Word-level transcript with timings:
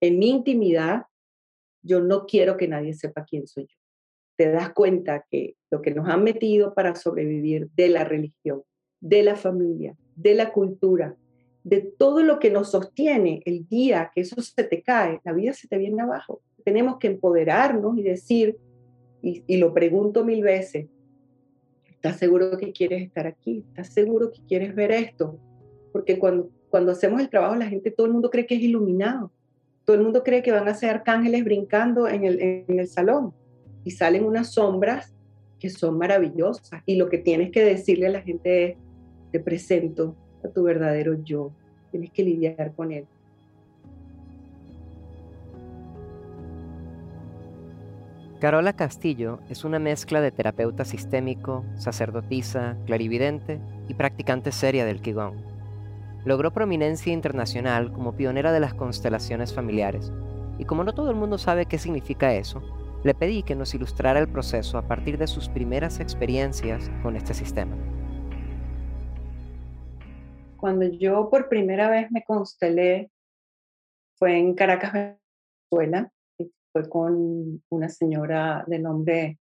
en 0.00 0.18
mi 0.18 0.30
intimidad, 0.30 1.04
yo 1.82 2.00
no 2.00 2.26
quiero 2.26 2.56
que 2.56 2.68
nadie 2.68 2.94
sepa 2.94 3.24
quién 3.24 3.46
soy 3.46 3.64
yo. 3.64 3.76
Te 4.36 4.50
das 4.50 4.72
cuenta 4.72 5.24
que 5.30 5.56
lo 5.70 5.80
que 5.80 5.92
nos 5.92 6.08
han 6.08 6.22
metido 6.22 6.74
para 6.74 6.94
sobrevivir 6.94 7.68
de 7.74 7.88
la 7.88 8.04
religión, 8.04 8.62
de 9.00 9.22
la 9.22 9.36
familia, 9.36 9.96
de 10.14 10.34
la 10.34 10.52
cultura, 10.52 11.16
de 11.64 11.80
todo 11.80 12.22
lo 12.22 12.38
que 12.38 12.50
nos 12.50 12.70
sostiene 12.70 13.42
el 13.44 13.66
día 13.66 14.10
que 14.14 14.20
eso 14.20 14.40
se 14.40 14.64
te 14.64 14.82
cae, 14.82 15.20
la 15.24 15.32
vida 15.32 15.52
se 15.52 15.68
te 15.68 15.78
viene 15.78 16.02
abajo. 16.02 16.42
Tenemos 16.64 16.98
que 16.98 17.08
empoderarnos 17.08 17.96
y 17.98 18.02
decir, 18.02 18.56
y, 19.22 19.42
y 19.46 19.56
lo 19.56 19.72
pregunto 19.72 20.24
mil 20.24 20.42
veces, 20.42 20.86
¿estás 21.86 22.18
seguro 22.18 22.56
que 22.58 22.72
quieres 22.72 23.02
estar 23.02 23.26
aquí? 23.26 23.64
¿Estás 23.68 23.92
seguro 23.92 24.30
que 24.30 24.40
quieres 24.46 24.74
ver 24.74 24.92
esto? 24.92 25.40
Porque 25.92 26.18
cuando, 26.18 26.50
cuando 26.68 26.92
hacemos 26.92 27.20
el 27.20 27.30
trabajo, 27.30 27.56
la 27.56 27.66
gente, 27.66 27.90
todo 27.90 28.06
el 28.06 28.12
mundo 28.12 28.30
cree 28.30 28.46
que 28.46 28.54
es 28.54 28.62
iluminado. 28.62 29.32
Todo 29.86 29.96
el 29.96 30.02
mundo 30.02 30.24
cree 30.24 30.42
que 30.42 30.50
van 30.50 30.68
a 30.68 30.74
ser 30.74 30.90
arcángeles 30.90 31.44
brincando 31.44 32.08
en 32.08 32.24
el, 32.24 32.40
en 32.40 32.80
el 32.80 32.88
salón. 32.88 33.32
Y 33.84 33.92
salen 33.92 34.24
unas 34.24 34.52
sombras 34.52 35.14
que 35.60 35.70
son 35.70 35.96
maravillosas. 35.96 36.82
Y 36.86 36.96
lo 36.96 37.08
que 37.08 37.18
tienes 37.18 37.52
que 37.52 37.64
decirle 37.64 38.08
a 38.08 38.10
la 38.10 38.20
gente 38.20 38.64
es, 38.64 38.76
te 39.30 39.38
presento 39.38 40.16
a 40.44 40.48
tu 40.48 40.64
verdadero 40.64 41.22
yo. 41.22 41.52
Tienes 41.92 42.10
que 42.10 42.24
lidiar 42.24 42.74
con 42.74 42.90
él. 42.90 43.06
Carola 48.40 48.72
Castillo 48.74 49.38
es 49.48 49.64
una 49.64 49.78
mezcla 49.78 50.20
de 50.20 50.32
terapeuta 50.32 50.84
sistémico, 50.84 51.64
sacerdotisa, 51.76 52.76
clarividente 52.86 53.60
y 53.88 53.94
practicante 53.94 54.50
seria 54.50 54.84
del 54.84 55.00
Qigong. 55.00 55.55
Logró 56.26 56.52
prominencia 56.52 57.12
internacional 57.12 57.92
como 57.92 58.16
pionera 58.16 58.50
de 58.50 58.58
las 58.58 58.74
constelaciones 58.74 59.54
familiares, 59.54 60.12
y 60.58 60.64
como 60.64 60.82
no 60.82 60.92
todo 60.92 61.08
el 61.10 61.16
mundo 61.16 61.38
sabe 61.38 61.66
qué 61.66 61.78
significa 61.78 62.34
eso, 62.34 62.60
le 63.04 63.14
pedí 63.14 63.44
que 63.44 63.54
nos 63.54 63.72
ilustrara 63.74 64.18
el 64.18 64.26
proceso 64.26 64.76
a 64.76 64.88
partir 64.88 65.18
de 65.18 65.28
sus 65.28 65.48
primeras 65.48 66.00
experiencias 66.00 66.90
con 67.04 67.14
este 67.14 67.32
sistema. 67.32 67.76
Cuando 70.56 70.84
yo 70.86 71.30
por 71.30 71.48
primera 71.48 71.88
vez 71.88 72.10
me 72.10 72.24
constelé 72.24 73.12
fue 74.16 74.36
en 74.36 74.54
Caracas, 74.54 75.16
Venezuela, 75.70 76.10
fue 76.72 76.88
con 76.88 77.62
una 77.68 77.88
señora 77.88 78.64
de 78.66 78.80
nombre 78.80 79.38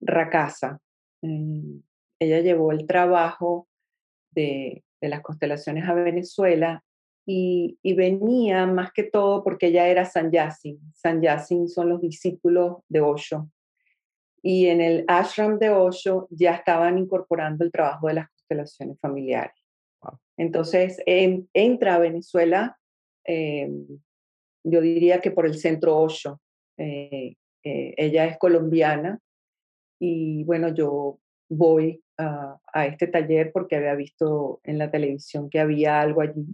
Racasa. 0.00 0.80
Eh, 1.20 1.80
ella 2.18 2.40
llevó 2.40 2.72
el 2.72 2.86
trabajo 2.86 3.68
de, 4.30 4.82
las 5.08 5.22
constelaciones 5.22 5.88
a 5.88 5.94
Venezuela 5.94 6.82
y, 7.26 7.78
venía 7.94 8.66
más 8.66 8.92
que 8.92 9.04
todo 9.04 9.44
porque 9.44 9.68
ella 9.68 9.88
era 9.88 10.04
San 10.04 10.30
Yasin. 10.30 10.78
San 10.94 11.20
Yasin 11.22 11.68
son 11.68 11.88
los 11.88 12.00
discípulos 12.00 12.78
de 12.88 13.00
Osho. 13.00 13.48
Y 14.42 14.66
en 14.66 14.80
el 14.80 15.04
ashram 15.06 15.58
de 15.58 15.70
Osho 15.70 16.26
ya 16.30 16.54
estaban 16.54 16.98
incorporando 16.98 17.64
el 17.64 17.70
trabajo 17.70 18.08
de 18.08 18.14
las 18.14 18.28
constelaciones 18.30 18.98
familiares. 19.00 19.54
Entonces 20.36 21.00
entra 21.06 21.94
a 21.94 21.98
Venezuela, 21.98 22.76
eh, 23.24 23.70
yo 24.64 24.80
diría 24.80 25.20
que 25.20 25.30
por 25.30 25.46
el 25.46 25.54
centro 25.54 25.98
Osho, 25.98 26.40
eh, 26.78 27.36
eh, 27.64 27.94
ella 27.96 28.24
es 28.24 28.38
colombiana 28.38 29.20
y 30.00 30.42
bueno, 30.44 30.74
yo 30.74 31.20
voy 31.48 32.02
a, 32.22 32.86
este 32.86 33.06
taller 33.06 33.52
porque 33.52 33.76
había 33.76 33.94
visto 33.94 34.60
en 34.64 34.78
la 34.78 34.90
televisión 34.90 35.50
que 35.50 35.60
había 35.60 36.00
algo 36.00 36.20
allí. 36.20 36.46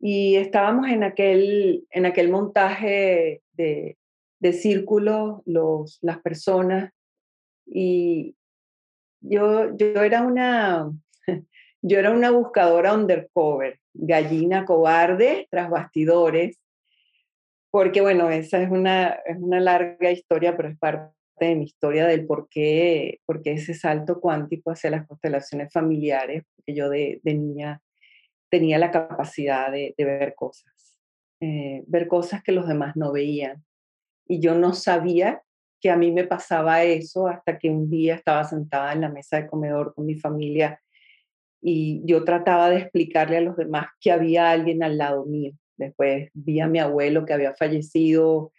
Y 0.00 0.36
estábamos 0.36 0.88
en 0.88 1.02
aquel, 1.04 1.86
en 1.90 2.06
aquel 2.06 2.30
montaje 2.30 3.42
de, 3.52 3.96
de 4.40 4.52
círculos, 4.52 5.42
los, 5.44 5.98
las 6.02 6.20
personas, 6.20 6.92
y 7.66 8.36
yo, 9.20 9.76
yo 9.76 10.02
era 10.02 10.22
una, 10.22 10.90
yo 11.82 11.98
era 11.98 12.10
una 12.12 12.30
buscadora 12.30 12.94
undercover, 12.94 13.80
gallina 13.92 14.64
cobarde 14.64 15.48
tras 15.50 15.68
bastidores, 15.68 16.58
porque 17.70 18.00
bueno, 18.00 18.30
esa 18.30 18.62
es 18.62 18.70
una, 18.70 19.08
es 19.26 19.36
una 19.38 19.60
larga 19.60 20.10
historia, 20.10 20.56
pero 20.56 20.68
es 20.70 20.78
parte 20.78 21.17
de 21.46 21.56
mi 21.56 21.64
historia 21.64 22.06
del 22.06 22.26
por 22.26 22.48
qué, 22.48 23.20
ese 23.44 23.74
salto 23.74 24.20
cuántico 24.20 24.70
hacia 24.70 24.90
las 24.90 25.06
constelaciones 25.06 25.72
familiares, 25.72 26.44
porque 26.54 26.74
yo 26.74 26.88
de, 26.88 27.20
niña 27.24 27.80
tenía 28.50 28.78
la 28.78 28.90
capacidad 28.90 29.70
de, 29.70 29.94
de 29.96 30.04
ver 30.04 30.34
cosas, 30.34 30.96
eh, 31.40 31.84
ver 31.86 32.08
cosas 32.08 32.42
que 32.42 32.52
los 32.52 32.66
demás 32.66 32.96
no 32.96 33.12
veían. 33.12 33.64
Y 34.26 34.40
yo 34.40 34.54
no 34.54 34.74
sabía 34.74 35.42
que 35.80 35.90
a 35.90 35.96
mí 35.96 36.10
me 36.12 36.24
pasaba 36.24 36.82
eso 36.82 37.28
hasta 37.28 37.58
que 37.58 37.70
un 37.70 37.88
día 37.88 38.14
estaba 38.14 38.44
sentada 38.44 38.92
en 38.92 39.02
la 39.02 39.08
mesa 39.08 39.40
de 39.40 39.46
comedor 39.46 39.94
con 39.94 40.06
mi 40.06 40.16
familia 40.16 40.80
y 41.60 42.02
yo 42.04 42.24
trataba 42.24 42.70
de 42.70 42.78
explicarle 42.78 43.38
a 43.38 43.40
los 43.40 43.56
demás 43.56 43.86
que 44.00 44.12
había 44.12 44.50
alguien 44.50 44.82
al 44.82 44.98
lado 44.98 45.24
mío 45.24 45.52
Después 45.78 46.28
vi 46.34 46.60
a 46.60 46.66
mi 46.66 46.80
abuelo 46.80 47.24
que 47.24 47.32
había 47.32 47.54
fallecido, 47.54 48.52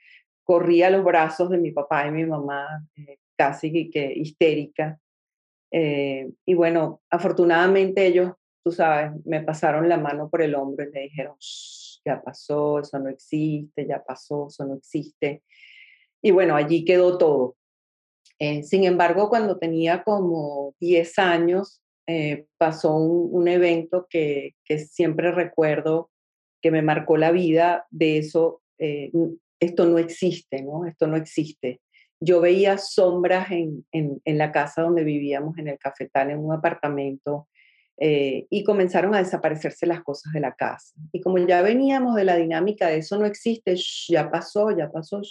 corrí 0.50 0.82
a 0.82 0.90
los 0.90 1.04
brazos 1.04 1.52
de 1.52 1.60
mi 1.60 1.70
papá 1.70 2.08
y 2.08 2.12
mi 2.12 2.26
mamá, 2.26 2.84
eh, 2.96 3.20
casi 3.38 3.92
que, 3.92 4.12
histérica. 4.16 5.00
Eh, 5.72 6.28
y 6.44 6.56
bueno, 6.56 7.04
afortunadamente 7.08 8.08
ellos, 8.08 8.32
tú 8.64 8.72
sabes, 8.72 9.12
me 9.26 9.44
pasaron 9.44 9.88
la 9.88 10.00
mano 10.00 10.28
por 10.28 10.42
el 10.42 10.56
hombro 10.56 10.86
y 10.86 10.90
me 10.90 11.02
dijeron, 11.02 11.36
ya 12.04 12.20
pasó, 12.24 12.80
eso 12.80 12.98
no 12.98 13.10
existe, 13.10 13.86
ya 13.86 14.04
pasó, 14.04 14.48
eso 14.48 14.66
no 14.66 14.74
existe. 14.74 15.44
Y 16.20 16.32
bueno, 16.32 16.56
allí 16.56 16.84
quedó 16.84 17.20
todo. 17.20 17.56
Eh, 18.40 18.64
sin 18.64 18.86
embargo, 18.86 19.30
cuando 19.30 19.60
tenía 19.60 20.02
como 20.04 20.74
10 20.80 21.20
años, 21.20 21.80
pasó 22.58 22.96
un, 22.96 23.30
un 23.40 23.48
evento 23.48 24.08
que, 24.10 24.56
que, 24.66 24.80
siempre 24.80 25.32
recuerdo 25.32 26.10
que 26.60 26.72
me 26.72 26.82
marcó 26.82 27.18
la 27.18 27.30
vida, 27.30 27.86
de 27.92 28.18
eso, 28.18 28.64
eh, 28.80 29.12
esto 29.60 29.86
no 29.86 29.98
existe, 29.98 30.62
¿no? 30.62 30.86
Esto 30.86 31.08
no 31.08 31.18
existe. 31.18 31.82
Yo 32.22 32.42
veía 32.42 32.78
sombras 32.78 33.52
en, 33.52 33.86
en, 33.92 34.38
la 34.38 34.52
casa 34.52 34.82
donde 34.82 35.04
vivíamos, 35.04 35.58
en 35.58 35.70
el 35.70 35.78
cafetal, 35.78 36.32
en 36.32 36.40
un 36.40 36.54
apartamento, 36.54 37.48
eh, 37.98 38.48
y 38.50 38.64
comenzaron 38.64 39.14
a 39.16 39.20
desaparecerse 39.20 39.86
las 39.86 40.04
cosas 40.04 40.34
de 40.34 40.40
la 40.40 40.54
casa. 40.54 40.94
Y 41.12 41.22
como 41.22 41.38
ya 41.38 41.62
veníamos 41.62 42.16
de 42.16 42.26
la 42.26 42.36
dinámica 42.36 42.88
de 42.88 42.98
eso 42.98 43.18
no 43.18 43.26
existe, 43.26 43.76
ya 44.10 44.30
pasó, 44.30 44.76
ya 44.76 44.92
pasó, 44.92 45.22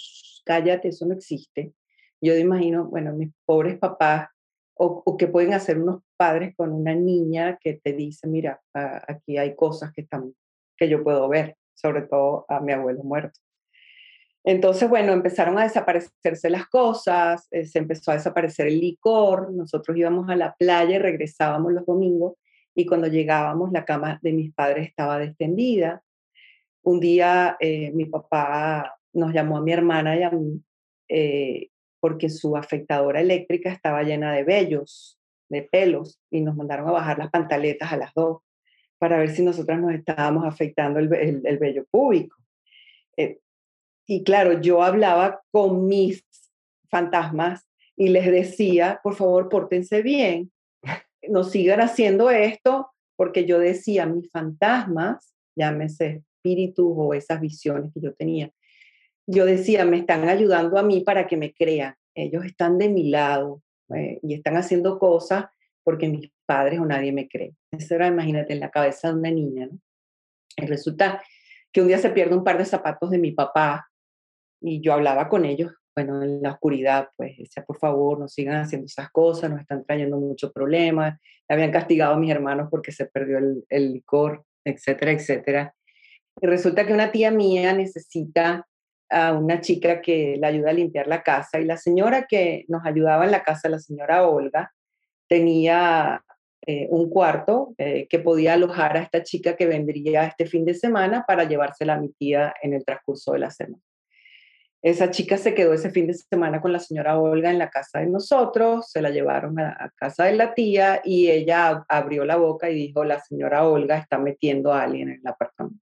cállate, 0.45 0.89
eso 0.89 1.05
no 1.05 1.13
existe. 1.13 1.73
Yo 2.21 2.35
imagino, 2.35 2.85
bueno, 2.85 3.13
mis 3.13 3.29
pobres 3.45 3.77
papás, 3.77 4.29
o, 4.75 5.03
o, 5.05 5.17
que 5.17 5.27
pueden 5.27 5.53
hacer 5.53 5.77
unos 5.77 6.01
padres 6.15 6.55
con 6.55 6.71
una 6.71 6.95
niña 6.95 7.57
que 7.61 7.73
te 7.73 7.93
dice, 7.93 8.27
mira, 8.27 8.61
aquí 8.73 9.37
hay 9.37 9.55
cosas 9.55 9.91
que 9.91 10.01
están 10.01 10.33
que 10.77 10.87
yo 10.87 11.03
puedo 11.03 11.27
ver, 11.27 11.57
sobre 11.73 12.03
todo 12.03 12.45
a 12.47 12.61
mi 12.61 12.71
abuelo 12.71 13.03
muerto. 13.03 13.37
Entonces, 14.43 14.89
bueno, 14.89 15.11
empezaron 15.11 15.59
a 15.59 15.63
desaparecerse 15.63 16.49
las 16.49 16.67
cosas, 16.67 17.47
eh, 17.51 17.65
se 17.65 17.79
empezó 17.79 18.11
a 18.11 18.15
desaparecer 18.15 18.67
el 18.67 18.79
licor, 18.79 19.51
nosotros 19.51 19.97
íbamos 19.97 20.29
a 20.29 20.35
la 20.35 20.55
playa 20.55 20.95
y 20.95 20.99
regresábamos 20.99 21.73
los 21.73 21.85
domingos 21.85 22.35
y 22.73 22.85
cuando 22.85 23.07
llegábamos 23.07 23.71
la 23.71 23.83
cama 23.83 24.19
de 24.21 24.31
mis 24.31 24.53
padres 24.53 24.87
estaba 24.87 25.21
extendida. 25.23 26.01
Un 26.83 26.99
día 26.99 27.57
eh, 27.59 27.91
mi 27.91 28.05
papá 28.05 28.97
nos 29.13 29.33
llamó 29.33 29.57
a 29.57 29.61
mi 29.61 29.73
hermana 29.73 30.17
y 30.17 30.23
a 30.23 30.29
mí 30.29 30.61
eh, 31.09 31.69
porque 31.99 32.29
su 32.29 32.55
afectadora 32.55 33.19
eléctrica 33.19 33.69
estaba 33.69 34.03
llena 34.03 34.31
de 34.31 34.45
vellos, 34.45 35.19
de 35.49 35.63
pelos, 35.63 36.19
y 36.31 36.39
nos 36.39 36.55
mandaron 36.55 36.87
a 36.87 36.91
bajar 36.93 37.17
las 37.17 37.29
pantaletas 37.29 37.91
a 37.91 37.97
las 37.97 38.13
dos 38.13 38.41
para 38.99 39.17
ver 39.17 39.29
si 39.29 39.41
nosotras 39.41 39.79
nos 39.79 39.93
estábamos 39.93 40.45
afectando 40.45 40.99
el, 40.99 41.11
el, 41.13 41.57
vello 41.57 41.85
púbico. 41.91 42.37
Y 44.09 44.23
claro, 44.23 44.59
yo 44.59 44.81
hablaba 44.81 45.43
con 45.51 45.85
mis 45.85 46.25
fantasmas 46.89 47.69
y 47.95 48.09
les 48.09 48.25
decía, 48.25 48.99
por 49.03 49.13
favor, 49.13 49.49
pórtense 49.49 50.01
bien, 50.01 50.51
no 51.29 51.43
sigan 51.43 51.79
haciendo 51.79 52.31
esto, 52.31 52.89
porque 53.15 53.45
yo 53.45 53.59
decía, 53.59 54.07
mis 54.07 54.27
fantasmas, 54.31 55.35
llámese 55.55 56.23
espíritus 56.23 56.91
o 56.97 57.13
esas 57.13 57.39
visiones 57.39 57.91
que 57.93 58.01
yo 58.01 58.15
tenía, 58.15 58.51
yo 59.27 59.45
decía, 59.45 59.85
me 59.85 59.99
están 59.99 60.27
ayudando 60.27 60.79
a 60.79 60.83
mí 60.83 61.01
para 61.01 61.27
que 61.27 61.37
me 61.37 61.53
crean, 61.53 61.93
ellos 62.15 62.43
están 62.45 62.79
de 62.79 62.89
mi 62.89 63.11
lado 63.11 63.61
eh, 63.93 64.19
y 64.23 64.33
están 64.33 64.57
haciendo 64.57 64.97
cosas 64.97 65.45
porque 65.83 66.09
mis 66.09 66.31
padres 66.47 66.79
o 66.79 66.85
nadie 66.85 67.11
me 67.11 67.27
cree. 67.27 67.53
Eso 67.71 67.93
era, 67.93 68.07
imagínate, 68.07 68.53
en 68.53 68.59
la 68.59 68.71
cabeza 68.71 69.09
de 69.09 69.19
una 69.19 69.29
niña, 69.29 69.67
¿no? 69.67 69.79
Y 70.57 70.65
resulta 70.65 71.21
que 71.71 71.81
un 71.81 71.87
día 71.87 71.99
se 71.99 72.09
pierde 72.09 72.35
un 72.35 72.43
par 72.43 72.57
de 72.57 72.65
zapatos 72.65 73.11
de 73.11 73.19
mi 73.19 73.33
papá 73.33 73.88
y 74.61 74.81
yo 74.81 74.93
hablaba 74.93 75.29
con 75.29 75.45
ellos, 75.45 75.71
bueno, 75.95 76.23
en 76.23 76.41
la 76.41 76.51
oscuridad, 76.51 77.09
pues 77.17 77.37
decía, 77.37 77.63
por 77.65 77.77
favor, 77.77 78.19
no 78.19 78.27
sigan 78.27 78.61
haciendo 78.61 78.85
esas 78.85 79.09
cosas, 79.11 79.49
nos 79.49 79.61
están 79.61 79.83
trayendo 79.85 80.17
muchos 80.17 80.51
problemas, 80.53 81.19
habían 81.47 81.71
castigado 81.71 82.13
a 82.13 82.17
mis 82.17 82.31
hermanos 82.31 82.67
porque 82.71 82.91
se 82.91 83.05
perdió 83.05 83.37
el, 83.37 83.93
licor, 83.93 84.45
etcétera, 84.63 85.11
etcétera. 85.11 85.75
Y 86.41 86.47
resulta 86.47 86.85
que 86.85 86.93
una 86.93 87.11
tía 87.11 87.31
mía 87.31 87.73
necesita 87.73 88.65
a 89.09 89.33
una 89.33 89.59
chica 89.59 90.01
que 90.01 90.37
la 90.39 90.47
ayuda 90.47 90.69
a 90.69 90.73
limpiar 90.73 91.07
la 91.07 91.23
casa 91.23 91.59
y 91.59 91.65
la 91.65 91.77
señora 91.77 92.27
que 92.27 92.65
nos 92.67 92.85
ayudaba 92.85 93.25
en 93.25 93.31
la 93.31 93.43
casa, 93.43 93.67
la 93.67 93.79
señora 93.79 94.27
Olga, 94.27 94.71
tenía 95.27 96.23
eh, 96.65 96.87
un 96.91 97.09
cuarto 97.09 97.73
eh, 97.77 98.07
que 98.07 98.19
podía 98.19 98.53
alojar 98.53 98.95
a 98.95 99.01
esta 99.01 99.23
chica 99.23 99.55
que 99.55 99.65
vendría 99.65 100.25
este 100.25 100.45
fin 100.45 100.63
de 100.63 100.75
semana 100.75 101.25
para 101.27 101.45
llevársela 101.45 101.95
a 101.95 101.99
mi 101.99 102.09
tía 102.09 102.53
en 102.61 102.73
el 102.73 102.85
transcurso 102.85 103.33
de 103.33 103.39
la 103.39 103.49
semana. 103.49 103.81
Esa 104.81 105.11
chica 105.11 105.37
se 105.37 105.53
quedó 105.53 105.73
ese 105.73 105.89
fin 105.89 106.07
de 106.07 106.13
semana 106.13 106.61
con 106.61 106.71
la 106.71 106.79
señora 106.79 107.19
Olga 107.19 107.51
en 107.51 107.59
la 107.59 107.69
casa 107.69 107.99
de 107.99 108.07
nosotros, 108.07 108.89
se 108.89 109.01
la 109.01 109.09
llevaron 109.09 109.59
a, 109.59 109.91
casa 109.95 110.23
de 110.25 110.37
la 110.37 110.53
tía 110.53 111.01
y 111.03 111.29
ella 111.29 111.83
abrió 111.89 112.23
la 112.23 112.37
boca 112.37 112.69
y 112.69 112.75
dijo, 112.75 113.03
la 113.03 113.19
señora 113.19 113.67
Olga 113.67 113.97
está 113.97 114.17
metiendo 114.17 114.71
a 114.71 114.83
alguien 114.83 115.09
en 115.09 115.19
el 115.19 115.27
apartamento. 115.27 115.83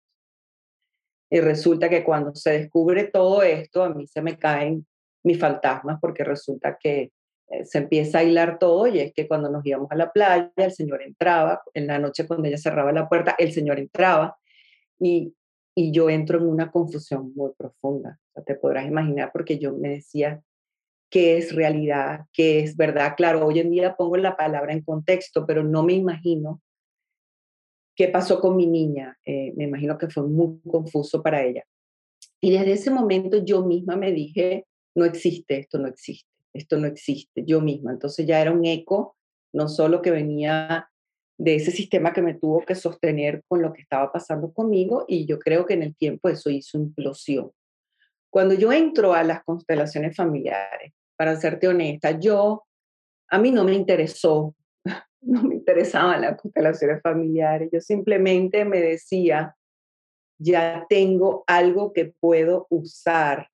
Y 1.30 1.40
resulta 1.40 1.90
que 1.90 2.04
cuando 2.04 2.34
se 2.34 2.52
descubre 2.52 3.04
todo 3.04 3.42
esto, 3.42 3.82
a 3.82 3.90
mí 3.90 4.06
se 4.06 4.22
me 4.22 4.38
caen 4.38 4.86
mis 5.24 5.38
fantasmas 5.38 5.98
porque 6.00 6.24
resulta 6.24 6.78
que 6.80 7.10
eh, 7.48 7.64
se 7.64 7.78
empieza 7.78 8.20
a 8.20 8.24
hilar 8.24 8.58
todo 8.58 8.86
y 8.86 9.00
es 9.00 9.12
que 9.12 9.28
cuando 9.28 9.50
nos 9.50 9.66
íbamos 9.66 9.90
a 9.90 9.96
la 9.96 10.10
playa, 10.10 10.50
el 10.56 10.72
señor 10.72 11.02
entraba, 11.02 11.60
en 11.74 11.86
la 11.86 11.98
noche 11.98 12.26
cuando 12.26 12.48
ella 12.48 12.56
cerraba 12.56 12.92
la 12.92 13.08
puerta, 13.08 13.34
el 13.38 13.52
señor 13.52 13.78
entraba 13.78 14.38
y, 14.98 15.34
y 15.78 15.92
yo 15.92 16.08
entro 16.08 16.38
en 16.38 16.48
una 16.48 16.70
confusión 16.70 17.32
muy 17.34 17.52
profunda. 17.56 18.18
te 18.46 18.54
podrás 18.54 18.86
imaginar 18.86 19.30
porque 19.30 19.58
yo 19.58 19.76
me 19.76 19.90
decía, 19.90 20.42
¿qué 21.10 21.36
es 21.36 21.54
realidad? 21.54 22.20
¿Qué 22.32 22.60
es 22.60 22.76
verdad? 22.76 23.12
Claro, 23.14 23.46
hoy 23.46 23.60
en 23.60 23.70
día 23.70 23.94
pongo 23.94 24.16
la 24.16 24.36
palabra 24.36 24.72
en 24.72 24.80
contexto, 24.80 25.44
pero 25.46 25.62
no 25.62 25.82
me 25.82 25.92
imagino 25.92 26.62
qué 27.94 28.08
pasó 28.08 28.40
con 28.40 28.56
mi 28.56 28.66
niña. 28.66 29.18
Eh, 29.26 29.52
me 29.54 29.64
imagino 29.64 29.98
que 29.98 30.08
fue 30.08 30.26
muy 30.26 30.60
confuso 30.62 31.22
para 31.22 31.44
ella. 31.44 31.62
Y 32.40 32.52
desde 32.52 32.72
ese 32.72 32.90
momento 32.90 33.44
yo 33.44 33.62
misma 33.62 33.96
me 33.96 34.12
dije, 34.12 34.66
no 34.94 35.04
existe, 35.04 35.58
esto 35.58 35.78
no 35.78 35.88
existe, 35.88 36.30
esto 36.54 36.78
no 36.78 36.86
existe, 36.86 37.44
yo 37.44 37.60
misma. 37.60 37.92
Entonces 37.92 38.26
ya 38.26 38.40
era 38.40 38.50
un 38.50 38.64
eco, 38.64 39.14
no 39.52 39.68
solo 39.68 40.00
que 40.00 40.10
venía 40.10 40.88
de 41.38 41.56
ese 41.56 41.70
sistema 41.70 42.12
que 42.12 42.22
me 42.22 42.34
tuvo 42.34 42.64
que 42.64 42.74
sostener 42.74 43.42
con 43.46 43.60
lo 43.62 43.72
que 43.72 43.82
estaba 43.82 44.10
pasando 44.10 44.52
conmigo 44.52 45.04
y 45.06 45.26
yo 45.26 45.38
creo 45.38 45.66
que 45.66 45.74
en 45.74 45.82
el 45.82 45.94
tiempo 45.94 46.28
eso 46.28 46.50
hizo 46.50 46.78
implosión. 46.78 47.50
Cuando 48.30 48.54
yo 48.54 48.72
entro 48.72 49.14
a 49.14 49.22
las 49.22 49.44
constelaciones 49.44 50.16
familiares, 50.16 50.92
para 51.16 51.36
serte 51.36 51.68
honesta, 51.68 52.18
yo, 52.18 52.64
a 53.28 53.38
mí 53.38 53.50
no 53.50 53.64
me 53.64 53.74
interesó 53.74 54.54
no 55.20 55.42
me 55.42 55.56
interesaban 55.56 56.20
las 56.20 56.40
constelaciones 56.40 57.02
familiares. 57.02 57.68
Yo 57.72 57.80
simplemente 57.80 58.64
me 58.64 58.80
decía, 58.80 59.56
ya 60.38 60.86
tengo 60.88 61.44
algo 61.46 61.92
que 61.92 62.12
puedo 62.20 62.66
usar 62.70 63.48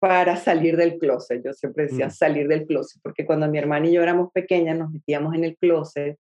para 0.00 0.36
salir 0.36 0.76
del 0.76 0.98
closet. 0.98 1.42
Yo 1.44 1.52
siempre 1.52 1.84
decía 1.84 2.10
salir 2.10 2.48
del 2.48 2.66
closet, 2.66 3.00
porque 3.02 3.24
cuando 3.24 3.48
mi 3.48 3.58
hermana 3.58 3.86
y 3.86 3.92
yo 3.92 4.02
éramos 4.02 4.30
pequeñas 4.32 4.76
nos 4.76 4.90
metíamos 4.90 5.34
en 5.34 5.44
el 5.44 5.56
closet 5.56 6.18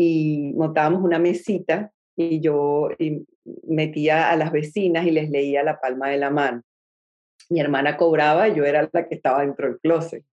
y 0.00 0.52
montábamos 0.54 1.02
una 1.02 1.18
mesita 1.18 1.90
y 2.14 2.38
yo 2.38 2.88
metía 3.66 4.30
a 4.30 4.36
las 4.36 4.52
vecinas 4.52 5.04
y 5.04 5.10
les 5.10 5.28
leía 5.28 5.64
la 5.64 5.80
palma 5.80 6.08
de 6.08 6.18
la 6.18 6.30
mano. 6.30 6.62
Mi 7.50 7.58
hermana 7.58 7.96
cobraba 7.96 8.48
y 8.48 8.54
yo 8.54 8.64
era 8.64 8.88
la 8.92 9.08
que 9.08 9.16
estaba 9.16 9.40
dentro 9.40 9.66
del 9.66 9.80
closet. 9.80 10.24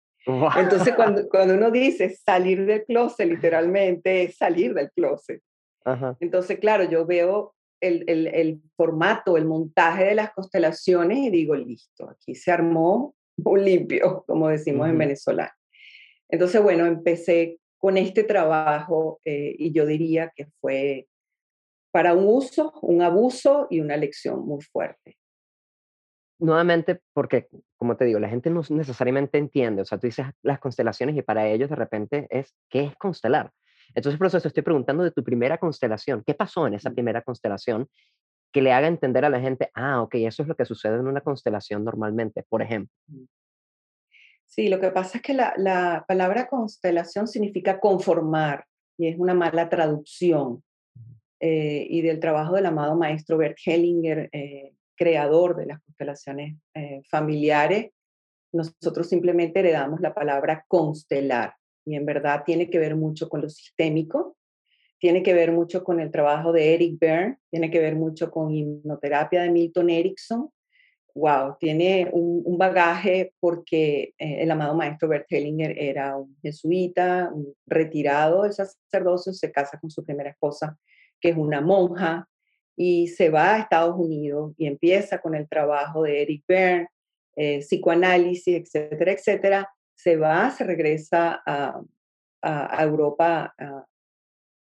Entonces, 0.58 0.94
cuando, 0.94 1.26
cuando 1.30 1.54
uno 1.54 1.70
dice 1.70 2.10
salir 2.10 2.66
del 2.66 2.84
closet, 2.84 3.26
literalmente 3.26 4.24
es 4.24 4.36
salir 4.36 4.74
del 4.74 4.90
closet. 4.90 5.40
Entonces, 6.20 6.58
claro, 6.58 6.84
yo 6.84 7.06
veo 7.06 7.54
el, 7.80 8.04
el, 8.06 8.26
el, 8.26 8.60
formato, 8.76 9.38
el 9.38 9.46
montaje 9.46 10.04
de 10.04 10.14
las 10.14 10.30
constelaciones 10.32 11.16
y 11.18 11.30
digo, 11.30 11.54
listo, 11.54 12.10
aquí 12.10 12.34
se 12.34 12.52
armó 12.52 13.14
un 13.42 13.64
limpio, 13.64 14.24
como 14.26 14.48
decimos 14.48 14.90
en 14.90 14.98
Venezuela. 14.98 15.56
Entonces, 16.28 16.62
bueno, 16.62 16.84
empecé 16.84 17.60
con 17.84 17.98
este 17.98 18.24
trabajo 18.24 19.20
eh, 19.26 19.54
y 19.58 19.70
yo 19.70 19.84
diría 19.84 20.32
que 20.34 20.46
fue 20.58 21.06
para 21.92 22.14
un 22.14 22.24
uso, 22.26 22.72
un 22.80 23.02
abuso 23.02 23.66
y 23.68 23.80
una 23.80 23.98
lección 23.98 24.46
muy 24.46 24.62
fuerte 24.62 25.18
nuevamente, 26.38 27.02
porque, 27.12 27.48
como 27.76 27.94
te 27.98 28.06
digo, 28.06 28.18
la 28.18 28.30
gente 28.30 28.48
no 28.48 28.62
necesariamente 28.70 29.36
entiende, 29.36 29.82
o 29.82 29.84
sea, 29.84 29.98
tú 29.98 30.06
dices 30.06 30.24
las 30.42 30.60
constelaciones 30.60 31.14
y 31.14 31.20
para 31.20 31.46
ellos 31.46 31.68
de 31.68 31.76
repente 31.76 32.26
es, 32.30 32.54
¿qué 32.70 32.84
es 32.84 32.96
constelar? 32.96 33.52
Entonces, 33.94 34.16
por 34.16 34.28
eso 34.28 34.40
te 34.40 34.48
estoy 34.48 34.62
preguntando 34.62 35.04
de 35.04 35.10
tu 35.10 35.22
primera 35.22 35.58
constelación. 35.58 36.22
¿Qué 36.26 36.32
pasó 36.32 36.66
en 36.66 36.74
esa 36.74 36.90
primera 36.90 37.20
constelación 37.20 37.86
que 38.50 38.62
le 38.62 38.72
haga 38.72 38.88
entender 38.88 39.26
a 39.26 39.28
la 39.28 39.40
gente, 39.40 39.70
ah, 39.74 40.00
ok, 40.00 40.14
eso 40.14 40.42
es 40.42 40.48
lo 40.48 40.54
que 40.54 40.64
sucede 40.64 40.96
en 40.96 41.06
una 41.06 41.20
constelación 41.20 41.84
normalmente, 41.84 42.44
por 42.48 42.62
ejemplo? 42.62 42.94
Sí, 44.54 44.68
lo 44.68 44.78
que 44.78 44.92
pasa 44.92 45.18
es 45.18 45.22
que 45.22 45.34
la, 45.34 45.52
la 45.56 46.04
palabra 46.06 46.46
constelación 46.46 47.26
significa 47.26 47.80
conformar 47.80 48.64
y 48.96 49.08
es 49.08 49.18
una 49.18 49.34
mala 49.34 49.68
traducción. 49.68 50.62
Eh, 51.40 51.88
y 51.90 52.02
del 52.02 52.20
trabajo 52.20 52.54
del 52.54 52.66
amado 52.66 52.94
maestro 52.96 53.36
Bert 53.36 53.58
Hellinger, 53.66 54.28
eh, 54.30 54.72
creador 54.96 55.56
de 55.56 55.66
las 55.66 55.82
constelaciones 55.82 56.56
eh, 56.72 57.02
familiares, 57.10 57.90
nosotros 58.52 59.08
simplemente 59.08 59.58
heredamos 59.58 60.00
la 60.00 60.14
palabra 60.14 60.64
constelar 60.68 61.54
y 61.84 61.96
en 61.96 62.06
verdad 62.06 62.44
tiene 62.46 62.70
que 62.70 62.78
ver 62.78 62.94
mucho 62.94 63.28
con 63.28 63.40
lo 63.42 63.50
sistémico, 63.50 64.36
tiene 65.00 65.24
que 65.24 65.34
ver 65.34 65.50
mucho 65.50 65.82
con 65.82 65.98
el 65.98 66.12
trabajo 66.12 66.52
de 66.52 66.74
Eric 66.74 67.00
Berne, 67.00 67.38
tiene 67.50 67.72
que 67.72 67.80
ver 67.80 67.96
mucho 67.96 68.30
con 68.30 68.54
hipnoterapia 68.54 69.42
de 69.42 69.50
Milton 69.50 69.90
Erickson. 69.90 70.48
Wow, 71.16 71.56
tiene 71.60 72.10
un, 72.12 72.58
bagaje 72.58 73.32
porque 73.38 74.14
eh, 74.18 74.42
el 74.42 74.50
amado 74.50 74.74
maestro 74.74 75.08
Bert 75.08 75.26
Hellinger 75.30 75.78
era 75.78 76.16
un 76.16 76.36
jesuita, 76.42 77.32
retirado 77.66 78.42
del 78.42 78.52
sacerdocio, 78.52 79.32
se 79.32 79.52
casa 79.52 79.78
con 79.78 79.90
su 79.90 80.04
primera 80.04 80.30
esposa, 80.30 80.76
que 81.20 81.28
es 81.28 81.36
una 81.36 81.60
monja, 81.60 82.28
y 82.76 83.06
se 83.06 83.30
va 83.30 83.54
a 83.54 83.58
Estados 83.60 83.94
Unidos 83.96 84.54
y 84.58 84.66
empieza 84.66 85.20
con 85.20 85.36
el 85.36 85.48
trabajo 85.48 86.02
de 86.02 86.22
Eric 86.22 86.44
Berne, 86.48 86.88
eh, 87.36 87.60
psicoanálisis, 87.60 88.56
etcétera, 88.56 89.12
etcétera, 89.12 89.74
se 89.94 90.16
va, 90.16 90.50
se 90.50 90.64
regresa 90.64 91.40
a, 91.46 91.80
a, 92.42 92.82
Europa, 92.82 93.54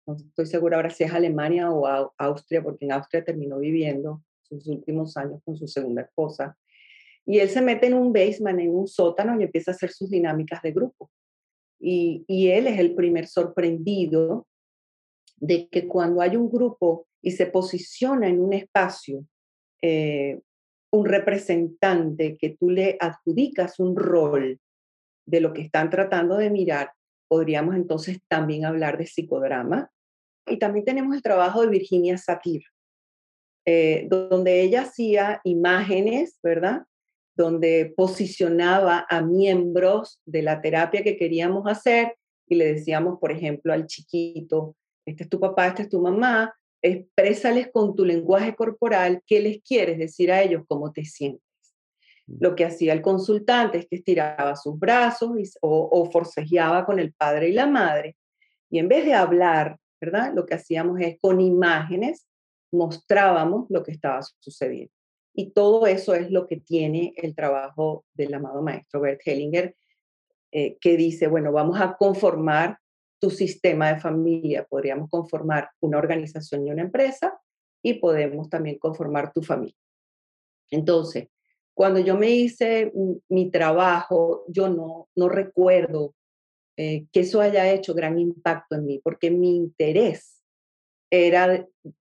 no 0.06 0.16
estoy 0.16 0.46
segura 0.46 0.78
ahora 0.78 0.90
si 0.90 1.04
es 1.04 1.14
Alemania 1.14 1.70
o 1.70 1.86
Austria, 2.18 2.64
porque 2.64 2.86
en 2.86 2.94
Austria 2.94 3.26
terminó 3.26 3.60
viviendo 3.60 4.22
sus 4.50 4.68
últimos 4.68 5.16
años 5.18 5.42
con 5.44 5.58
su 5.58 5.68
segunda 5.68 6.04
esposa. 6.04 6.58
Y 7.26 7.40
él 7.40 7.50
se 7.50 7.62
mete 7.62 7.88
en 7.88 7.94
un 7.94 8.14
basement, 8.14 8.60
en 8.60 8.74
un 8.74 8.88
sótano 8.88 9.40
y 9.40 9.44
empieza 9.44 9.72
a 9.72 9.74
hacer 9.74 9.92
sus 9.92 10.10
dinámicas 10.10 10.62
de 10.62 10.72
grupo. 10.72 11.10
Y, 11.80 12.26
él 12.50 12.68
es 12.68 12.80
el 12.80 12.96
primer 12.96 13.28
sorprendido 13.28 14.48
de 15.36 15.68
que 15.68 15.88
cuando 15.88 16.22
hay 16.22 16.36
un 16.36 16.50
grupo 16.50 17.08
y 17.22 17.32
se 17.32 17.46
posiciona 17.46 18.28
en 18.28 18.40
un 18.40 18.54
espacio 18.54 19.26
eh, 19.82 20.40
un 20.92 21.06
representante 21.06 22.38
que 22.38 22.58
tú 22.58 22.70
le 22.70 22.98
adjudicas 23.00 23.80
un 23.80 23.96
rol 23.96 24.60
de 25.26 25.42
lo 25.42 25.54
que 25.54 25.62
están 25.62 25.90
tratando 25.90 26.38
de 26.38 26.50
mirar, 26.50 26.92
podríamos 27.28 27.76
entonces 27.76 28.20
también 28.28 28.66
hablar 28.66 28.98
de 28.98 29.06
psicodrama. 29.06 29.92
Y 30.48 30.58
también 30.60 30.86
tenemos 30.86 31.16
el 31.16 31.22
trabajo 31.22 31.62
de 31.62 31.68
Virginia 31.68 32.18
Satir, 32.18 32.64
eh, 33.70 34.08
donde 34.10 34.62
ella 34.62 34.84
hacía 34.84 35.42
imágenes, 35.44 36.40
¿verdad? 36.42 36.84
Donde 37.36 37.94
posicionaba 37.98 39.06
a 39.10 39.22
miembros 39.22 40.22
de 40.26 40.42
la 40.42 40.62
terapia 40.62 41.04
que 41.04 41.18
queríamos 41.18 41.68
hacer 41.68 42.16
y 42.48 42.56
le 42.56 42.66
decíamos, 42.76 43.20
por 43.20 43.34
ejemplo, 43.34 43.74
al 43.74 43.86
chiquito, 43.86 44.78
este 45.06 45.24
es 45.24 45.30
tu 45.30 45.42
papá, 45.42 45.68
este 45.68 45.82
es 45.82 45.90
tu 45.90 46.00
mamá, 46.00 46.56
exprésales 46.82 47.70
con 47.70 47.94
tu 47.94 48.06
lenguaje 48.06 48.56
corporal 48.56 49.22
qué 49.28 49.42
les 49.42 49.62
quieres 49.62 49.98
decir 49.98 50.32
a 50.32 50.42
ellos, 50.42 50.64
cómo 50.70 50.94
te 50.94 51.04
sientes. 51.04 51.44
Mm. 52.26 52.38
Lo 52.40 52.56
que 52.56 52.64
hacía 52.64 52.94
el 52.94 53.02
consultante 53.02 53.80
es 53.80 53.88
que 53.90 53.98
estiraba 53.98 54.56
sus 54.56 54.80
brazos 54.80 55.32
o, 55.60 55.90
o 55.92 56.10
forcejeaba 56.10 56.86
con 56.86 57.00
el 57.00 57.12
padre 57.12 57.50
y 57.50 57.52
la 57.52 57.68
madre. 57.68 58.16
Y 58.70 58.80
en 58.80 58.88
vez 58.88 59.04
de 59.04 59.14
hablar, 59.14 59.78
¿verdad? 60.00 60.32
Lo 60.34 60.46
que 60.46 60.56
hacíamos 60.56 61.02
es 61.02 61.18
con 61.20 61.42
imágenes 61.42 62.28
mostrábamos 62.72 63.70
lo 63.70 63.84
que 63.84 63.92
estaba 63.92 64.22
sucediendo. 64.40 64.92
Y 65.34 65.52
todo 65.52 65.86
eso 65.86 66.16
es 66.16 66.32
lo 66.32 66.48
que 66.48 66.58
tiene 66.58 67.14
el 67.18 67.36
trabajo 67.36 68.06
del 68.14 68.34
amado 68.34 68.62
maestro 68.62 69.02
Bert 69.02 69.22
Hellinger, 69.24 69.76
eh, 70.52 70.78
que 70.82 70.98
dice, 70.98 71.28
bueno, 71.28 71.52
vamos 71.52 71.80
a 71.80 71.96
conformar 71.96 72.80
tu 73.20 73.30
sistema 73.30 73.94
de 73.94 74.00
familia. 74.00 74.66
Podríamos 74.66 75.10
conformar 75.10 75.70
una 75.80 75.98
organización 75.98 76.66
y 76.66 76.72
una 76.72 76.84
empresa 76.84 77.40
y 77.84 77.96
podemos 77.96 78.50
también 78.50 78.80
conformar 78.80 79.32
tu 79.32 79.42
familia. 79.42 79.76
Entonces, 80.72 81.30
cuando 81.74 82.00
yo 82.00 82.18
me 82.18 82.32
hice 82.32 82.92
mi 83.30 83.52
trabajo, 83.52 84.44
yo 84.48 84.70
no, 84.70 85.10
no 85.16 85.30
recuerdo 85.30 86.16
eh, 86.76 87.06
que 87.12 87.20
eso 87.20 87.42
haya 87.42 87.72
hecho 87.72 87.94
gran 87.94 88.18
impacto 88.18 88.76
en 88.76 88.86
mí, 88.86 89.00
porque 89.04 89.30
mi 89.30 89.56
interés 89.56 90.44
era 91.12 91.68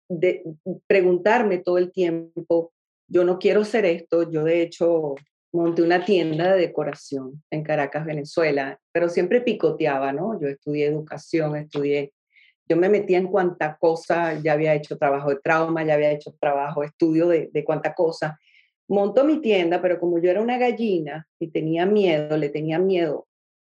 de, 0.08 0.42
preguntarme 0.86 1.58
todo 1.58 1.78
el 1.78 1.92
tiempo 1.92 2.72
yo 3.08 3.24
no 3.24 3.38
quiero 3.38 3.64
ser 3.64 3.86
esto, 3.86 4.30
yo 4.30 4.44
de 4.44 4.62
hecho 4.62 5.14
monté 5.52 5.82
una 5.82 6.04
tienda 6.04 6.52
de 6.52 6.60
decoración 6.60 7.42
en 7.50 7.62
Caracas, 7.62 8.04
Venezuela, 8.04 8.78
pero 8.92 9.08
siempre 9.08 9.40
picoteaba, 9.40 10.12
¿no? 10.12 10.38
Yo 10.40 10.48
estudié 10.48 10.86
educación, 10.86 11.56
estudié, 11.56 12.12
yo 12.68 12.76
me 12.76 12.90
metía 12.90 13.16
en 13.16 13.28
cuanta 13.28 13.78
cosa, 13.80 14.38
ya 14.40 14.52
había 14.52 14.74
hecho 14.74 14.98
trabajo 14.98 15.30
de 15.30 15.40
trauma, 15.42 15.84
ya 15.84 15.94
había 15.94 16.10
hecho 16.10 16.36
trabajo, 16.38 16.82
estudio 16.82 17.28
de, 17.28 17.48
de 17.50 17.64
cuánta 17.64 17.94
cosa. 17.94 18.38
Monto 18.88 19.24
mi 19.24 19.40
tienda, 19.40 19.80
pero 19.80 19.98
como 19.98 20.18
yo 20.18 20.30
era 20.30 20.42
una 20.42 20.58
gallina 20.58 21.26
y 21.38 21.48
tenía 21.48 21.86
miedo, 21.86 22.36
le 22.36 22.50
tenía 22.50 22.78
miedo 22.78 23.26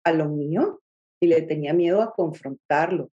a 0.04 0.12
lo 0.12 0.28
mío 0.28 0.80
y 1.20 1.26
le 1.26 1.42
tenía 1.42 1.72
miedo 1.72 2.02
a 2.02 2.12
confrontarlo. 2.12 3.10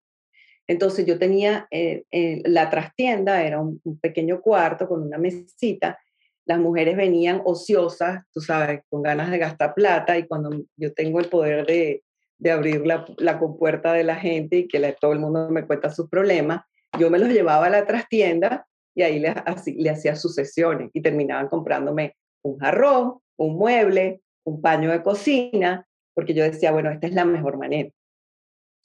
Entonces 0.72 1.06
yo 1.06 1.20
tenía 1.20 1.68
eh, 1.70 2.06
eh, 2.12 2.42
la 2.46 2.70
trastienda, 2.70 3.44
era 3.44 3.60
un, 3.60 3.82
pequeño 4.00 4.40
cuarto 4.40 4.88
con 4.88 5.02
una 5.02 5.18
mesita. 5.18 6.00
Las 6.46 6.60
mujeres 6.60 6.96
venían 6.96 7.42
ociosas, 7.44 8.24
tú 8.32 8.40
sabes, 8.40 8.80
con 8.90 9.04
ganas 9.04 9.30
de 9.32 9.38
gastar 9.38 9.74
plata 9.74 10.18
y 10.18 10.28
cuando 10.28 10.64
yo 10.78 10.94
tengo 10.94 11.20
el 11.20 11.28
poder 11.28 11.66
de, 11.66 12.04
abrir 12.50 12.86
la, 12.86 13.38
compuerta 13.38 13.92
de 13.92 14.06
la 14.06 14.16
gente 14.16 14.60
y 14.60 14.68
que 14.70 14.96
todo 14.98 15.12
el 15.12 15.20
mundo 15.20 15.50
me 15.50 15.68
cuenta 15.68 15.90
sus 15.90 16.08
problemas, 16.10 16.62
yo 16.98 17.10
me 17.10 17.20
los 17.20 17.28
llevaba 17.28 17.66
a 17.66 17.70
la 17.70 17.86
trastienda 17.86 18.66
y 18.96 19.02
ahí 19.02 19.20
le, 19.20 19.90
hacía 19.90 20.16
sucesiones 20.16 20.90
y 20.94 21.02
terminaban 21.02 21.50
comprándome 21.50 22.16
un 22.44 22.58
jarrón, 22.60 23.20
un 23.36 23.58
mueble, 23.58 24.22
un 24.46 24.62
paño 24.62 24.90
de 24.90 25.04
cocina, 25.04 25.86
porque 26.14 26.34
yo 26.34 26.46
decía, 26.46 26.72
bueno, 26.72 26.92
esta 26.92 27.08
es 27.08 27.14
la 27.14 27.26
mejor 27.26 27.58
manera. 27.58 27.90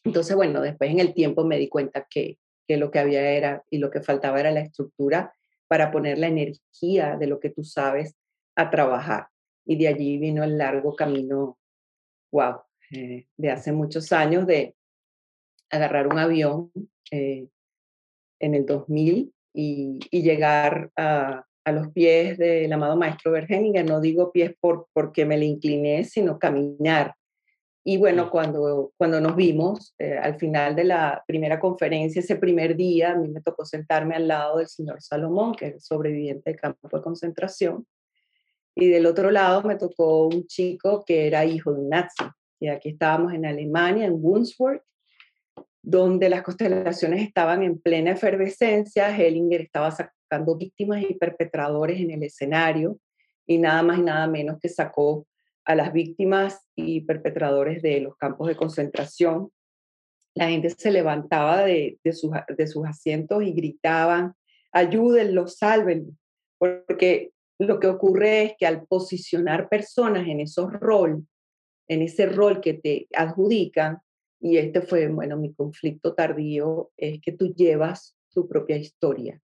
Entonces, 0.07 0.37
bueno, 0.37 0.61
después 0.61 0.91
en 0.91 1.01
el 1.01 1.13
tiempo 1.15 1.45
me 1.45 1.59
di 1.59 1.69
cuenta 1.69 2.07
que, 2.09 2.39
que 2.69 2.77
lo 2.77 2.93
que 2.93 3.01
había 3.01 3.29
era 3.29 3.65
y 3.71 3.79
lo 3.79 3.91
que 3.91 4.01
faltaba 4.01 4.39
era 4.39 4.53
la 4.53 4.61
estructura 4.61 5.35
para 5.69 5.91
poner 5.91 6.19
la 6.19 6.29
energía 6.29 7.17
de 7.17 7.27
lo 7.27 7.41
que 7.41 7.51
tú 7.51 7.65
sabes 7.65 8.15
a 8.55 8.71
trabajar. 8.71 9.27
Y 9.65 9.77
de 9.77 9.89
allí 9.89 10.17
vino 10.19 10.45
el 10.45 10.59
largo 10.59 10.95
camino, 10.95 11.59
wow, 12.33 12.61
eh, 12.93 13.27
de 13.37 13.51
hace 13.51 13.73
muchos 13.73 14.13
años 14.13 14.47
de 14.47 14.77
agarrar 15.71 16.07
un 16.07 16.19
avión 16.19 16.71
eh, 17.11 17.49
en 18.39 18.55
el 18.55 18.65
2000 18.65 19.35
y, 19.53 19.99
y 20.09 20.23
llegar 20.23 20.93
a, 20.95 21.45
a, 21.65 21.73
los 21.73 21.89
pies 21.89 22.39
del 22.39 22.73
amado 22.73 22.97
maestro 22.97 23.33
Bergeninger. 23.33 23.85
No 23.85 24.01
digo 24.01 24.31
pies 24.31 24.55
por, 24.61 24.87
porque 24.93 25.25
me 25.25 25.37
le 25.37 25.47
incliné, 25.47 26.05
sino 26.05 26.39
caminar 26.39 27.17
y 27.88 27.99
bueno, 27.99 28.33
cuando, 28.33 28.93
cuando 28.97 29.21
nos 29.21 29.37
vimos 29.37 29.95
eh, 30.00 30.19
al 30.19 30.37
final 30.40 30.75
de 30.75 30.83
la 30.83 31.23
primera 31.25 31.61
conferencia, 31.61 32.19
ese 32.19 32.35
primer 32.35 32.75
día, 32.75 33.12
a 33.12 33.14
mí 33.14 33.28
me 33.28 33.40
tocó 33.40 33.64
sentarme 33.64 34.16
al 34.16 34.26
lado 34.26 34.59
del 34.59 34.66
señor 34.66 35.00
Salomón, 35.00 35.55
que 35.55 35.69
es 35.69 35.87
sobreviviente 35.87 36.50
de 36.50 36.57
campo 36.57 36.88
de 36.90 37.00
concentración. 37.00 37.87
Y 38.75 38.88
del 38.88 39.07
otro 39.07 39.31
lado 39.31 39.62
me 39.62 39.76
tocó 39.76 40.26
un 40.26 40.49
chico 40.49 41.05
que 41.07 41.28
era 41.28 41.45
hijo 41.45 41.73
de 41.73 41.83
un 41.83 41.90
nazi. 41.90 42.25
Y 42.59 42.66
aquí 42.66 42.88
estábamos 42.88 43.33
en 43.35 43.47
Alemania, 43.47 44.07
en 44.07 44.14
Wunsburg, 44.14 44.83
donde 45.81 46.28
las 46.28 46.43
constelaciones 46.43 47.23
estaban 47.23 47.62
en 47.62 47.78
plena 47.78 48.11
efervescencia. 48.11 49.16
Hellinger 49.16 49.61
estaba 49.61 49.93
sacando 49.93 50.57
víctimas 50.57 51.05
y 51.09 51.14
perpetradores 51.14 52.00
en 52.00 52.11
el 52.11 52.25
escenario 52.25 52.99
y 53.47 53.59
nada 53.59 53.85
más 53.85 54.00
y 54.00 54.02
nada 54.02 54.26
menos 54.26 54.59
que 54.61 54.69
sacó 54.69 55.25
a 55.66 55.75
las 55.75 55.92
víctimas 55.92 56.66
y 56.75 57.02
perpetradores 57.02 57.82
de 57.82 58.00
los 58.00 58.16
campos 58.16 58.49
de 58.49 58.56
concentración. 58.56 59.50
La 60.35 60.49
gente 60.49 60.70
se 60.70 60.90
levantaba 60.90 61.64
de, 61.64 61.99
sus, 62.12 62.30
de 62.56 62.66
sus 62.66 62.87
asientos 62.87 63.42
y 63.42 63.52
gritaban, 63.52 64.35
ayúdenlo, 64.73 65.49
sálvenlo, 65.49 66.12
porque 66.58 67.32
lo 67.58 67.80
que 67.80 67.88
ocurre 67.88 68.44
es 68.44 68.52
que 68.58 68.66
al 68.66 68.87
posicionar 68.87 69.68
personas 69.68 70.28
en 70.28 70.40
esos 70.40 70.73
rol, 70.73 71.26
en 71.88 72.02
ese 72.02 72.26
rol 72.26 72.61
que 72.61 72.75
te 72.75 73.08
adjudican, 73.14 73.99
y 74.40 74.58
este 74.58 74.82
fue, 74.82 75.08
bueno, 75.08 75.37
mi 75.37 75.54
conflicto 75.54 76.14
tardío, 76.14 76.90
es 76.96 77.20
que 77.20 77.32
tú 77.32 77.54
llevas 77.54 78.16
tu 78.30 78.46
propia 78.46 78.76
historia 78.76 79.40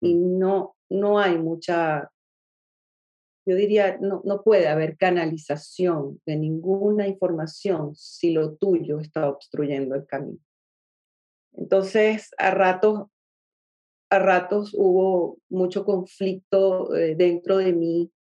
y 0.00 0.14
mm. 0.14 0.38
no, 0.38 0.76
no 0.88 1.18
hay 1.18 1.38
mucha 1.38 2.10
yo 3.48 3.56
diría, 3.56 3.96
no, 3.98 4.20
no 4.26 4.42
puede 4.42 4.68
haber 4.68 4.98
canalización 4.98 6.20
de 6.26 6.36
ninguna 6.36 7.08
información 7.08 7.94
si 7.96 8.30
lo 8.32 8.56
tuyo 8.56 9.00
está 9.00 9.26
obstruyendo 9.26 9.94
el 9.94 10.04
camino. 10.04 10.38
Entonces, 11.54 12.30
a 12.36 12.50
ratos, 12.50 13.08
a 14.10 14.18
ratos 14.18 14.74
hubo 14.74 15.38
mucho 15.48 15.86
conflicto 15.86 16.94
eh, 16.94 17.14
dentro 17.16 17.56
de 17.56 17.72
mí 17.72 18.12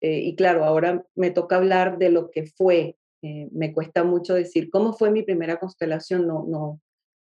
eh, 0.00 0.20
y 0.20 0.36
claro, 0.36 0.64
ahora 0.64 1.04
me 1.16 1.32
toca 1.32 1.56
hablar 1.56 1.98
de 1.98 2.10
lo 2.10 2.30
que 2.30 2.46
fue. 2.46 2.96
Eh, 3.22 3.48
me 3.50 3.72
cuesta 3.72 4.04
mucho 4.04 4.34
decir 4.34 4.70
cómo 4.70 4.92
fue 4.92 5.10
mi 5.10 5.24
primera 5.24 5.58
constelación, 5.58 6.28
no, 6.28 6.44
no, 6.46 6.80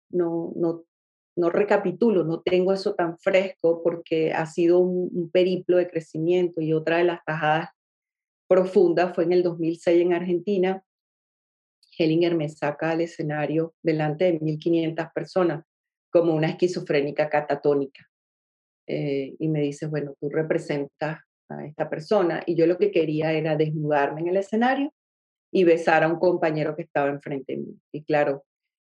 no, 0.09 0.53
no, 0.55 0.83
no 1.35 1.49
recapitulo, 1.49 2.23
no 2.23 2.41
tengo 2.41 2.73
eso 2.73 2.93
tan 2.95 3.17
fresco 3.17 3.81
porque 3.83 4.33
ha 4.33 4.45
sido 4.45 4.79
un, 4.79 5.29
periplo 5.31 5.77
de 5.77 5.89
crecimiento 5.89 6.61
y 6.61 6.73
otra 6.73 6.97
de 6.97 7.05
las 7.05 7.23
tajadas 7.25 7.69
profundas 8.47 9.15
fue 9.15 9.23
en 9.23 9.33
el 9.33 9.43
2006 9.43 10.01
en 10.01 10.13
Argentina. 10.13 10.83
Hellinger 11.97 12.35
me 12.35 12.49
saca 12.49 12.91
al 12.91 13.01
escenario 13.01 13.73
delante 13.81 14.25
de 14.25 14.39
1.500 14.39 15.11
personas 15.13 15.65
como 16.11 16.35
una 16.35 16.49
esquizofrénica 16.49 17.29
catatónica. 17.29 18.07
Eh, 18.87 19.35
y 19.39 19.47
me 19.47 19.61
dice, 19.61 19.87
bueno, 19.87 20.15
tú 20.19 20.29
representas 20.29 21.21
a 21.49 21.65
esta 21.65 21.89
persona. 21.89 22.43
Y 22.45 22.55
yo 22.55 22.67
lo 22.67 22.77
que 22.77 22.91
quería 22.91 23.31
era 23.31 23.55
desnudarme 23.55 24.21
en 24.21 24.27
el 24.27 24.37
escenario 24.37 24.93
y 25.51 25.63
besar 25.63 26.03
a 26.03 26.07
un 26.07 26.19
compañero 26.19 26.75
que 26.75 26.83
estaba 26.83 27.09
enfrente 27.09 27.53
de 27.53 27.59
mí. 27.59 27.79
Y 27.91 28.03
claro, 28.03 28.43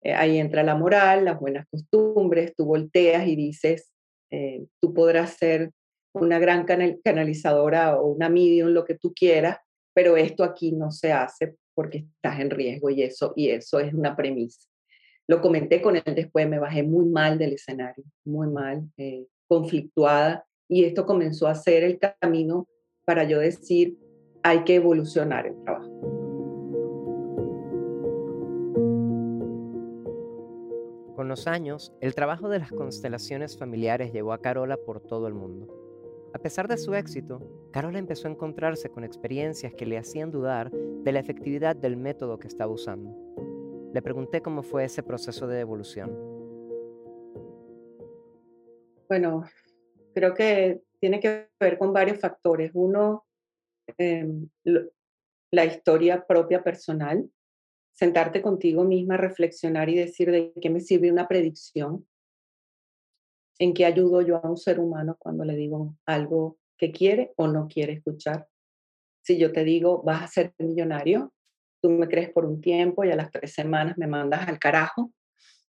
eh, 0.03 0.13
ahí 0.13 0.37
entra 0.37 0.63
la 0.63 0.75
moral, 0.75 1.25
las 1.25 1.39
buenas 1.39 1.65
costumbres, 1.69 2.53
tú 2.55 2.65
volteas 2.65 3.27
y 3.27 3.35
dices, 3.35 3.91
eh, 4.31 4.65
tú 4.81 4.93
podrás 4.93 5.37
ser 5.37 5.71
una 6.13 6.39
gran 6.39 6.65
canalizadora 7.03 7.97
o 7.97 8.07
una 8.07 8.29
medium, 8.29 8.69
lo 8.69 8.85
que 8.85 8.95
tú 8.95 9.13
quieras, 9.13 9.57
pero 9.95 10.17
esto 10.17 10.43
aquí 10.43 10.71
no 10.71 10.91
se 10.91 11.11
hace 11.11 11.55
porque 11.73 11.99
estás 11.99 12.39
en 12.39 12.49
riesgo 12.49 12.89
y 12.89 13.01
eso, 13.01 13.33
y 13.35 13.49
eso 13.49 13.79
es 13.79 13.93
una 13.93 14.15
premisa. 14.15 14.67
Lo 15.27 15.41
comenté 15.41 15.81
con 15.81 15.95
él 15.95 16.03
después, 16.05 16.47
me 16.47 16.59
bajé 16.59 16.83
muy 16.83 17.05
mal 17.05 17.37
del 17.37 17.53
escenario, 17.53 18.03
muy 18.25 18.47
mal, 18.47 18.83
eh, 18.97 19.25
conflictuada, 19.47 20.45
y 20.67 20.83
esto 20.83 21.05
comenzó 21.05 21.47
a 21.47 21.55
ser 21.55 21.83
el 21.83 21.99
camino 21.99 22.67
para 23.05 23.23
yo 23.23 23.39
decir, 23.39 23.97
hay 24.43 24.63
que 24.63 24.75
evolucionar 24.75 25.47
el 25.47 25.61
trabajo. 25.63 26.12
Los 31.33 31.47
años, 31.47 31.91
el 31.99 32.13
trabajo 32.13 32.47
de 32.47 32.59
las 32.59 32.71
constelaciones 32.71 33.57
familiares 33.57 34.13
llevó 34.13 34.33
a 34.33 34.37
Carola 34.39 34.77
por 34.77 35.01
todo 35.01 35.27
el 35.27 35.33
mundo. 35.33 35.65
A 36.31 36.37
pesar 36.37 36.67
de 36.67 36.77
su 36.77 36.93
éxito, 36.93 37.41
Carola 37.71 37.97
empezó 37.97 38.27
a 38.27 38.31
encontrarse 38.31 38.91
con 38.91 39.03
experiencias 39.03 39.73
que 39.73 39.87
le 39.87 39.97
hacían 39.97 40.29
dudar 40.29 40.69
de 40.69 41.11
la 41.11 41.19
efectividad 41.19 41.75
del 41.75 41.97
método 41.97 42.37
que 42.37 42.47
estaba 42.47 42.71
usando. 42.71 43.17
Le 43.91 44.01
pregunté 44.03 44.41
cómo 44.43 44.61
fue 44.61 44.83
ese 44.83 45.01
proceso 45.01 45.47
de 45.47 45.61
evolución. 45.61 46.11
Bueno, 49.09 49.43
creo 50.13 50.35
que 50.35 50.83
tiene 50.99 51.19
que 51.19 51.49
ver 51.59 51.79
con 51.79 51.93
varios 51.93 52.19
factores. 52.19 52.69
Uno, 52.75 53.25
em, 53.97 54.47
la 55.49 55.65
historia 55.65 56.23
propia 56.27 56.63
personal, 56.63 57.27
sentarte 57.93 58.41
contigo 58.41 58.83
misma, 58.83 59.17
reflexionar 59.17 59.89
y 59.89 59.95
decir 59.95 60.31
de 60.31 60.51
qué 60.59 60.69
me 60.69 60.79
sirve 60.79 61.11
una 61.11 61.27
predicción, 61.27 62.07
en 63.59 63.73
qué 63.73 63.85
ayudo 63.85 64.21
yo 64.21 64.37
a 64.43 64.49
un 64.49 64.57
ser 64.57 64.79
humano 64.79 65.15
cuando 65.19 65.45
le 65.45 65.55
digo 65.55 65.95
algo 66.05 66.57
que 66.77 66.91
quiere 66.91 67.33
o 67.37 67.47
no 67.47 67.67
quiere 67.67 67.93
escuchar. 67.93 68.47
Si 69.21 69.37
yo 69.37 69.53
te 69.53 69.63
digo, 69.63 70.01
vas 70.03 70.23
a 70.23 70.27
ser 70.27 70.53
millonario, 70.57 71.33
tú 71.81 71.89
me 71.89 72.07
crees 72.07 72.31
por 72.31 72.45
un 72.45 72.61
tiempo 72.61 73.05
y 73.05 73.11
a 73.11 73.15
las 73.15 73.31
tres 73.31 73.53
semanas 73.53 73.97
me 73.97 74.07
mandas 74.07 74.47
al 74.47 74.59
carajo 74.59 75.13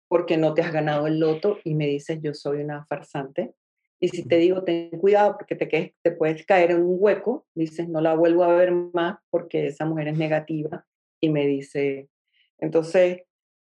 porque 0.07 0.37
no 0.37 0.53
te 0.53 0.61
has 0.61 0.71
ganado 0.71 1.07
el 1.07 1.19
loto 1.19 1.57
y 1.63 1.73
me 1.73 1.87
dices, 1.87 2.19
yo 2.21 2.33
soy 2.33 2.61
una 2.61 2.85
farsante. 2.85 3.55
Y 3.99 4.09
si 4.09 4.27
te 4.27 4.37
digo, 4.37 4.63
ten 4.63 4.89
cuidado 4.91 5.37
porque 5.37 5.55
te, 5.55 5.95
te 6.01 6.11
puedes 6.11 6.45
caer 6.45 6.71
en 6.71 6.83
un 6.83 6.97
hueco, 6.99 7.45
dices, 7.55 7.87
no 7.87 8.01
la 8.01 8.13
vuelvo 8.15 8.43
a 8.43 8.53
ver 8.55 8.71
más 8.71 9.19
porque 9.29 9.67
esa 9.67 9.85
mujer 9.85 10.09
es 10.09 10.17
negativa 10.17 10.85
y 11.21 11.29
me 11.29 11.45
dice, 11.47 12.09
entonces, 12.57 13.21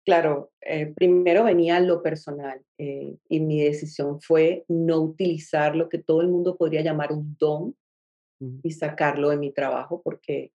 claro, 0.05 0.51
eh, 0.61 0.93
primero 0.93 1.43
venía 1.43 1.79
lo 1.79 2.01
personal 2.01 2.61
eh, 2.77 3.15
y 3.29 3.39
mi 3.39 3.61
decisión 3.61 4.19
fue 4.19 4.65
no 4.67 4.99
utilizar 4.99 5.75
lo 5.75 5.87
que 5.87 5.99
todo 5.99 6.21
el 6.21 6.27
mundo 6.27 6.57
podría 6.57 6.81
llamar 6.81 7.11
un 7.13 7.37
don 7.39 7.75
y 8.63 8.71
sacarlo 8.71 9.29
de 9.29 9.37
mi 9.37 9.53
trabajo 9.53 10.01
porque 10.03 10.51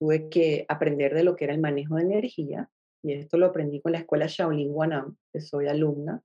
tuve 0.00 0.30
que 0.30 0.64
aprender 0.68 1.12
de 1.12 1.24
lo 1.24 1.36
que 1.36 1.44
era 1.44 1.54
el 1.54 1.60
manejo 1.60 1.96
de 1.96 2.02
energía 2.02 2.70
y 3.02 3.12
esto 3.12 3.36
lo 3.36 3.46
aprendí 3.46 3.80
con 3.80 3.92
la 3.92 3.98
escuela 3.98 4.26
Shaolin 4.26 4.70
Wanam, 4.70 5.16
que 5.32 5.40
soy 5.40 5.68
alumna, 5.68 6.22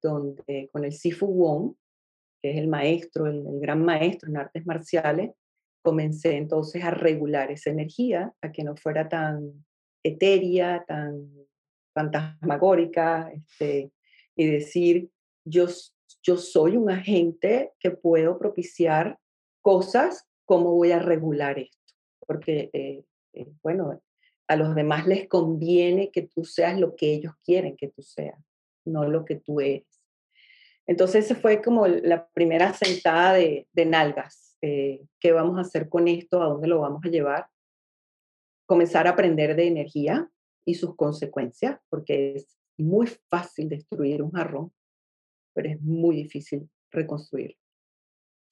donde 0.00 0.68
con 0.72 0.84
el 0.84 0.92
Sifu 0.92 1.26
Wong, 1.26 1.74
que 2.42 2.50
es 2.50 2.56
el 2.56 2.68
maestro, 2.68 3.26
el, 3.26 3.44
gran 3.60 3.84
maestro 3.84 4.28
en 4.28 4.36
artes 4.36 4.66
marciales, 4.66 5.32
comencé 5.82 6.36
entonces 6.36 6.82
a 6.84 6.90
regular 6.90 7.50
esa 7.50 7.70
energía, 7.70 8.32
a 8.40 8.52
que 8.52 8.64
no 8.64 8.76
fuera 8.76 9.08
tan 9.08 9.64
etérea, 10.02 10.84
tan 10.86 11.28
fantasmagórica, 11.94 13.30
este, 13.32 13.92
y 14.36 14.46
decir, 14.46 15.10
yo, 15.44 15.66
yo 16.22 16.36
soy 16.36 16.76
un 16.76 16.90
agente 16.90 17.72
que 17.78 17.90
puedo 17.90 18.38
propiciar 18.38 19.18
cosas, 19.60 20.26
¿cómo 20.44 20.74
voy 20.74 20.92
a 20.92 20.98
regular 20.98 21.58
esto? 21.58 21.94
Porque, 22.26 22.70
eh, 22.72 23.04
eh, 23.34 23.46
bueno, 23.62 24.00
a 24.48 24.56
los 24.56 24.74
demás 24.74 25.06
les 25.06 25.28
conviene 25.28 26.10
que 26.10 26.22
tú 26.22 26.44
seas 26.44 26.78
lo 26.78 26.94
que 26.96 27.12
ellos 27.12 27.34
quieren 27.44 27.76
que 27.76 27.88
tú 27.88 28.02
seas, 28.02 28.38
no 28.84 29.04
lo 29.08 29.24
que 29.24 29.36
tú 29.36 29.60
eres. 29.60 29.86
Entonces, 30.86 31.36
fue 31.40 31.62
como 31.62 31.86
la 31.86 32.28
primera 32.28 32.72
sentada 32.72 33.34
de, 33.34 33.66
nalgas. 33.86 34.51
Eh, 34.62 35.04
¿Qué 35.20 35.32
vamos 35.32 35.58
a 35.58 35.62
hacer 35.62 35.88
con 35.88 36.08
esto? 36.08 36.40
¿A 36.40 36.46
dónde 36.46 36.68
lo 36.68 36.80
vamos 36.80 37.04
a 37.04 37.08
llevar? 37.08 37.48
Comenzar 38.66 39.06
a 39.06 39.10
aprender 39.10 39.56
de 39.56 39.66
energía 39.66 40.30
y 40.64 40.74
sus 40.74 40.94
consecuencias, 40.94 41.80
porque 41.90 42.36
es 42.36 42.58
muy 42.78 43.08
fácil 43.28 43.68
destruir 43.68 44.22
un 44.22 44.30
jarrón, 44.30 44.72
pero 45.52 45.68
es 45.68 45.80
muy 45.80 46.16
difícil 46.16 46.70
reconstruirlo. 46.92 47.56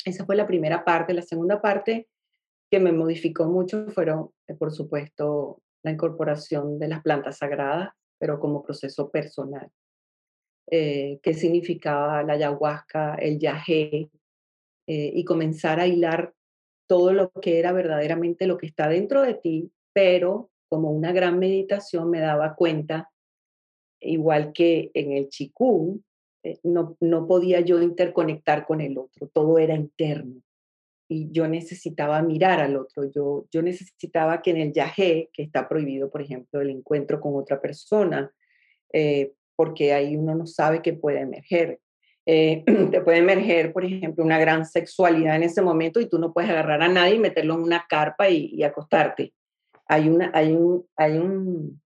Esa 0.05 0.25
fue 0.27 0.35
la 0.35 0.47
primera 0.47 0.85
parte. 0.85 1.15
La 1.15 1.23
segunda 1.23 1.61
parte 1.63 2.09
que 2.71 2.81
me 2.81 2.93
modificó 2.93 3.47
mucho 3.47 3.87
fueron, 3.89 4.31
eh, 4.49 4.55
por 4.55 4.73
supuesto, 4.73 5.63
la 5.83 5.93
incorporación 5.93 6.79
de 6.79 6.89
las 6.89 7.03
plantas 7.03 7.39
sagradas, 7.39 7.91
pero 8.19 8.39
como 8.41 8.63
proceso 8.63 9.11
personal. 9.11 9.71
Eh, 10.71 11.19
qué 11.23 11.35
significaba 11.35 12.23
la 12.23 12.35
ayahuasca, 12.35 13.17
el 13.17 13.39
yagé, 13.39 14.11
eh, 14.87 15.13
y 15.15 15.25
comenzar 15.25 15.81
a 15.81 15.87
hilar 15.87 16.35
todo 16.87 17.13
lo 17.13 17.31
que 17.31 17.59
era 17.59 17.73
verdaderamente 17.73 18.47
lo 18.47 18.59
que 18.59 18.67
está 18.67 18.89
dentro 18.89 19.23
de 19.23 19.35
ti, 19.35 19.71
pero 19.93 20.51
como 20.69 20.91
una 20.91 21.13
gran 21.13 21.39
meditación 21.39 22.11
me 22.11 22.21
daba 22.21 22.55
cuenta, 22.55 23.11
igual 24.01 24.53
que 24.53 24.91
en 24.95 25.13
el 25.13 25.29
chikung, 25.29 26.01
eh, 26.43 26.59
no, 26.63 26.97
no 27.01 27.27
podía 27.27 27.61
yo 27.61 27.81
interconectar 27.83 28.65
con 28.65 28.81
el 28.81 28.99
otro, 28.99 29.29
todo 29.29 29.59
era 29.59 29.75
interno 29.75 30.43
y 31.11 31.29
yo 31.33 31.49
necesitaba 31.49 32.23
mirar 32.23 32.61
al 32.61 32.77
otro, 32.77 33.11
yo, 33.11 33.45
yo 33.51 33.63
necesitaba 33.63 34.41
que 34.43 34.51
en 34.51 34.59
el 34.59 34.73
yagé, 34.73 35.29
que 35.33 35.43
está 35.43 35.69
prohibido, 35.69 36.09
por 36.09 36.23
ejemplo, 36.23 36.61
el 36.61 36.71
encuentro 36.71 37.21
con 37.21 37.35
otra 37.35 37.61
persona, 37.61 38.33
eh, 38.93 39.33
porque 39.57 39.93
ahí 39.93 40.17
uno 40.17 40.37
no 40.37 40.47
sabe 40.47 40.83
qué 40.83 40.93
puede 40.93 41.19
emerger. 41.19 41.81
Eh, 42.27 42.65
te 42.91 43.01
puede 43.01 43.19
emerger, 43.19 43.73
por 43.73 43.85
ejemplo, 43.85 44.25
una 44.25 44.39
gran 44.39 44.67
sexualidad 44.67 45.37
en 45.37 45.45
ese 45.45 45.63
momento 45.63 46.01
y 46.01 46.09
tú 46.09 46.19
no 46.19 46.33
puedes 46.33 46.51
agarrar 46.51 46.83
a 46.83 46.89
nadie 46.89 47.17
y 47.17 47.19
meterlo 47.19 47.55
en 47.55 47.63
una 47.63 47.87
carpa 47.89 48.29
y, 48.29 48.63
acostarte. 48.63 49.33
Hay, 49.87 50.09
una, 50.09 50.31
hay, 50.35 50.53
un, 50.53 50.87
hay 50.97 51.19
un, 51.19 51.83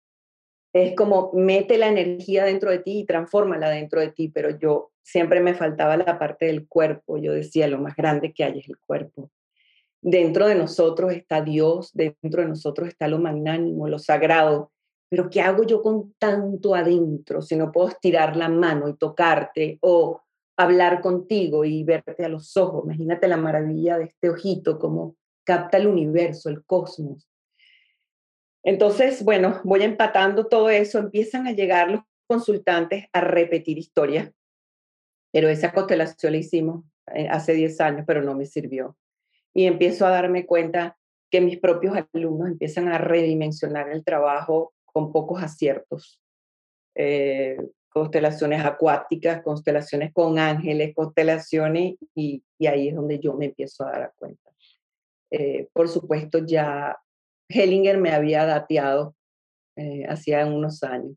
es 0.75 0.95
como 0.95 1.31
mete 1.33 1.79
la 1.79 1.89
energía 1.89 2.45
dentro 2.45 2.71
de 2.71 2.81
ti 2.81 3.01
y 3.01 3.07
transfórmala 3.07 3.71
dentro 3.71 4.01
de 4.01 4.11
ti, 4.11 4.29
pero 4.29 4.51
yo 4.59 4.91
siempre 5.03 5.41
me 5.41 5.55
faltaba 5.55 5.97
la 5.97 6.19
parte 6.19 6.47
del 6.47 6.67
cuerpo, 6.67 7.19
yo 7.19 7.33
decía, 7.33 7.69
lo 7.69 7.79
más 7.79 7.97
grande 7.97 8.33
que 8.33 8.45
hay 8.45 8.59
es 8.59 8.69
el 8.69 8.79
cuerpo. 8.79 9.31
Dentro 10.03 10.47
de 10.47 10.55
nosotros 10.55 11.13
está 11.13 11.41
Dios, 11.41 11.91
dentro 11.95 12.43
de 12.43 12.49
nosotros 12.49 12.89
está 12.89 13.09
lo 13.09 13.19
magnánimo, 13.19 13.89
lo 13.89 13.99
sagrado, 13.99 14.71
pero 15.09 15.31
¿qué 15.31 15.41
hago 15.41 15.65
yo 15.65 15.83
con 15.83 16.15
tanto 16.19 16.75
adentro 16.75 17.43
si 17.43 17.57
no 17.57 17.71
puedo 17.71 17.89
estirar 17.89 18.37
la 18.37 18.49
mano 18.49 18.89
y 18.89 18.97
tocarte 18.97 19.79
o 19.83 20.23
hablar 20.57 21.01
contigo 21.01 21.65
y 21.65 21.85
verte 21.85 22.25
a 22.25 22.29
los 22.29 22.57
ojos? 22.57 22.85
Imagínate 22.85 23.29
la 23.29 23.37
maravilla 23.37 23.99
de 23.99 24.05
este 24.05 24.31
ojito, 24.31 24.79
como 24.79 25.17
capta 25.45 25.79
el 25.79 25.87
universo, 25.87 26.49
el 26.49 26.65
cosmos. 26.65 27.29
Entonces, 28.65 29.23
bueno, 29.23 29.61
voy 29.63 29.83
empatando 29.83 30.47
todo 30.47 30.71
eso, 30.71 30.99
empiezan 30.99 31.47
a 31.47 31.53
llegar 31.53 31.91
los 31.91 32.01
consultantes 32.27 33.05
a 33.13 33.21
repetir 33.21 33.79
historias, 33.79 34.33
pero 35.33 35.49
esa 35.49 35.73
constelación 35.73 36.33
la 36.33 36.39
hicimos 36.39 36.85
eh, 37.15 37.29
hace 37.29 37.53
10 37.53 37.81
años, 37.81 38.05
pero 38.07 38.23
no 38.23 38.35
me 38.35 38.47
sirvió. 38.47 38.97
Y 39.53 39.67
empiezo 39.67 40.07
a 40.07 40.11
darme 40.11 40.47
cuenta 40.47 40.97
que 41.31 41.41
mis 41.41 41.59
propios 41.59 41.95
alumnos 42.13 42.49
empiezan 42.49 42.89
a 42.89 42.99
redimensionar 42.99 43.91
el 43.91 44.05
trabajo 44.05 44.74
con 44.95 45.13
pocos 45.13 45.43
aciertos. 45.43 46.23
Eh, 46.95 47.59
constelaciones 47.89 48.65
acuáticas, 48.65 49.43
constelaciones 49.43 50.13
con 50.13 50.39
ángeles, 50.39 50.95
constelaciones, 50.95 51.97
y, 52.15 52.45
ahí 52.67 52.89
es 52.89 52.95
donde 52.95 53.19
yo 53.19 53.35
me 53.35 53.47
empiezo 53.47 53.85
a 53.85 53.91
dar 53.91 54.13
cuenta. 54.17 54.51
Eh, 55.31 55.69
por 55.73 55.89
supuesto, 55.89 56.39
ya 56.39 56.97
Hellinger 57.49 57.99
me 57.99 58.13
había 58.13 58.47
dateado 58.47 59.17
eh, 59.77 60.07
hacía 60.09 60.47
unos 60.47 60.85
años 60.85 61.17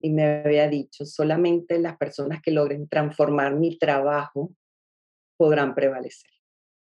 y 0.00 0.10
me 0.10 0.42
había 0.42 0.68
dicho, 0.68 1.04
solamente 1.04 1.78
las 1.80 1.96
personas 1.96 2.40
que 2.40 2.52
logren 2.52 2.88
transformar 2.88 3.56
mi 3.56 3.76
trabajo 3.76 4.52
podrán 5.36 5.74
prevalecer. 5.74 6.30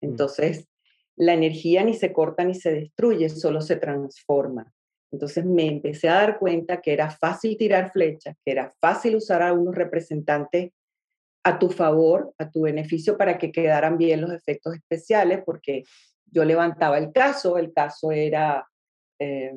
Mm. 0.01 0.07
Entonces, 0.07 0.69
la 1.15 1.35
energía 1.35 1.85
ni 1.85 1.95
se 1.95 2.13
corta 2.13 2.45
ni 2.45 2.55
se 2.55 2.73
destruye, 2.73 3.29
solo 3.29 3.61
se 3.61 3.77
transforma. 3.77 4.73
Entonces 5.11 5.45
me 5.45 5.67
empecé 5.67 6.09
a 6.09 6.15
dar 6.15 6.39
cuenta 6.39 6.81
que 6.81 6.93
era 6.93 7.11
fácil 7.11 7.57
tirar 7.57 7.91
flechas, 7.93 8.37
que 8.45 8.53
era 8.53 8.75
fácil 8.81 9.17
usar 9.17 9.43
a 9.43 9.53
unos 9.53 9.75
representantes 9.75 10.73
a 11.45 11.59
tu 11.59 11.71
favor, 11.71 12.35
a 12.39 12.51
tu 12.51 12.63
beneficio, 12.63 13.17
para 13.17 13.39
que 13.39 13.51
quedaran 13.51 13.97
bien 13.97 14.21
los 14.21 14.33
efectos 14.33 14.75
especiales, 14.75 15.43
porque 15.47 15.85
yo 16.27 16.45
levantaba 16.45 16.99
el 16.99 17.13
caso, 17.13 17.57
el 17.57 17.73
caso 17.73 18.13
era, 18.13 18.67
eh, 19.19 19.55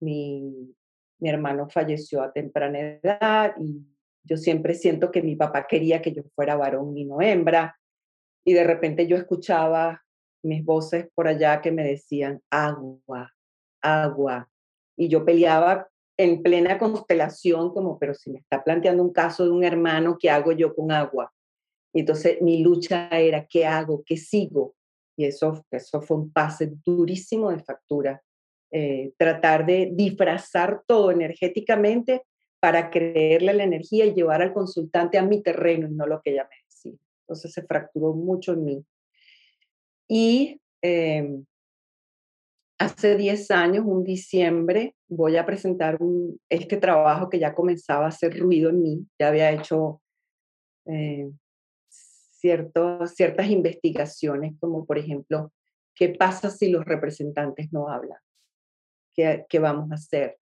mi, 0.00 0.74
mi 1.18 1.28
hermano 1.28 1.68
falleció 1.68 2.22
a 2.22 2.32
temprana 2.32 2.78
edad 2.78 3.54
y 3.60 3.84
yo 4.24 4.36
siempre 4.36 4.74
siento 4.74 5.10
que 5.10 5.22
mi 5.22 5.36
papá 5.36 5.66
quería 5.66 6.00
que 6.02 6.12
yo 6.12 6.22
fuera 6.34 6.56
varón 6.56 6.96
y 6.96 7.04
no 7.04 7.20
hembra, 7.20 7.78
y 8.44 8.52
de 8.52 8.64
repente 8.64 9.06
yo 9.06 9.16
escuchaba 9.16 10.02
mis 10.42 10.64
voces 10.64 11.08
por 11.14 11.28
allá 11.28 11.60
que 11.60 11.72
me 11.72 11.84
decían, 11.84 12.40
agua, 12.50 13.35
agua, 14.02 14.48
y 14.96 15.08
yo 15.08 15.24
peleaba 15.24 15.88
en 16.16 16.42
plena 16.42 16.78
constelación 16.78 17.72
como, 17.72 17.98
pero 17.98 18.14
si 18.14 18.30
me 18.30 18.38
está 18.38 18.64
planteando 18.64 19.02
un 19.02 19.12
caso 19.12 19.44
de 19.44 19.50
un 19.50 19.64
hermano, 19.64 20.16
¿qué 20.18 20.30
hago 20.30 20.52
yo 20.52 20.74
con 20.74 20.90
agua? 20.90 21.32
Y 21.92 22.00
entonces 22.00 22.40
mi 22.40 22.62
lucha 22.62 23.08
era, 23.10 23.46
¿qué 23.46 23.66
hago? 23.66 24.02
¿Qué 24.04 24.16
sigo? 24.16 24.74
Y 25.16 25.26
eso, 25.26 25.64
eso 25.70 26.02
fue 26.02 26.16
un 26.16 26.32
pase 26.32 26.72
durísimo 26.84 27.50
de 27.50 27.62
factura. 27.62 28.22
Eh, 28.70 29.12
tratar 29.16 29.64
de 29.64 29.90
disfrazar 29.92 30.82
todo 30.86 31.10
energéticamente 31.10 32.22
para 32.60 32.90
creerle 32.90 33.54
la 33.54 33.64
energía 33.64 34.06
y 34.06 34.14
llevar 34.14 34.42
al 34.42 34.52
consultante 34.52 35.18
a 35.18 35.22
mi 35.22 35.42
terreno 35.42 35.86
y 35.88 35.94
no 35.94 36.06
lo 36.06 36.20
que 36.20 36.32
ella 36.32 36.48
me 36.50 36.56
decía. 36.64 36.98
Entonces 37.22 37.52
se 37.52 37.62
fracturó 37.62 38.12
mucho 38.12 38.54
en 38.54 38.64
mí. 38.64 38.84
Y 40.08 40.60
em, 40.82 41.44
hace 42.78 43.16
10 43.16 43.50
años, 43.50 43.84
un 43.86 44.04
diciembre, 44.04 44.94
voy 45.08 45.36
a 45.36 45.46
presentar 45.46 45.98
este 46.48 46.76
trabajo 46.76 47.28
que 47.30 47.38
ya 47.38 47.54
comenzaba 47.54 48.06
a 48.06 48.08
hacer 48.08 48.38
ruido 48.38 48.70
en 48.70 48.82
mí. 48.82 49.06
Ya 49.18 49.28
había 49.28 49.50
hecho 49.52 50.00
eh, 50.86 51.30
ciertas 51.88 53.50
investigaciones, 53.50 54.54
como 54.60 54.84
por 54.84 54.98
ejemplo, 54.98 55.52
¿qué 55.94 56.10
pasa 56.10 56.50
si 56.50 56.68
los 56.70 56.84
representantes 56.84 57.72
no 57.72 57.88
hablan? 57.88 58.18
¿Qué, 59.14 59.46
¿Qué 59.48 59.58
vamos 59.58 59.90
a 59.90 59.94
hacer? 59.94 60.38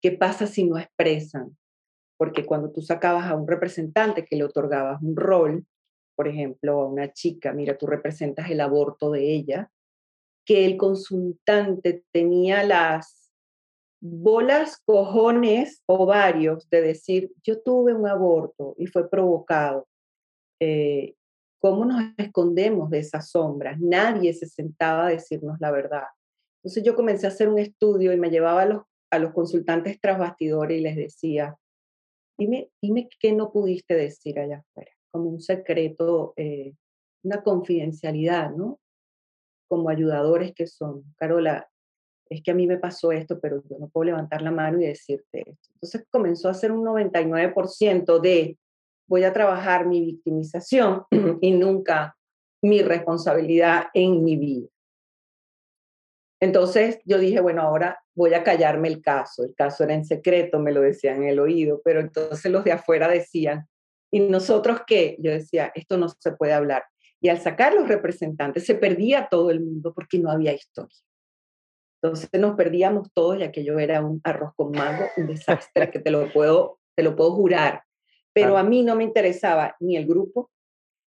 ¿Qué 0.00 0.12
pasa 0.12 0.46
si 0.46 0.64
no 0.64 0.78
expresan? 0.78 1.56
Porque 2.16 2.46
cuando 2.46 2.70
tú 2.70 2.82
sacabas 2.82 3.26
a 3.26 3.34
un 3.34 3.48
representante 3.48 4.24
que 4.24 4.36
le 4.36 4.44
otorgabas 4.44 5.02
un 5.02 5.16
rol, 5.16 5.66
por 6.14 6.28
ejemplo, 6.28 6.82
a 6.82 6.88
una 6.88 7.12
chica, 7.12 7.52
mira, 7.52 7.76
tú 7.76 7.86
representas 7.86 8.50
el 8.50 8.60
aborto 8.60 9.10
de 9.10 9.32
ella, 9.32 9.70
que 10.44 10.66
el 10.66 10.76
consultante 10.76 12.04
tenía 12.12 12.64
las 12.64 13.22
bolas, 14.00 14.78
cojones, 14.84 15.82
ovarios 15.86 16.68
de 16.70 16.82
decir, 16.82 17.32
yo 17.44 17.62
tuve 17.62 17.94
un 17.94 18.08
aborto 18.08 18.74
y 18.76 18.86
fue 18.86 19.08
provocado. 19.08 19.86
Eh, 20.60 21.14
¿Cómo 21.60 21.84
nos 21.84 22.02
escondemos 22.18 22.90
de 22.90 22.98
esas 22.98 23.30
sombras? 23.30 23.78
Nadie 23.78 24.34
se 24.34 24.46
sentaba 24.46 25.06
a 25.06 25.10
decirnos 25.10 25.58
la 25.60 25.70
verdad. 25.70 26.06
Entonces 26.62 26.82
yo 26.82 26.96
comencé 26.96 27.26
a 27.26 27.30
hacer 27.30 27.48
un 27.48 27.60
estudio 27.60 28.12
y 28.12 28.16
me 28.16 28.30
llevaba 28.30 28.62
a 28.62 28.66
los, 28.66 28.82
a 29.10 29.18
los 29.20 29.32
consultantes 29.32 30.00
tras 30.00 30.18
bastidores 30.18 30.78
y 30.78 30.82
les 30.82 30.96
decía, 30.96 31.56
dime, 32.36 32.70
dime 32.80 33.08
qué 33.20 33.32
no 33.32 33.52
pudiste 33.52 33.94
decir 33.94 34.40
allá 34.40 34.58
afuera, 34.58 34.90
como 35.12 35.30
un 35.30 35.40
secreto, 35.40 36.34
eh, 36.36 36.74
una 37.22 37.42
confidencialidad, 37.42 38.50
¿no? 38.50 38.80
Como 39.72 39.88
ayudadores 39.88 40.52
que 40.54 40.66
son. 40.66 41.02
Carola, 41.16 41.66
es 42.28 42.42
que 42.42 42.50
a 42.50 42.54
mí 42.54 42.66
me 42.66 42.76
pasó 42.76 43.10
esto, 43.10 43.40
pero 43.40 43.62
yo 43.70 43.78
no 43.78 43.88
puedo 43.88 44.04
levantar 44.04 44.42
la 44.42 44.50
mano 44.50 44.78
y 44.78 44.84
decirte 44.84 45.44
esto. 45.46 45.70
Entonces 45.72 46.04
comenzó 46.10 46.50
a 46.50 46.54
ser 46.54 46.72
un 46.72 46.84
99% 46.84 48.20
de 48.20 48.58
voy 49.08 49.24
a 49.24 49.32
trabajar 49.32 49.86
mi 49.86 50.02
victimización 50.02 51.04
y 51.40 51.52
nunca 51.52 52.18
mi 52.62 52.82
responsabilidad 52.82 53.86
en 53.94 54.22
mi 54.22 54.36
vida. 54.36 54.68
Entonces 56.38 56.98
yo 57.06 57.18
dije, 57.18 57.40
bueno, 57.40 57.62
ahora 57.62 57.98
voy 58.14 58.34
a 58.34 58.44
callarme 58.44 58.88
el 58.88 59.00
caso. 59.00 59.42
El 59.42 59.54
caso 59.54 59.84
era 59.84 59.94
en 59.94 60.04
secreto, 60.04 60.58
me 60.58 60.72
lo 60.72 60.82
decían 60.82 61.22
en 61.22 61.30
el 61.30 61.40
oído, 61.40 61.80
pero 61.82 62.00
entonces 62.00 62.52
los 62.52 62.62
de 62.62 62.72
afuera 62.72 63.08
decían, 63.08 63.66
¿y 64.12 64.20
nosotros 64.20 64.82
qué? 64.86 65.16
Yo 65.18 65.30
decía, 65.30 65.72
esto 65.74 65.96
no 65.96 66.10
se 66.10 66.32
puede 66.32 66.52
hablar. 66.52 66.84
Y 67.22 67.28
al 67.28 67.40
sacar 67.40 67.72
los 67.72 67.86
representantes 67.86 68.66
se 68.66 68.74
perdía 68.74 69.28
todo 69.30 69.50
el 69.50 69.60
mundo 69.60 69.94
porque 69.94 70.18
no 70.18 70.28
había 70.28 70.52
historia. 70.52 70.98
Entonces 72.02 72.28
nos 72.32 72.56
perdíamos 72.56 73.12
todos 73.14 73.38
y 73.38 73.44
aquello 73.44 73.78
era 73.78 74.04
un 74.04 74.20
arroz 74.24 74.52
con 74.56 74.72
mango, 74.72 75.04
un 75.16 75.28
desastre 75.28 75.88
que 75.92 76.00
te 76.00 76.10
lo 76.10 76.32
puedo, 76.32 76.80
te 76.96 77.04
lo 77.04 77.14
puedo 77.14 77.32
jurar. 77.32 77.84
Pero 78.32 78.58
a 78.58 78.64
mí 78.64 78.82
no 78.82 78.96
me 78.96 79.04
interesaba 79.04 79.76
ni 79.78 79.96
el 79.96 80.04
grupo, 80.04 80.50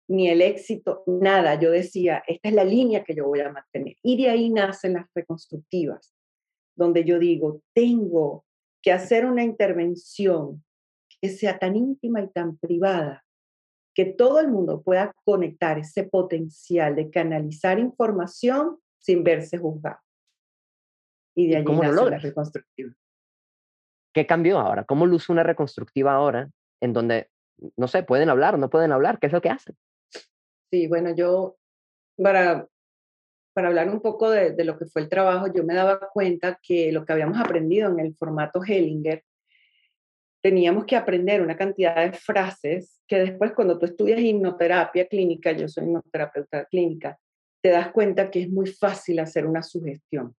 ni 0.07 0.29
el 0.29 0.41
éxito, 0.41 1.03
nada. 1.05 1.59
Yo 1.59 1.69
decía, 1.69 2.23
esta 2.25 2.49
es 2.49 2.55
la 2.55 2.63
línea 2.63 3.03
que 3.03 3.13
yo 3.13 3.27
voy 3.27 3.41
a 3.41 3.51
mantener. 3.51 3.95
Y 4.01 4.17
de 4.17 4.31
ahí 4.31 4.49
nacen 4.49 4.93
las 4.93 5.05
reconstructivas, 5.13 6.15
donde 6.75 7.03
yo 7.03 7.19
digo, 7.19 7.61
tengo 7.75 8.45
que 8.81 8.91
hacer 8.91 9.27
una 9.27 9.43
intervención 9.43 10.63
que 11.21 11.29
sea 11.29 11.59
tan 11.59 11.75
íntima 11.75 12.21
y 12.21 12.29
tan 12.29 12.57
privada 12.57 13.23
que 13.99 14.05
todo 14.05 14.39
el 14.39 14.47
mundo 14.47 14.81
pueda 14.81 15.13
conectar 15.25 15.77
ese 15.77 16.05
potencial 16.05 16.95
de 16.95 17.09
canalizar 17.09 17.79
información 17.79 18.79
sin 18.97 19.25
verse 19.25 19.57
juzgado. 19.57 19.99
Y 21.35 21.49
de 21.49 21.57
ahí 21.57 21.63
¿Cómo 21.65 21.83
nace 21.83 21.95
lo 21.95 22.09
la 22.09 22.17
reconstructiva. 22.17 22.93
¿Qué 24.13 24.25
cambió 24.25 24.57
ahora? 24.57 24.85
¿Cómo 24.85 25.05
luce 25.05 25.33
una 25.33 25.43
reconstructiva 25.43 26.13
ahora 26.13 26.49
en 26.79 26.93
donde, 26.93 27.27
no 27.75 27.89
sé, 27.89 28.03
pueden 28.03 28.29
hablar 28.29 28.55
o 28.55 28.57
no 28.57 28.69
pueden 28.69 28.93
hablar? 28.93 29.19
¿Qué 29.19 29.27
es 29.27 29.33
lo 29.33 29.41
que 29.41 29.49
hacen? 29.49 29.75
Sí, 30.71 30.88
bueno, 30.88 31.13
yo, 31.13 31.57
para, 32.15 32.69
para 33.53 33.67
hablar 33.67 33.89
un 33.89 33.99
poco 33.99 34.29
de, 34.29 34.51
de, 34.51 34.63
lo 34.63 34.79
que 34.79 34.85
fue 34.85 35.01
el 35.01 35.09
trabajo, 35.09 35.47
yo 35.53 35.65
me 35.65 35.73
daba 35.73 35.99
cuenta 36.13 36.57
que 36.63 36.93
lo 36.93 37.03
que 37.03 37.12
habíamos 37.12 37.38
aprendido 37.38 37.91
en 37.91 37.99
el 37.99 38.15
formato 38.15 38.62
Hellinger, 38.65 39.25
teníamos 40.41 40.86
que 40.86 40.95
aprender 40.95 41.41
una 41.41 41.58
cantidad 41.58 41.95
de 41.95 42.17
frases 42.17 43.02
que 43.08 43.19
después 43.19 43.54
cuando 43.54 43.78
tú 43.78 43.86
estudias 43.86 44.19
hipnoterapia 44.19 45.08
clínica, 45.08 45.52
yo 45.52 45.67
soy 45.67 45.86
hipnoterapeuta 45.86 46.65
clínica, 46.65 47.19
te 47.62 47.69
das 47.69 47.91
cuenta 47.91 48.32
que 48.32 48.43
es 48.43 48.49
muy 48.49 48.67
fácil 48.67 49.19
hacer 49.19 49.45
una 49.45 49.62
sugestión. 49.62 50.36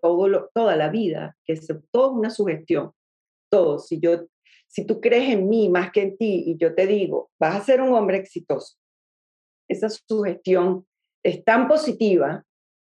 Todo 0.00 0.50
toda 0.54 0.76
la 0.76 0.88
vida, 0.88 1.36
que 1.44 1.52
es 1.52 1.68
toda 1.90 2.08
una 2.08 2.30
sugestión. 2.30 2.92
Todo. 3.50 3.78
Si 3.78 4.00
yo 4.00 4.26
si 4.72 4.86
tú 4.86 5.02
crees 5.02 5.28
en 5.28 5.50
mí 5.50 5.68
más 5.68 5.92
que 5.92 6.00
en 6.00 6.16
ti 6.16 6.44
y 6.46 6.56
yo 6.56 6.74
te 6.74 6.86
digo, 6.86 7.30
vas 7.38 7.56
a 7.56 7.64
ser 7.64 7.82
un 7.82 7.92
hombre 7.92 8.16
exitoso, 8.16 8.78
esa 9.68 9.90
sugestión 9.90 10.86
es 11.22 11.44
tan 11.44 11.68
positiva 11.68 12.42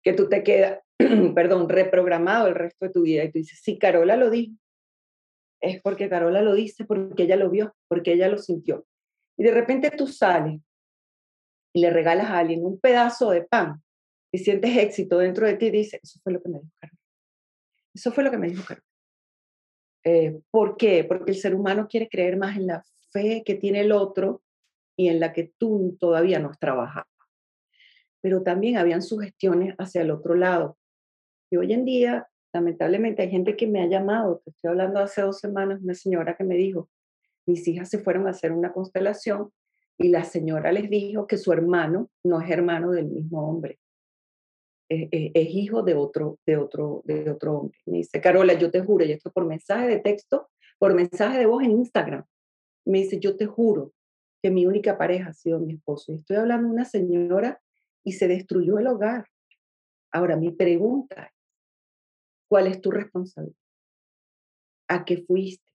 que 0.05 0.13
tú 0.13 0.29
te 0.29 0.43
quedas, 0.43 0.81
perdón, 1.35 1.71
reprogramado 1.71 2.49
el 2.49 2.57
resto 2.57 2.85
de 2.85 2.93
tu 2.93 3.03
vida 3.03 3.25
y 3.25 3.33
tú 3.33 3.39
dices, 3.39 3.59
sí, 3.63 3.79
Carola 3.79 4.17
lo 4.17 4.29
dijo, 4.29 4.55
es 5.62 5.81
porque 5.81 6.09
Carola 6.09 6.42
lo 6.42 6.55
dice, 6.55 6.85
porque 6.85 7.22
ella 7.22 7.37
lo 7.37 7.48
vio, 7.48 7.75
porque 7.88 8.12
ella 8.12 8.29
lo 8.29 8.38
sintió. 8.38 8.85
Y 9.38 9.44
de 9.44 9.53
repente 9.53 9.90
tú 9.90 10.07
sales 10.07 10.61
y 11.72 11.81
le 11.81 11.90
regalas 11.90 12.27
a 12.27 12.38
alguien 12.38 12.64
un 12.64 12.79
pedazo 12.79 13.31
de 13.31 13.42
pan 13.42 13.83
y 14.33 14.38
sientes 14.38 14.77
éxito 14.77 15.18
dentro 15.18 15.46
de 15.46 15.55
ti 15.55 15.66
y 15.66 15.70
dices, 15.70 16.01
eso 16.03 16.20
fue 16.22 16.33
lo 16.33 16.42
que 16.42 16.48
me 16.48 16.59
dijo 16.59 16.72
Carola. 16.81 16.98
Eso 17.94 18.12
fue 18.12 18.25
lo 18.25 18.31
que 18.31 18.38
me 18.38 18.48
dijo 18.48 18.64
Carola. 18.64 18.87
Eh, 20.05 20.40
¿Por 20.51 20.77
qué? 20.77 21.05
Porque 21.05 21.31
el 21.31 21.37
ser 21.37 21.55
humano 21.55 21.87
quiere 21.88 22.09
creer 22.09 22.37
más 22.37 22.57
en 22.57 22.66
la 22.66 22.83
fe 23.12 23.42
que 23.44 23.55
tiene 23.55 23.81
el 23.81 23.92
otro 23.92 24.42
y 24.96 25.09
en 25.09 25.20
la 25.20 25.33
que 25.33 25.53
tú 25.59 25.96
todavía 26.01 26.40
no 26.40 26.51
has 26.51 26.59
trabajado. 26.59 27.07
Pero 28.20 28.42
también 28.42 28.79
habían 28.79 29.03
sugestiones 29.03 29.75
hacia 29.79 30.03
el 30.03 30.11
otro 30.11 30.35
lado. 30.35 30.77
Y 31.51 31.57
hoy 31.57 31.72
en 31.72 31.85
día, 31.85 32.29
lamentablemente, 32.53 33.23
hay 33.23 33.31
gente 33.31 33.57
que 33.57 33.67
me 33.67 33.83
ha 33.83 33.87
llamado, 33.87 34.43
te 34.45 34.51
estoy 34.51 34.71
hablando 34.71 35.01
hace 35.01 35.23
dos 35.23 35.38
semanas, 35.38 35.81
una 35.83 35.95
señora 35.95 36.37
que 36.37 36.45
me 36.45 36.57
dijo, 36.57 36.88
mis 37.47 37.67
hijas 37.69 37.88
se 37.88 37.99
fueron 37.99 38.27
a 38.27 38.31
hacer 38.31 38.53
una 38.53 38.73
constelación 38.73 39.51
y 39.99 40.09
la 40.09 40.25
señora 40.25 40.73
les 40.73 40.88
dijo 40.88 41.27
que 41.27 41.38
su 41.38 41.53
hermano 41.53 42.11
no 42.25 42.41
es 42.41 42.51
hermano 42.51 42.91
del 42.93 43.07
mismo 43.07 43.49
hombre 43.49 43.79
es, 45.11 45.55
hijo 45.55 45.83
de 45.83 45.95
otro, 45.95 46.38
de, 46.47 46.57
otro, 46.57 47.03
de 47.05 47.31
otro 47.31 47.59
hombre. 47.59 47.79
Me 47.87 47.99
dice, 47.99 48.21
Carola, 48.21 48.55
yo 48.55 48.71
te 48.71 48.81
juro, 48.81 49.05
y 49.05 49.12
esto 49.12 49.31
por 49.31 49.47
mensaje 49.47 49.88
de 49.88 49.99
texto, 49.99 50.49
por 50.79 50.95
mensaje 50.95 51.38
de 51.38 51.47
voz 51.47 51.62
en 51.62 51.73
Instagram. 51.73 52.25
Me 52.85 52.99
dice, 52.99 53.19
yo 53.19 53.37
te 53.37 53.47
juro 53.47 53.93
que 54.43 54.51
mi 54.51 54.67
única 54.67 54.99
pareja 54.99 55.31
ha 55.31 55.33
sido 55.33 55.61
mi 55.61 55.75
esposo. 55.75 56.12
Y 56.12 56.17
estoy 56.17 56.37
hablando 56.37 56.69
de 56.69 56.75
una 56.75 56.85
señora 56.85 57.61
y 58.05 58.12
se 58.12 58.29
destruyó 58.29 58.79
el 58.79 58.88
hogar. 58.88 59.27
Ahora, 60.11 60.37
mi 60.37 60.51
pregunta 60.51 61.33
¿cuál 62.53 62.67
es 62.67 62.83
tu 62.83 62.91
responsabilidad? 62.91 63.57
¿A 64.87 65.07
qué 65.07 65.25
fuiste? 65.27 65.73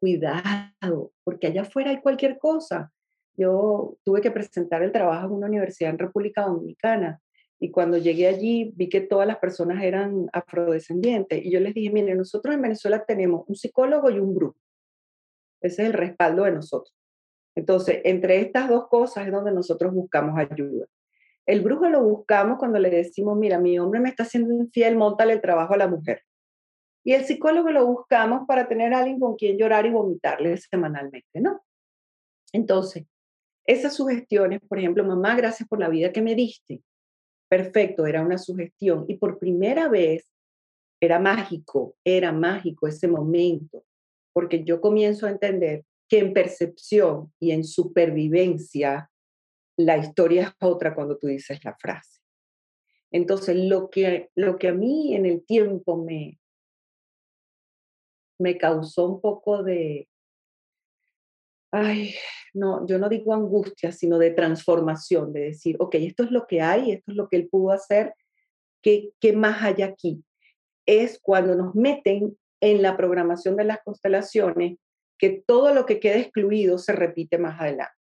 Cuidado, 0.00 1.12
porque 1.24 1.48
allá 1.48 1.60
afuera 1.60 1.90
hay 1.90 2.00
cualquier 2.00 2.38
cosa. 2.38 2.90
Yo 3.36 3.98
tuve 4.02 4.22
que 4.22 4.30
presentar 4.30 4.82
el 4.82 4.92
trabajo 4.92 5.26
en 5.26 5.32
una 5.32 5.46
universidad 5.46 5.90
en 5.90 5.98
República 5.98 6.46
Dominicana 6.46 7.20
y 7.60 7.70
cuando 7.70 7.98
llegué 7.98 8.28
allí 8.28 8.72
vi 8.74 8.88
que 8.88 9.02
todas 9.02 9.26
las 9.26 9.36
personas 9.36 9.82
eran 9.82 10.26
afrodescendientes. 10.32 11.44
Y 11.44 11.50
yo 11.50 11.60
les 11.60 11.74
dije, 11.74 11.90
miren, 11.90 12.16
nosotros 12.16 12.54
en 12.54 12.62
Venezuela 12.62 13.04
tenemos 13.04 13.44
un 13.46 13.54
psicólogo 13.54 14.08
y 14.08 14.18
un 14.18 14.34
grupo. 14.34 14.58
Ese 15.60 15.82
es 15.82 15.88
el 15.88 15.92
respaldo 15.92 16.44
de 16.44 16.52
nosotros. 16.52 16.96
Entonces, 17.54 18.00
entre 18.04 18.40
estas 18.40 18.70
dos 18.70 18.88
cosas 18.88 19.26
es 19.26 19.32
donde 19.32 19.52
nosotros 19.52 19.92
buscamos 19.92 20.38
ayuda. 20.38 20.86
El 21.46 21.60
brujo 21.60 21.88
lo 21.88 22.02
buscamos 22.02 22.58
cuando 22.58 22.78
le 22.78 22.90
decimos, 22.90 23.36
mira, 23.36 23.58
mi 23.58 23.78
hombre 23.78 24.00
me 24.00 24.08
está 24.08 24.22
haciendo 24.22 24.54
infiel, 24.54 24.96
montale 24.96 25.34
el 25.34 25.40
trabajo 25.40 25.74
a 25.74 25.78
la 25.78 25.88
mujer. 25.88 26.22
Y 27.04 27.12
el 27.12 27.24
psicólogo 27.24 27.70
lo 27.70 27.86
buscamos 27.86 28.46
para 28.46 28.66
tener 28.66 28.94
a 28.94 29.00
alguien 29.00 29.20
con 29.20 29.36
quien 29.36 29.58
llorar 29.58 29.84
y 29.84 29.90
vomitarle 29.90 30.56
semanalmente, 30.56 31.40
¿no? 31.40 31.60
Entonces, 32.52 33.04
esas 33.66 33.94
sugestiones, 33.94 34.60
por 34.66 34.78
ejemplo, 34.78 35.04
mamá, 35.04 35.34
gracias 35.36 35.68
por 35.68 35.80
la 35.80 35.88
vida 35.88 36.12
que 36.12 36.22
me 36.22 36.34
diste 36.34 36.82
perfecto, 37.54 38.06
era 38.06 38.22
una 38.22 38.38
sugestión. 38.38 39.04
Y 39.06 39.16
por 39.16 39.38
primera 39.38 39.88
vez 39.88 40.26
era 41.00 41.20
mágico, 41.20 41.94
era 42.04 42.32
mágico 42.32 42.88
ese 42.88 43.06
momento, 43.06 43.84
porque 44.32 44.64
yo 44.64 44.80
comienzo 44.80 45.26
a 45.26 45.30
entender 45.30 45.84
que 46.08 46.18
en 46.18 46.32
percepción 46.32 47.32
y 47.38 47.52
en 47.52 47.62
supervivencia, 47.62 49.08
la 49.76 49.96
historia 49.96 50.42
es 50.42 50.54
otra 50.60 50.94
cuando 50.94 51.18
tú 51.18 51.26
dices 51.26 51.64
la 51.64 51.76
frase. 51.76 52.20
Entonces, 53.10 53.56
lo 53.56 53.90
que, 53.90 54.30
lo 54.34 54.58
que 54.58 54.68
a 54.68 54.72
mí 54.72 55.14
en 55.14 55.26
el 55.26 55.44
tiempo 55.44 55.96
me, 55.96 56.40
me 58.40 58.58
causó 58.58 59.06
un 59.06 59.20
poco 59.20 59.62
de, 59.62 60.08
ay, 61.70 62.14
no, 62.52 62.86
yo 62.86 62.98
no 62.98 63.08
digo 63.08 63.34
angustia, 63.34 63.92
sino 63.92 64.18
de 64.18 64.30
transformación, 64.30 65.32
de 65.32 65.40
decir, 65.40 65.76
ok, 65.78 65.94
esto 65.96 66.24
es 66.24 66.30
lo 66.30 66.46
que 66.46 66.60
hay, 66.60 66.92
esto 66.92 67.12
es 67.12 67.16
lo 67.16 67.28
que 67.28 67.36
él 67.36 67.48
pudo 67.48 67.72
hacer, 67.72 68.14
¿qué, 68.82 69.10
qué 69.20 69.32
más 69.32 69.62
hay 69.62 69.82
aquí? 69.82 70.24
Es 70.86 71.18
cuando 71.20 71.54
nos 71.54 71.74
meten 71.74 72.36
en 72.60 72.82
la 72.82 72.96
programación 72.96 73.56
de 73.56 73.64
las 73.64 73.78
constelaciones 73.84 74.78
que 75.18 75.42
todo 75.46 75.74
lo 75.74 75.86
que 75.86 76.00
queda 76.00 76.16
excluido 76.16 76.78
se 76.78 76.92
repite 76.92 77.38
más 77.38 77.60
adelante. 77.60 78.03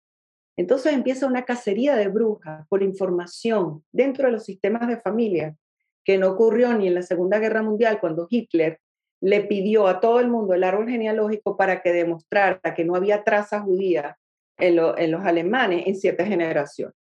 Entonces 0.56 0.92
empieza 0.92 1.26
una 1.26 1.44
cacería 1.44 1.96
de 1.96 2.08
brujas 2.08 2.66
por 2.68 2.82
información 2.82 3.84
dentro 3.90 4.26
de 4.26 4.32
los 4.32 4.44
sistemas 4.44 4.86
de 4.86 4.98
familia 4.98 5.56
que 6.04 6.18
no 6.18 6.30
ocurrió 6.30 6.74
ni 6.74 6.88
en 6.88 6.94
la 6.94 7.02
Segunda 7.02 7.38
Guerra 7.38 7.62
Mundial 7.62 8.00
cuando 8.00 8.26
Hitler 8.28 8.80
le 9.20 9.42
pidió 9.44 9.86
a 9.86 10.00
todo 10.00 10.20
el 10.20 10.28
mundo 10.28 10.52
el 10.52 10.64
árbol 10.64 10.88
genealógico 10.88 11.56
para 11.56 11.80
que 11.80 11.92
demostrara 11.92 12.74
que 12.74 12.84
no 12.84 12.96
había 12.96 13.22
traza 13.22 13.60
judía 13.60 14.18
en, 14.58 14.76
los 14.76 15.24
alemanes 15.24 15.86
en 15.86 15.96
siete 15.96 16.26
generaciones. 16.26 16.96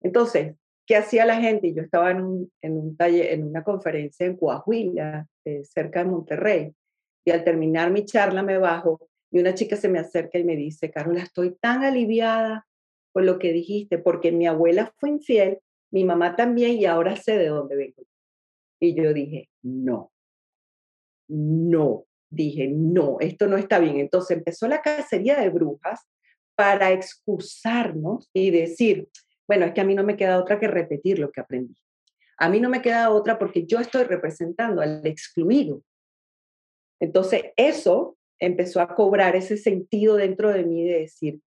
Entonces, 0.00 0.54
¿qué 0.86 0.96
hacía 0.96 1.26
la 1.26 1.36
gente? 1.36 1.74
Yo 1.74 1.82
estaba 1.82 2.10
en 2.10 2.22
un, 2.22 2.52
en 2.62 2.96
taller, 2.96 3.32
en 3.32 3.44
una 3.44 3.62
conferencia 3.62 4.26
en 4.26 4.36
Coahuila, 4.36 5.26
eh, 5.44 5.62
cerca 5.64 6.02
de 6.02 6.10
Monterrey, 6.10 6.74
y 7.24 7.30
al 7.30 7.44
terminar 7.44 7.90
mi 7.90 8.04
charla 8.04 8.42
me 8.42 8.58
bajo 8.58 9.08
y 9.30 9.40
una 9.40 9.54
chica 9.54 9.76
se 9.76 9.88
me 9.88 9.98
acerca 9.98 10.38
y 10.38 10.44
me 10.44 10.56
dice, 10.56 10.90
Carola, 10.90 11.22
estoy 11.22 11.54
tan 11.60 11.84
aliviada 11.84 12.66
por 13.12 13.24
lo 13.24 13.38
que 13.38 13.52
dijiste, 13.52 13.98
porque 13.98 14.32
mi 14.32 14.46
abuela 14.46 14.92
fue 14.98 15.10
infiel, 15.10 15.58
mi 15.90 16.04
mamá 16.04 16.36
también, 16.36 16.72
y 16.72 16.86
ahora 16.86 17.16
sé 17.16 17.38
de 17.38 17.48
dónde 17.48 17.76
vengo. 17.76 18.02
Y 18.80 18.94
yo 18.94 19.12
dije, 19.12 19.48
no, 19.62 20.12
no, 21.28 22.06
dije, 22.30 22.68
no, 22.68 23.16
esto 23.20 23.46
no 23.46 23.56
está 23.56 23.78
bien. 23.78 23.98
Entonces 23.98 24.36
empezó 24.36 24.68
la 24.68 24.82
cacería 24.82 25.40
de 25.40 25.48
brujas 25.50 26.00
para 26.54 26.92
excusarnos 26.92 28.28
y 28.32 28.50
decir, 28.50 29.08
bueno, 29.46 29.66
es 29.66 29.72
que 29.72 29.80
a 29.80 29.84
mí 29.84 29.94
no 29.94 30.04
me 30.04 30.16
queda 30.16 30.38
otra 30.38 30.58
que 30.58 30.68
repetir 30.68 31.18
lo 31.18 31.30
que 31.30 31.40
aprendí. 31.40 31.76
A 32.36 32.48
mí 32.48 32.60
no 32.60 32.68
me 32.68 32.82
queda 32.82 33.10
otra 33.10 33.38
porque 33.38 33.66
yo 33.66 33.80
estoy 33.80 34.04
representando 34.04 34.80
al 34.80 35.04
excluido. 35.06 35.82
Entonces, 37.00 37.46
eso 37.56 38.16
empezó 38.38 38.80
a 38.80 38.94
cobrar 38.94 39.34
ese 39.36 39.56
sentido 39.56 40.16
dentro 40.16 40.52
de 40.52 40.64
mí 40.64 40.84
de 40.84 41.00
decir, 41.00 41.40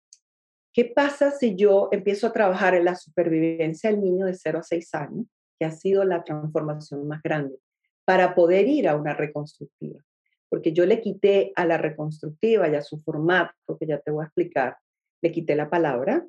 ¿qué 0.72 0.84
pasa 0.84 1.30
si 1.30 1.56
yo 1.56 1.88
empiezo 1.92 2.26
a 2.26 2.32
trabajar 2.32 2.74
en 2.74 2.84
la 2.84 2.96
supervivencia 2.96 3.90
del 3.90 4.00
niño 4.00 4.26
de 4.26 4.34
0 4.34 4.58
a 4.58 4.62
6 4.62 4.94
años, 4.94 5.26
que 5.58 5.66
ha 5.66 5.70
sido 5.70 6.04
la 6.04 6.24
transformación 6.24 7.06
más 7.06 7.22
grande, 7.22 7.56
para 8.04 8.34
poder 8.34 8.66
ir 8.66 8.88
a 8.88 8.96
una 8.96 9.14
reconstructiva? 9.14 10.00
Porque 10.48 10.72
yo 10.72 10.86
le 10.86 11.00
quité 11.00 11.52
a 11.54 11.64
la 11.64 11.78
reconstructiva 11.78 12.68
y 12.68 12.74
a 12.74 12.82
su 12.82 12.98
formato, 12.98 13.78
que 13.78 13.86
ya 13.86 14.00
te 14.00 14.10
voy 14.10 14.22
a 14.22 14.26
explicar, 14.26 14.76
le 15.22 15.32
quité 15.32 15.54
la 15.54 15.70
palabra, 15.70 16.26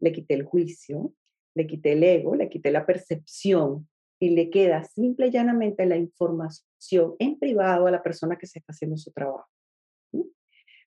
le 0.00 0.12
quité 0.12 0.34
el 0.34 0.44
juicio, 0.44 1.14
le 1.54 1.66
quité 1.66 1.92
el 1.92 2.02
ego, 2.02 2.34
le 2.34 2.48
quité 2.48 2.70
la 2.70 2.86
percepción 2.86 3.88
y 4.18 4.30
le 4.30 4.50
queda 4.50 4.84
simple 4.84 5.26
y 5.26 5.30
llanamente 5.30 5.84
la 5.86 5.96
información 5.96 7.14
en 7.18 7.38
privado 7.38 7.86
a 7.86 7.90
la 7.90 8.02
persona 8.02 8.36
que 8.36 8.46
se 8.46 8.60
está 8.60 8.72
haciendo 8.72 8.96
su 8.96 9.12
trabajo. 9.12 9.48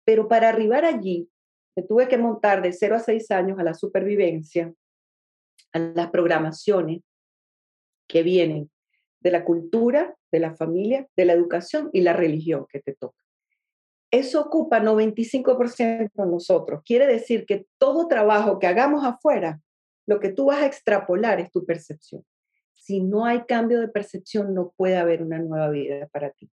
Pero 0.06 0.28
para 0.28 0.50
arribar 0.50 0.86
allí, 0.86 1.30
tuve 1.84 2.08
que 2.08 2.18
montar 2.18 2.62
de 2.62 2.72
0 2.72 2.96
a 2.96 3.00
6 3.00 3.32
años 3.32 3.60
a 3.60 3.64
la 3.64 3.74
supervivencia, 3.74 4.74
a 5.74 5.80
las 5.80 6.10
programaciones 6.10 7.02
que 8.08 8.24
vienen 8.24 8.72
de 9.20 9.32
la 9.32 9.44
cultura, 9.44 10.16
de 10.32 10.40
la 10.40 10.56
familia, 10.56 11.08
de 11.16 11.26
la 11.26 11.34
educación 11.34 11.90
y 11.92 12.02
la 12.02 12.14
religión 12.14 12.66
que 12.70 12.80
te 12.80 12.94
toca. 12.94 13.18
Eso 14.12 14.42
ocupa 14.42 14.80
95% 14.80 16.12
de 16.14 16.26
nosotros. 16.26 16.82
Quiere 16.86 17.08
decir 17.08 17.46
que 17.46 17.66
todo 17.78 18.08
trabajo 18.08 18.60
que 18.60 18.68
hagamos 18.68 19.04
afuera, 19.04 19.60
lo 20.06 20.20
que 20.20 20.30
tú 20.30 20.46
vas 20.46 20.62
a 20.62 20.68
extrapolar 20.68 21.40
es 21.40 21.52
tu 21.52 21.66
percepción. 21.66 22.24
Si 22.74 23.02
no 23.02 23.26
hay 23.26 23.42
cambio 23.46 23.82
de 23.82 23.88
percepción, 23.88 24.54
no 24.54 24.74
puede 24.78 24.98
haber 24.98 25.24
una 25.24 25.40
nueva 25.40 25.70
vida 25.70 26.08
para 26.12 26.30
ti 26.30 26.50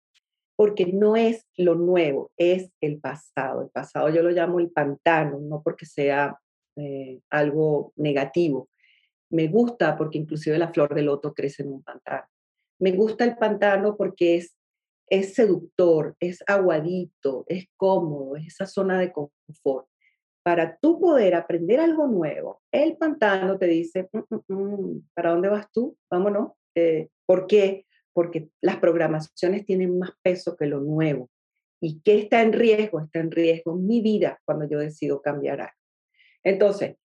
porque 0.61 0.85
no 0.93 1.17
es 1.17 1.47
lo 1.57 1.75
nuevo, 1.75 2.33
es 2.37 2.71
el 2.83 3.01
pasado. 3.01 3.63
El 3.63 3.71
pasado 3.71 4.11
yo 4.11 4.23
lo 4.23 4.29
llamo 4.29 4.61
el 4.61 4.71
pantano, 4.71 5.41
no 5.41 5.63
porque 5.63 5.87
sea 5.87 6.39
eh, 6.77 7.19
algo 7.31 7.95
negativo. 7.97 8.69
Me 9.31 9.49
gusta 9.49 9.97
porque 9.97 10.19
inclusive 10.19 10.59
la 10.59 10.71
flor 10.71 10.95
del 10.95 11.07
loto 11.07 11.33
crece 11.33 11.63
en 11.63 11.73
un 11.73 11.83
pantano. 11.83 12.27
Me 12.79 12.93
gusta 12.93 13.25
el 13.25 13.39
pantano 13.39 13.97
porque 13.97 14.37
es, 14.37 14.55
es 15.07 15.33
seductor, 15.33 16.15
es 16.21 16.45
aguadito, 16.47 17.47
es 17.49 17.65
cómodo, 17.79 18.37
es 18.37 18.49
esa 18.49 18.67
zona 18.67 18.99
de 18.99 19.13
confort. 19.15 19.89
Para 20.43 20.77
tú 20.77 21.01
poder 21.01 21.37
aprender 21.37 21.81
algo 21.81 22.07
nuevo, 22.07 22.61
el 22.71 22.99
pantano 22.99 23.57
te 23.57 23.67
dice, 23.67 24.11
mm, 24.13 24.19
mm, 24.29 24.55
mm, 24.55 25.09
¿para 25.15 25.31
dónde 25.31 25.49
vas 25.49 25.73
tú? 25.73 25.97
Vámonos. 26.11 26.53
Eh, 26.75 27.09
¿Por 27.25 27.47
qué? 27.47 27.87
Porque 28.13 28.49
las 28.61 28.77
programaciones 28.77 29.65
tienen 29.65 29.99
más 29.99 30.11
peso 30.23 30.57
que 30.57 30.67
lo 30.67 30.81
nuevo. 30.81 31.31
¿Y 31.81 32.01
qué 32.03 32.19
está 32.19 32.43
en 32.43 32.53
riesgo? 32.53 33.01
Está 33.01 33.21
en 33.21 33.31
riesgo 33.31 33.75
mi 33.75 34.01
vida 34.01 34.41
cuando 34.45 34.69
yo 34.69 34.79
decido 34.79 35.23
cambiar 35.23 35.61
algo. 35.61 35.73
Entonces, 36.43 36.97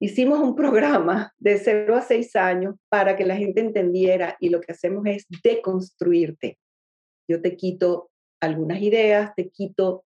hicimos 0.00 0.40
un 0.40 0.54
programa 0.54 1.32
de 1.38 1.58
0 1.58 1.96
a 1.96 2.02
6 2.02 2.36
años 2.36 2.76
para 2.88 3.16
que 3.16 3.24
la 3.24 3.36
gente 3.36 3.60
entendiera 3.60 4.36
y 4.40 4.50
lo 4.50 4.60
que 4.60 4.72
hacemos 4.72 5.06
es 5.06 5.26
deconstruirte. 5.42 6.58
Yo 7.26 7.40
te 7.40 7.56
quito 7.56 8.10
algunas 8.40 8.80
ideas, 8.80 9.34
te 9.34 9.48
quito 9.48 10.04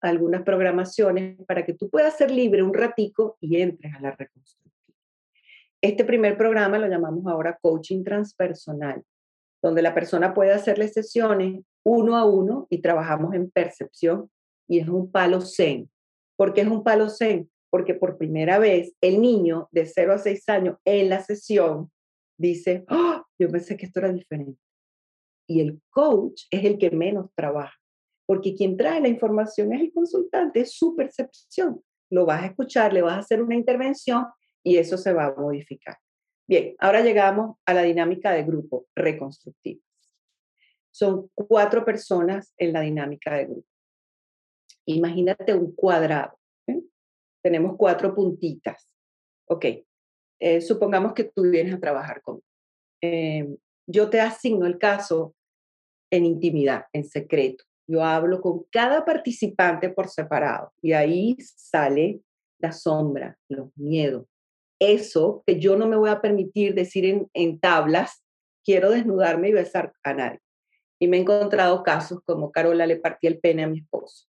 algunas 0.00 0.42
programaciones 0.42 1.38
para 1.46 1.64
que 1.64 1.74
tú 1.74 1.88
puedas 1.88 2.16
ser 2.16 2.30
libre 2.30 2.62
un 2.62 2.74
ratico 2.74 3.36
y 3.40 3.60
entres 3.60 3.94
a 3.94 4.00
la 4.00 4.10
reconstrucción. 4.10 4.72
Este 5.80 6.04
primer 6.04 6.36
programa 6.36 6.78
lo 6.78 6.86
llamamos 6.86 7.26
ahora 7.26 7.58
coaching 7.60 8.04
transpersonal 8.04 9.02
donde 9.64 9.80
la 9.80 9.94
persona 9.94 10.34
puede 10.34 10.52
hacerle 10.52 10.88
sesiones 10.88 11.62
uno 11.86 12.18
a 12.18 12.26
uno 12.26 12.66
y 12.68 12.82
trabajamos 12.82 13.32
en 13.32 13.50
percepción 13.50 14.30
y 14.68 14.78
es 14.80 14.88
un 14.90 15.10
palo 15.10 15.40
zen. 15.40 15.90
¿Por 16.36 16.52
qué 16.52 16.60
es 16.60 16.66
un 16.66 16.84
palo 16.84 17.08
zen? 17.08 17.50
Porque 17.70 17.94
por 17.94 18.18
primera 18.18 18.58
vez 18.58 18.92
el 19.00 19.22
niño 19.22 19.68
de 19.72 19.86
0 19.86 20.12
a 20.12 20.18
6 20.18 20.48
años 20.50 20.76
en 20.84 21.08
la 21.08 21.22
sesión 21.22 21.90
dice, 22.36 22.84
¡Oh! 22.90 23.24
yo 23.38 23.48
pensé 23.48 23.78
que 23.78 23.86
esto 23.86 24.00
era 24.00 24.12
diferente. 24.12 24.60
Y 25.48 25.62
el 25.62 25.80
coach 25.88 26.42
es 26.50 26.62
el 26.62 26.76
que 26.76 26.90
menos 26.90 27.30
trabaja, 27.34 27.74
porque 28.26 28.54
quien 28.54 28.76
trae 28.76 29.00
la 29.00 29.08
información 29.08 29.72
es 29.72 29.80
el 29.80 29.92
consultante, 29.94 30.60
es 30.60 30.76
su 30.76 30.94
percepción. 30.94 31.82
Lo 32.10 32.26
vas 32.26 32.42
a 32.42 32.46
escuchar, 32.48 32.92
le 32.92 33.00
vas 33.00 33.14
a 33.14 33.20
hacer 33.20 33.42
una 33.42 33.54
intervención 33.54 34.26
y 34.62 34.76
eso 34.76 34.98
se 34.98 35.14
va 35.14 35.28
a 35.28 35.34
modificar. 35.34 35.96
Bien, 36.46 36.74
ahora 36.78 37.00
llegamos 37.00 37.56
a 37.64 37.72
la 37.72 37.82
dinámica 37.82 38.30
de 38.32 38.44
grupo 38.44 38.86
reconstructiva. 38.94 39.80
Son 40.90 41.30
cuatro 41.34 41.84
personas 41.84 42.52
en 42.58 42.72
la 42.72 42.80
dinámica 42.80 43.34
de 43.34 43.46
grupo. 43.46 43.68
Imagínate 44.86 45.54
un 45.54 45.74
cuadrado. 45.74 46.38
¿eh? 46.66 46.82
Tenemos 47.42 47.76
cuatro 47.78 48.14
puntitas. 48.14 48.88
Ok, 49.48 49.64
eh, 50.38 50.60
supongamos 50.60 51.14
que 51.14 51.24
tú 51.24 51.42
vienes 51.42 51.74
a 51.74 51.80
trabajar 51.80 52.20
conmigo. 52.20 52.46
Em, 53.00 53.56
yo 53.86 54.10
te 54.10 54.20
asigno 54.20 54.66
el 54.66 54.78
caso 54.78 55.34
en 56.10 56.26
intimidad, 56.26 56.86
en 56.92 57.04
secreto. 57.04 57.64
Yo 57.86 58.02
hablo 58.02 58.40
con 58.40 58.64
cada 58.70 59.04
participante 59.04 59.90
por 59.90 60.08
separado 60.08 60.72
y 60.80 60.92
ahí 60.92 61.36
sale 61.40 62.20
la 62.58 62.72
sombra, 62.72 63.38
los 63.48 63.76
miedos, 63.76 64.26
eso 64.78 65.42
que 65.46 65.60
yo 65.60 65.76
no 65.76 65.86
me 65.86 65.96
voy 65.96 66.10
a 66.10 66.20
permitir 66.20 66.74
decir 66.74 67.28
en, 67.32 67.60
tablas, 67.60 68.24
quiero 68.64 68.90
desnudarme 68.90 69.48
y 69.48 69.52
besar 69.52 69.92
a 70.02 70.14
nadie. 70.14 70.40
Y 70.98 71.08
me 71.08 71.16
he 71.16 71.20
encontrado 71.20 71.82
casos 71.82 72.20
como 72.24 72.52
Carola 72.52 72.86
le 72.86 72.96
partí 72.96 73.26
el 73.26 73.38
pene 73.38 73.64
a 73.64 73.68
mi 73.68 73.80
esposo. 73.80 74.26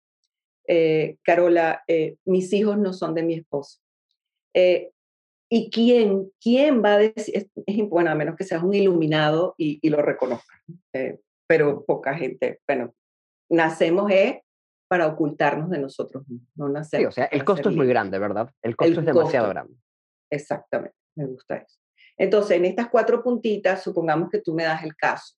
Eh, 0.66 1.18
Carola, 1.22 1.82
eh, 1.86 2.16
mis 2.24 2.52
hijos 2.52 2.78
no 2.78 2.92
son 2.92 3.14
de 3.14 3.22
mi 3.22 3.34
esposo. 3.34 3.80
Eh, 4.54 4.90
¿Y 5.50 5.70
quién, 5.70 6.32
quién 6.40 6.82
va 6.82 6.94
a 6.94 6.98
decir? 6.98 7.48
Es, 7.66 7.88
bueno, 7.88 8.10
a 8.10 8.14
menos 8.14 8.34
que 8.36 8.44
seas 8.44 8.62
un 8.62 8.74
iluminado 8.74 9.54
y, 9.58 9.88
lo 9.88 10.02
reconozcas. 10.02 10.58
pero 11.46 11.84
poca 11.84 12.14
gente, 12.14 12.60
bueno, 12.66 12.94
nacemos 13.50 14.10
es 14.10 14.38
para 14.88 15.06
ocultarnos 15.06 15.70
de 15.70 15.78
nosotros 15.78 16.26
mismos. 16.28 16.48
No 16.54 16.68
nacer, 16.68 17.00
sí, 17.00 17.06
o 17.06 17.12
sea, 17.12 17.26
el 17.26 17.44
costo 17.44 17.68
es 17.68 17.76
muy 17.76 17.86
grande, 17.86 18.18
¿verdad? 18.18 18.50
El 18.62 18.76
costo 18.76 19.00
es 19.00 19.06
demasiado 19.06 19.48
grande. 19.48 19.76
Exactamente, 20.34 20.96
me 21.14 21.26
gusta 21.26 21.56
eso. 21.56 21.78
Entonces, 22.16 22.56
en 22.56 22.64
estas 22.64 22.88
cuatro 22.88 23.22
puntitas, 23.22 23.82
supongamos 23.82 24.30
que 24.30 24.40
tú 24.40 24.54
me 24.54 24.64
das 24.64 24.84
el 24.84 24.94
caso 24.96 25.36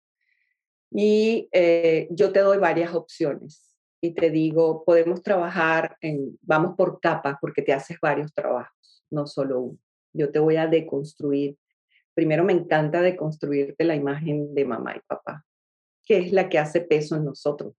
y 0.91 1.49
eh, 1.53 2.09
yo 2.11 2.33
te 2.33 2.41
doy 2.41 2.59
varias 2.59 2.95
opciones 2.95 3.77
y 4.01 4.15
te 4.15 4.31
digo, 4.31 4.85
podemos 4.85 5.23
trabajar 5.23 5.97
en, 6.01 6.39
vamos 6.43 6.77
por 6.77 7.01
capas 7.01 7.37
porque 7.41 7.63
te 7.63 7.73
haces 7.73 7.99
varios 8.01 8.33
trabajos, 8.33 9.05
no 9.11 9.27
solo 9.27 9.61
uno. 9.61 9.79
Yo 10.13 10.31
te 10.31 10.39
voy 10.39 10.57
a 10.57 10.67
deconstruir. 10.67 11.57
Primero 12.15 12.45
me 12.45 12.53
encanta 12.53 13.01
deconstruirte 13.01 13.83
la 13.85 13.97
imagen 13.97 14.55
de 14.55 14.65
mamá 14.65 14.95
y 14.97 15.01
papá, 15.07 15.45
que 16.05 16.19
es 16.19 16.33
la 16.33 16.49
que 16.49 16.59
hace 16.59 16.81
peso 16.81 17.17
en 17.17 17.25
nosotros, 17.25 17.75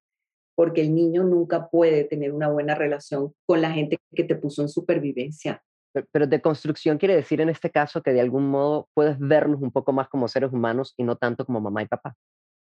porque 0.55 0.81
el 0.81 0.93
niño 0.93 1.23
nunca 1.23 1.69
puede 1.69 2.03
tener 2.03 2.33
una 2.33 2.49
buena 2.49 2.75
relación 2.75 3.33
con 3.45 3.61
la 3.61 3.71
gente 3.71 3.97
que 4.13 4.23
te 4.23 4.35
puso 4.35 4.61
en 4.61 4.69
supervivencia 4.69 5.63
pero 6.11 6.27
de 6.27 6.41
construcción 6.41 6.97
quiere 6.97 7.15
decir 7.15 7.41
en 7.41 7.49
este 7.49 7.69
caso 7.71 8.01
que 8.01 8.11
de 8.11 8.21
algún 8.21 8.49
modo 8.49 8.89
puedes 8.93 9.17
verlos 9.19 9.61
un 9.61 9.71
poco 9.71 9.93
más 9.93 10.09
como 10.09 10.27
seres 10.27 10.51
humanos 10.51 10.93
y 10.97 11.03
no 11.03 11.15
tanto 11.17 11.45
como 11.45 11.61
mamá 11.61 11.83
y 11.83 11.87
papá. 11.87 12.15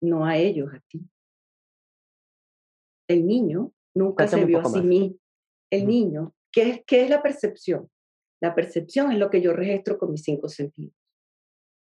No 0.02 0.26
a 0.26 0.38
ellos, 0.38 0.74
a 0.74 0.80
ti. 0.88 1.08
El 3.08 3.28
niño 3.28 3.72
nunca 3.94 4.28
se 4.28 4.44
vio 4.46 4.62
a 4.62 4.66
sí 4.66 4.82
mismo. 4.82 5.18
El 5.70 5.88
niño, 5.88 6.34
¿qué 6.52 6.70
es, 6.70 6.82
¿qué 6.86 7.04
es 7.04 7.10
la 7.10 7.22
percepción? 7.22 7.90
La 8.42 8.56
percepción 8.56 9.12
es 9.12 9.20
lo 9.20 9.30
que 9.30 9.42
yo 9.42 9.54
registro 9.54 9.98
con 9.98 10.12
mis 10.12 10.24
cinco 10.24 10.50
sentidos. 10.50 10.96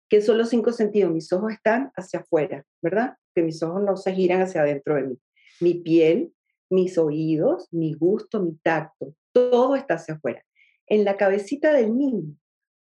¿Qué 0.07 0.21
son 0.21 0.37
los 0.37 0.49
cinco 0.49 0.71
sentidos? 0.71 1.11
Mis 1.11 1.33
ojos 1.33 1.51
están 1.51 1.91
hacia 1.95 2.19
afuera, 2.19 2.63
¿verdad? 2.81 3.17
Que 3.33 3.41
mis 3.41 3.63
ojos 3.63 3.81
no 3.81 3.97
se 3.97 4.13
giran 4.13 4.41
hacia 4.41 4.61
adentro 4.61 4.95
de 4.95 5.03
mí. 5.03 5.19
Mi 5.59 5.73
piel, 5.75 6.31
mis 6.69 6.97
oídos, 6.97 7.67
mi 7.71 7.93
gusto, 7.93 8.39
mi 8.39 8.55
tacto, 8.57 9.15
todo 9.33 9.75
está 9.75 9.95
hacia 9.95 10.13
afuera 10.13 10.45
en 10.87 11.03
la 11.03 11.17
cabecita 11.17 11.73
del 11.73 11.97
niño, 11.97 12.35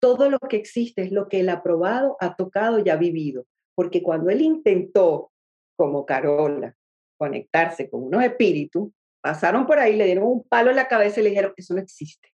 todo 0.00 0.30
lo 0.30 0.38
que 0.38 0.56
existe 0.56 1.02
es 1.02 1.12
lo 1.12 1.28
que 1.28 1.40
él 1.40 1.48
ha 1.48 1.62
probado, 1.62 2.16
ha 2.20 2.36
tocado 2.36 2.78
y 2.78 2.88
ha 2.88 2.96
vivido. 2.96 3.46
Porque 3.74 4.02
cuando 4.02 4.30
él 4.30 4.40
intentó, 4.40 5.32
como 5.76 6.06
Carola, 6.06 6.74
conectarse 7.16 7.88
con 7.90 8.04
unos 8.04 8.22
espíritus, 8.22 8.90
pasaron 9.20 9.66
por 9.66 9.78
ahí, 9.78 9.96
le 9.96 10.04
dieron 10.04 10.24
un 10.24 10.44
palo 10.44 10.70
en 10.70 10.76
la 10.76 10.88
cabeza 10.88 11.20
y 11.20 11.24
le 11.24 11.30
dijeron, 11.30 11.52
eso 11.56 11.74
no 11.74 11.80
existe. 11.80 12.28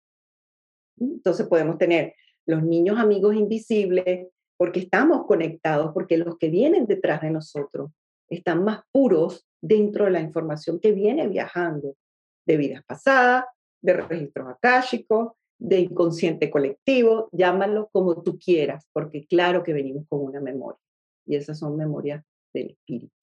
Entonces 0.99 1.47
podemos 1.47 1.77
tener 1.77 2.13
los 2.45 2.63
niños 2.63 2.99
amigos 2.99 3.35
invisibles, 3.35 4.27
porque 4.57 4.81
estamos 4.81 5.25
conectados, 5.25 5.91
porque 5.93 6.17
los 6.17 6.37
que 6.37 6.49
vienen 6.49 6.85
detrás 6.85 7.21
de 7.21 7.31
nosotros 7.31 7.91
están 8.29 8.63
más 8.63 8.81
puros 8.91 9.47
dentro 9.61 10.05
de 10.05 10.11
la 10.11 10.21
información 10.21 10.79
que 10.79 10.91
viene 10.91 11.27
viajando 11.27 11.95
de 12.45 12.57
vidas 12.57 12.83
pasadas, 12.85 13.45
de 13.81 13.93
registros 13.93 14.49
akáshicos, 14.49 15.33
de 15.63 15.79
inconsciente 15.79 16.51
colectivo, 16.51 17.29
llámalo 17.31 17.89
como 17.93 18.21
tú 18.21 18.37
quieras, 18.37 18.85
porque 18.91 19.25
claro 19.25 19.63
que 19.63 19.71
venimos 19.71 20.05
con 20.09 20.19
una 20.19 20.41
memoria 20.41 20.79
y 21.25 21.37
esas 21.37 21.57
son 21.57 21.77
memorias 21.77 22.21
del 22.53 22.71
espíritu. 22.71 23.13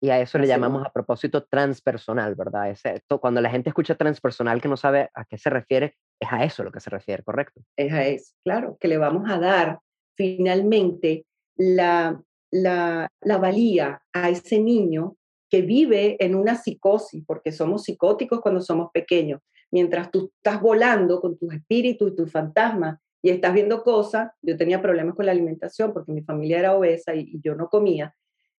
Y 0.00 0.10
a 0.10 0.20
eso 0.20 0.38
le 0.38 0.46
llamamos 0.46 0.84
a 0.84 0.90
propósito 0.90 1.44
transpersonal, 1.44 2.34
¿verdad? 2.34 2.70
Ese, 2.70 3.02
cuando 3.20 3.40
la 3.40 3.50
gente 3.50 3.68
escucha 3.68 3.94
transpersonal 3.94 4.60
que 4.60 4.68
no 4.68 4.76
sabe 4.76 5.10
a 5.14 5.24
qué 5.24 5.36
se 5.36 5.50
refiere, 5.50 5.96
es 6.18 6.32
a 6.32 6.44
eso 6.44 6.64
lo 6.64 6.72
que 6.72 6.80
se 6.80 6.90
refiere, 6.90 7.22
¿correcto? 7.22 7.60
Es 7.76 7.92
a 7.92 8.06
eso, 8.06 8.34
claro, 8.42 8.76
que 8.80 8.88
le 8.88 8.96
vamos 8.96 9.30
a 9.30 9.38
dar 9.38 9.80
finalmente 10.16 11.26
la, 11.56 12.20
la, 12.50 13.08
la 13.20 13.38
valía 13.38 14.02
a 14.12 14.30
ese 14.30 14.58
niño 14.58 15.16
que 15.50 15.62
vive 15.62 16.16
en 16.18 16.34
una 16.34 16.54
psicosis, 16.54 17.22
porque 17.26 17.52
somos 17.52 17.84
psicóticos 17.84 18.40
cuando 18.40 18.60
somos 18.62 18.90
pequeños. 18.92 19.40
Mientras 19.74 20.12
tú 20.12 20.30
estás 20.36 20.60
volando 20.60 21.20
con 21.20 21.36
tus 21.36 21.52
espíritus 21.52 22.12
y 22.12 22.14
tus 22.14 22.30
fantasmas 22.30 23.00
y 23.20 23.30
estás 23.30 23.52
viendo 23.52 23.82
cosas, 23.82 24.30
yo 24.40 24.56
tenía 24.56 24.80
problemas 24.80 25.16
con 25.16 25.26
la 25.26 25.32
alimentación 25.32 25.92
porque 25.92 26.12
mi 26.12 26.22
familia 26.22 26.60
era 26.60 26.76
obesa 26.76 27.12
y, 27.16 27.40
yo 27.42 27.56
no 27.56 27.68
comía. 27.68 28.14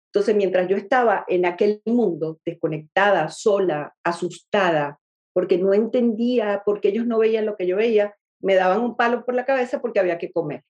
Entonces, 0.07 0.35
mientras 0.35 0.67
yo 0.67 0.75
estaba 0.75 1.23
en 1.29 1.45
aquel 1.45 1.81
mundo, 1.85 2.41
desconectada, 2.45 3.29
sola, 3.29 3.95
asustada, 4.03 4.99
porque 5.31 5.57
no 5.57 5.73
entendía, 5.73 6.63
porque 6.65 6.89
ellos 6.89 7.05
no 7.05 7.19
veían 7.19 7.45
lo 7.45 7.55
que 7.55 7.65
yo 7.65 7.77
veía, 7.77 8.13
me 8.41 8.55
daban 8.55 8.81
un 8.81 8.97
palo 8.97 9.23
por 9.23 9.35
la 9.35 9.45
cabeza 9.45 9.79
porque 9.79 10.01
había 10.01 10.17
que 10.17 10.33
comer. 10.33 10.63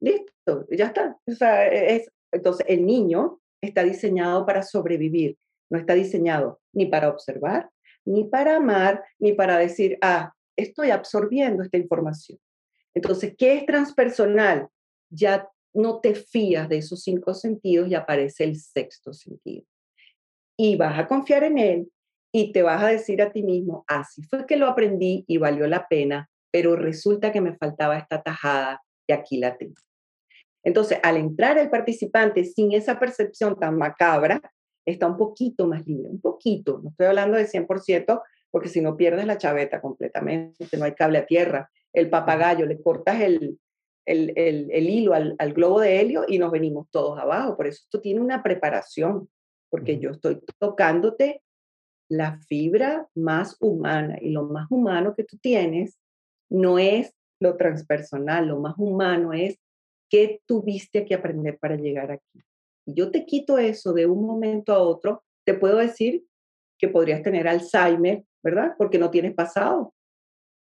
Listo, 0.00 0.66
ya 0.68 0.86
está. 0.86 1.16
O 1.28 1.32
sea, 1.32 1.68
es, 1.68 2.10
entonces, 2.32 2.66
el 2.68 2.84
niño 2.84 3.40
está 3.60 3.84
diseñado 3.84 4.44
para 4.44 4.64
sobrevivir, 4.64 5.38
no 5.70 5.78
está 5.78 5.94
diseñado 5.94 6.58
ni 6.72 6.86
para 6.86 7.08
observar, 7.08 7.70
ni 8.04 8.24
para 8.24 8.56
amar, 8.56 9.04
ni 9.18 9.32
para 9.32 9.58
decir, 9.58 9.98
ah, 10.02 10.32
estoy 10.56 10.90
absorbiendo 10.90 11.62
esta 11.62 11.78
información. 11.78 12.38
Entonces, 12.94 13.34
¿qué 13.36 13.58
es 13.58 13.66
transpersonal? 13.66 14.68
Ya 15.10 15.48
no 15.72 16.00
te 16.00 16.14
fías 16.14 16.68
de 16.68 16.78
esos 16.78 17.02
cinco 17.02 17.34
sentidos 17.34 17.88
y 17.88 17.94
aparece 17.94 18.44
el 18.44 18.56
sexto 18.56 19.12
sentido. 19.12 19.64
Y 20.56 20.76
vas 20.76 20.98
a 20.98 21.06
confiar 21.06 21.44
en 21.44 21.58
él 21.58 21.92
y 22.32 22.52
te 22.52 22.62
vas 22.62 22.82
a 22.82 22.88
decir 22.88 23.22
a 23.22 23.32
ti 23.32 23.42
mismo, 23.42 23.84
así 23.88 24.22
fue 24.22 24.46
que 24.46 24.56
lo 24.56 24.68
aprendí 24.68 25.24
y 25.26 25.38
valió 25.38 25.66
la 25.66 25.88
pena, 25.88 26.30
pero 26.52 26.76
resulta 26.76 27.32
que 27.32 27.40
me 27.40 27.56
faltaba 27.56 27.98
esta 27.98 28.22
tajada 28.22 28.82
y 29.06 29.12
aquí 29.12 29.38
la 29.38 29.56
tengo. 29.56 29.80
Entonces, 30.62 30.98
al 31.02 31.16
entrar 31.16 31.58
el 31.58 31.70
participante 31.70 32.44
sin 32.44 32.72
esa 32.72 32.98
percepción 32.98 33.58
tan 33.58 33.76
macabra, 33.78 34.40
está 34.84 35.06
un 35.06 35.16
poquito 35.16 35.66
más 35.66 35.86
libre, 35.86 36.10
un 36.10 36.20
poquito, 36.20 36.80
no 36.82 36.90
estoy 36.90 37.06
hablando 37.06 37.36
de 37.36 37.46
100%, 37.46 38.22
porque 38.50 38.68
si 38.68 38.80
no 38.80 38.96
pierdes 38.96 39.26
la 39.26 39.38
chaveta 39.38 39.80
completamente, 39.80 40.66
no 40.76 40.84
hay 40.84 40.94
cable 40.94 41.18
a 41.18 41.26
tierra, 41.26 41.70
el 41.92 42.10
papagayo, 42.10 42.66
le 42.66 42.80
cortas 42.80 43.20
el, 43.20 43.58
el, 44.06 44.32
el, 44.36 44.88
hilo 44.88 45.14
al, 45.14 45.36
al, 45.38 45.52
globo 45.52 45.80
de 45.80 46.00
helio 46.00 46.24
y 46.26 46.38
nos 46.38 46.50
venimos 46.50 46.88
todos 46.90 47.18
abajo. 47.18 47.56
Por 47.56 47.66
eso 47.66 47.82
esto 47.84 48.00
tiene 48.00 48.20
una 48.20 48.42
preparación, 48.42 49.28
porque 49.70 49.98
yo 49.98 50.10
estoy 50.10 50.40
tocándote 50.58 51.42
la 52.08 52.40
fibra 52.48 53.08
más 53.14 53.56
humana 53.60 54.18
y 54.20 54.30
lo 54.30 54.44
más 54.44 54.66
humano 54.70 55.14
que 55.14 55.24
tú 55.24 55.38
tienes 55.38 55.96
no 56.48 56.78
es 56.78 57.14
lo 57.40 57.56
transpersonal, 57.56 58.48
lo 58.48 58.58
más 58.58 58.74
humano 58.76 59.32
es 59.32 59.58
qué 60.10 60.40
tuviste 60.44 61.04
que 61.06 61.14
aprender 61.14 61.58
para 61.58 61.76
llegar 61.76 62.10
aquí. 62.10 62.40
Yo 62.86 63.10
te 63.10 63.24
quito 63.26 63.58
eso 63.58 63.92
de 63.92 64.06
un 64.06 64.26
momento 64.26 64.72
a 64.72 64.78
otro, 64.78 65.22
te 65.44 65.54
puedo 65.54 65.78
decir 65.78 66.24
que 66.78 66.88
podrías 66.88 67.22
tener 67.22 67.46
Alzheimer, 67.46 68.24
¿verdad? 68.42 68.74
Porque 68.78 68.98
no 68.98 69.10
tienes 69.10 69.34
pasado 69.34 69.94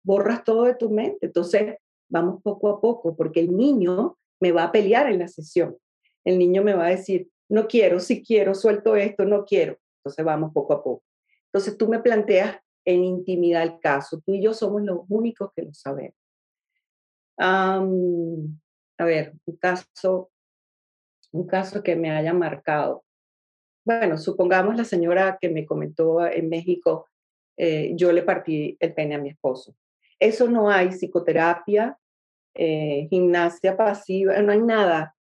borras 0.03 0.43
todo 0.43 0.63
de 0.63 0.75
tu 0.75 0.89
mente. 0.89 1.27
Entonces, 1.27 1.75
vamos 2.09 2.41
poco 2.41 2.69
a 2.69 2.81
poco, 2.81 3.15
porque 3.15 3.39
el 3.39 3.55
niño 3.55 4.17
me 4.39 4.51
va 4.51 4.63
a 4.65 4.71
pelear 4.71 5.11
en 5.11 5.19
la 5.19 5.27
sesión. 5.27 5.77
El 6.25 6.39
niño 6.39 6.63
me 6.63 6.73
va 6.73 6.87
a 6.87 6.91
decir, 6.91 7.29
no 7.49 7.67
quiero, 7.67 7.99
si 7.99 8.23
quiero, 8.23 8.53
suelto 8.55 8.95
esto, 8.95 9.25
no 9.25 9.45
quiero. 9.45 9.77
Entonces, 9.99 10.25
vamos 10.25 10.51
poco 10.53 10.73
a 10.73 10.83
poco. 10.83 11.03
Entonces, 11.45 11.77
tú 11.77 11.87
me 11.87 11.99
planteas 11.99 12.57
en 12.85 13.03
intimidad 13.03 13.63
el 13.63 13.79
caso. 13.79 14.21
Tú 14.25 14.33
y 14.33 14.41
yo 14.41 14.53
somos 14.53 14.81
los 14.83 15.01
únicos 15.09 15.51
que 15.55 15.63
lo 15.63 15.73
sabemos. 15.73 16.15
a 17.37 19.05
ver, 19.05 19.33
un 19.45 19.55
caso, 19.57 20.31
un 21.31 21.47
caso 21.47 21.83
que 21.83 21.95
me 21.95 22.11
haya 22.11 22.33
marcado. 22.33 23.03
Bueno, 23.85 24.17
supongamos 24.17 24.75
la 24.75 24.83
señora 24.83 25.37
que 25.39 25.49
me 25.49 25.65
comentó 25.65 26.25
en 26.25 26.49
México, 26.49 27.07
eh, 27.57 27.91
yo 27.95 28.11
le 28.11 28.23
partí 28.23 28.77
el 28.79 28.93
pene 28.93 29.15
a 29.15 29.19
mi 29.19 29.29
esposo. 29.29 29.75
Eso 30.19 30.49
no 30.49 30.69
hay 30.69 30.89
psicoterapia, 30.89 31.97
eh, 32.53 33.07
gimnasia 33.09 33.77
pasiva, 33.77 34.41
no 34.41 34.51
hay 34.51 34.61
nada 34.61 35.15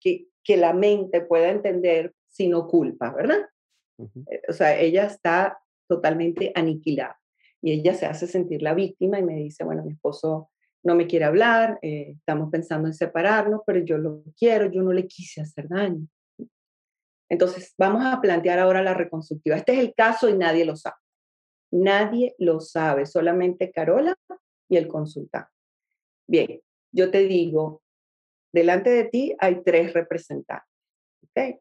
que, 0.00 0.26
que, 0.44 0.56
la 0.56 0.72
mente 0.72 1.20
pueda 1.22 1.50
entender 1.50 2.14
sino 2.28 2.68
culpa, 2.68 3.12
¿verdad? 3.12 3.40
Eh, 3.98 4.42
o 4.48 4.52
sea, 4.52 4.78
ella 4.78 5.06
está 5.06 5.58
totalmente 5.88 6.52
aniquilada 6.54 7.18
y 7.60 7.72
ella 7.72 7.94
se 7.94 8.06
hace 8.06 8.26
sentir 8.26 8.62
la 8.62 8.74
víctima 8.74 9.18
y 9.18 9.24
me 9.24 9.34
dice, 9.34 9.64
bueno, 9.64 9.82
mi 9.82 9.92
esposo 9.92 10.50
no 10.84 10.94
me 10.94 11.06
quiere 11.06 11.24
hablar, 11.24 11.78
eh, 11.82 12.12
estamos 12.16 12.50
pensando 12.50 12.88
en 12.88 12.94
separarnos, 12.94 13.62
pero 13.66 13.80
yo 13.80 13.98
lo 13.98 14.22
quiero, 14.36 14.70
yo 14.70 14.82
no 14.82 14.92
le 14.92 15.06
quise 15.06 15.40
hacer 15.40 15.68
daño. 15.68 16.06
Entonces, 17.30 17.74
vamos 17.76 18.04
a 18.06 18.20
plantear 18.20 18.58
ahora 18.58 18.82
la 18.82 18.94
reconstructiva. 18.94 19.56
Este 19.56 19.74
es 19.74 19.80
el 19.80 19.94
caso 19.94 20.28
y 20.28 20.34
nadie 20.34 20.64
lo 20.64 20.76
sabe. 20.76 20.96
Nadie 21.70 22.34
lo 22.38 22.60
sabe, 22.60 23.04
solamente 23.04 23.70
Carola 23.70 24.16
y 24.68 24.76
el 24.76 24.88
consultante. 24.88 25.50
Bien, 26.26 26.60
yo 26.92 27.10
te 27.10 27.26
digo, 27.26 27.82
delante 28.52 28.90
de 28.90 29.04
ti 29.04 29.36
hay 29.38 29.62
tres 29.62 29.92
representantes. 29.92 30.64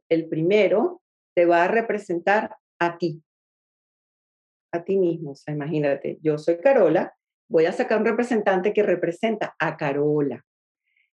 El 0.10 0.27
primero 0.27 1.01
te 1.36 1.45
va 1.45 1.65
a 1.65 1.67
representar 1.67 2.56
a 2.80 2.97
ti, 2.97 3.21
a 4.71 4.84
ti 4.84 4.97
mismo. 4.97 5.32
O 5.32 5.36
sea, 5.36 5.53
imagínate, 5.53 6.17
yo 6.21 6.38
soy 6.38 6.58
Carola, 6.58 7.16
voy 7.49 7.65
a 7.65 7.71
sacar 7.71 7.99
un 7.99 8.05
representante 8.05 8.73
que 8.73 8.83
representa 8.83 9.55
a 9.60 9.77
Carola. 9.77 10.43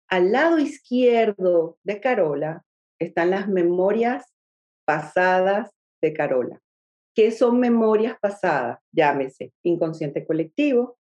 Al 0.08 0.32
lado 0.32 0.60
izquierdo 0.60 1.78
de 1.84 2.00
Carola 2.00 2.63
están 3.00 3.30
las 3.32 3.48
memorias 3.48 4.26
pasadas 4.86 5.72
de 6.02 6.13
Carola. 6.13 6.60
¿Qué 7.15 7.32
son 7.32 7.60
memorias 7.60 8.17
pasadas? 8.22 8.80
Llámese 8.91 9.54
inconsciente 9.63 10.26
colectivo, 10.26 10.98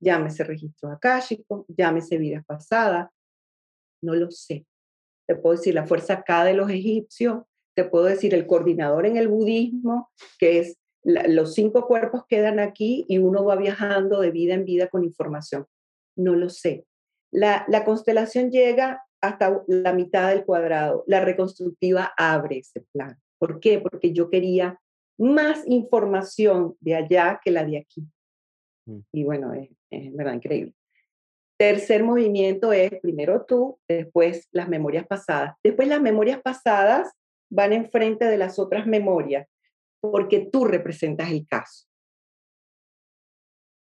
llámese 0.00 0.44
registro 0.44 0.90
akáshico, 0.90 1.64
llámese 1.68 2.18
vidas 2.18 2.44
pasadas. 2.44 3.10
No 4.02 4.14
lo 4.14 4.30
sé. 4.30 4.66
Te 5.26 5.34
puedo 5.34 5.56
decir 5.56 5.74
la 5.74 5.86
fuerza 5.86 6.22
K 6.22 6.44
de 6.44 6.54
los 6.54 6.70
egipcios, 6.70 7.42
te 7.74 7.84
puedo 7.84 8.06
decir 8.06 8.34
el 8.34 8.46
coordinador 8.46 9.06
en 9.06 9.16
el 9.16 9.28
budismo, 9.28 10.10
que 10.38 10.60
es 10.60 10.78
los 11.04 11.54
cinco 11.54 11.86
cuerpos 11.86 12.24
quedan 12.28 12.58
aquí 12.58 13.06
y 13.08 13.18
uno 13.18 13.44
va 13.44 13.56
viajando 13.56 14.20
de 14.20 14.30
vida 14.30 14.54
en 14.54 14.64
vida 14.64 14.88
con 14.88 15.04
información. 15.04 15.66
No 16.16 16.34
lo 16.34 16.50
sé. 16.50 16.86
La, 17.30 17.64
la 17.68 17.84
constelación 17.84 18.50
llega 18.50 19.02
hasta 19.20 19.62
la 19.66 19.92
mitad 19.92 20.30
del 20.30 20.44
cuadrado. 20.44 21.04
La 21.06 21.20
reconstructiva 21.20 22.12
abre 22.16 22.58
ese 22.58 22.84
plan. 22.92 23.16
¿Por 23.38 23.60
qué? 23.60 23.78
Porque 23.80 24.12
yo 24.12 24.30
quería 24.30 24.78
más 25.18 25.64
información 25.66 26.76
de 26.80 26.94
allá 26.94 27.40
que 27.42 27.50
la 27.50 27.64
de 27.64 27.78
aquí. 27.78 28.06
Mm. 28.86 29.00
Y 29.12 29.24
bueno, 29.24 29.52
es, 29.52 29.70
verdad 30.14 30.34
increíble. 30.34 30.74
Tercer 31.58 32.04
movimiento 32.04 32.72
es 32.72 32.92
primero 33.00 33.44
tú, 33.44 33.78
después 33.88 34.48
las 34.52 34.68
memorias 34.68 35.06
pasadas. 35.06 35.56
Después 35.62 35.88
las 35.88 36.00
memorias 36.00 36.40
pasadas 36.40 37.12
van 37.50 37.72
enfrente 37.72 38.26
de 38.26 38.38
las 38.38 38.58
otras 38.58 38.86
memorias, 38.86 39.48
porque 40.00 40.48
tú 40.50 40.64
representas 40.64 41.30
el 41.30 41.46
caso. 41.46 41.86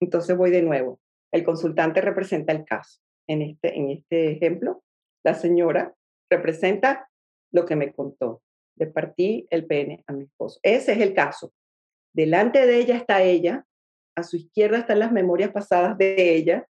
Entonces 0.02 0.36
voy 0.38 0.52
de 0.52 0.62
nuevo. 0.62 1.00
El 1.32 1.44
consultante 1.44 2.02
representa 2.02 2.54
el 2.54 2.66
caso. 2.66 3.02
En 3.28 3.42
este, 3.42 3.78
en 3.78 3.90
este 3.90 4.32
ejemplo, 4.32 4.84
la 5.24 5.34
señora 5.34 5.96
representa 6.30 7.10
lo 7.52 7.66
que 7.66 7.76
me 7.76 7.94
contó 7.94 8.44
le 8.76 8.88
partí 8.88 9.48
el 9.50 9.66
pene 9.66 10.04
a 10.08 10.14
mi 10.14 10.26
esposo. 10.26 10.60
Ese 10.64 10.94
es 10.94 11.00
el 11.00 11.14
caso. 11.14 11.54
Delante 12.14 12.66
de 12.66 12.80
ella 12.80 12.98
está 12.98 13.24
ella, 13.24 13.66
a 14.16 14.24
su 14.24 14.38
izquierda 14.38 14.80
están 14.80 15.00
las 15.00 15.12
memorias 15.12 15.52
pasadas 15.52 15.98
de 15.98 16.36
ella 16.36 16.68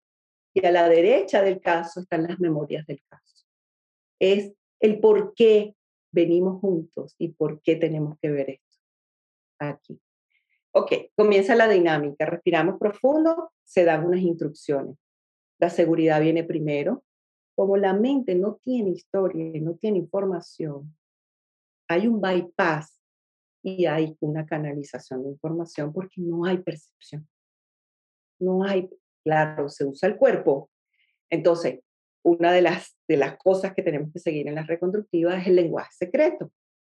y 0.54 0.66
a 0.66 0.72
la 0.72 0.88
derecha 0.90 1.42
del 1.42 1.62
caso 1.62 2.00
están 2.00 2.24
las 2.24 2.40
memorias 2.40 2.86
del 2.88 3.02
caso. 3.08 3.46
Es 4.20 4.54
el 4.80 5.00
por 5.00 5.34
qué 5.36 5.76
venimos 6.12 6.62
juntos 6.62 7.16
y 7.18 7.30
por 7.30 7.62
qué 7.62 7.76
tenemos 7.76 8.18
que 8.20 8.30
ver 8.30 8.50
esto 8.52 8.65
aquí. 9.60 10.00
Ok, 10.72 10.92
comienza 11.16 11.56
la 11.56 11.68
dinámica. 11.68 12.26
Respiramos 12.26 12.78
profundo, 12.80 13.52
se 13.64 13.86
dan 13.86 14.06
unas 14.06 14.22
instrucciones. 14.22 14.98
La 15.60 15.70
seguridad 15.70 16.22
viene 16.22 16.44
primero. 16.44 17.04
Como 17.56 17.78
la 17.78 17.94
mente 17.94 18.36
no 18.36 18.56
tiene 18.56 18.90
historia, 18.90 19.62
no 19.62 19.76
tiene 19.76 19.98
información, 20.00 20.94
hay 21.88 22.08
un 22.08 22.20
bypass 22.20 23.02
y 23.64 23.86
hay 23.86 24.16
una 24.20 24.46
canalización 24.46 25.24
de 25.24 25.30
información 25.30 25.94
porque 25.94 26.22
no 26.22 26.46
hay 26.46 26.58
percepción. 26.58 27.28
No 28.40 28.64
hay, 28.64 28.90
claro, 29.24 29.70
se 29.70 29.86
usa 29.86 30.10
el 30.10 30.18
cuerpo. 30.18 30.70
Entonces, 31.30 31.80
una 32.24 32.52
de 32.52 32.62
las, 32.62 32.96
de 33.08 33.18
las 33.18 33.38
cosas 33.38 33.74
que 33.74 33.82
tenemos 33.82 34.12
que 34.12 34.20
seguir 34.20 34.48
en 34.48 34.56
la 34.56 34.64
reconstructiva 34.64 35.38
es 35.38 35.48
el 35.48 35.56
lenguaje 35.56 35.92
secreto. 35.94 36.52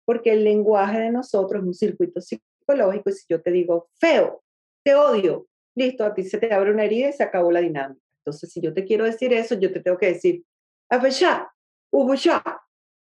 Porque 0.08 0.32
el 0.32 0.46
lenguaje 0.46 1.02
de 1.02 1.12
nosotros 1.12 1.62
es 1.62 1.68
un 1.68 1.74
circuito 1.74 2.22
psicológico 2.22 3.10
y 3.10 3.14
si 3.14 3.26
yo 3.28 3.42
te 3.42 3.52
digo 3.52 3.90
feo, 4.00 4.42
te 4.82 4.96
odio, 4.96 5.48
listo, 5.76 6.06
a 6.06 6.14
ti 6.14 6.24
se 6.24 6.38
te 6.38 6.54
abre 6.54 6.72
una 6.72 6.86
herida 6.86 7.10
y 7.10 7.14
se 7.14 7.24
acabó 7.24 7.52
la 7.52 7.60
dinámica. 7.60 8.00
Entonces, 8.22 8.50
si 8.50 8.62
yo 8.62 8.74
te 8.74 8.86
quiero 8.86 9.04
decir 9.04 9.34
eso, 9.34 9.60
yo 9.60 9.70
te 9.74 9.82
tengo 9.82 9.98
que 9.98 10.14
decir, 10.14 10.46
afecha, 10.90 11.52
ya. 12.24 12.62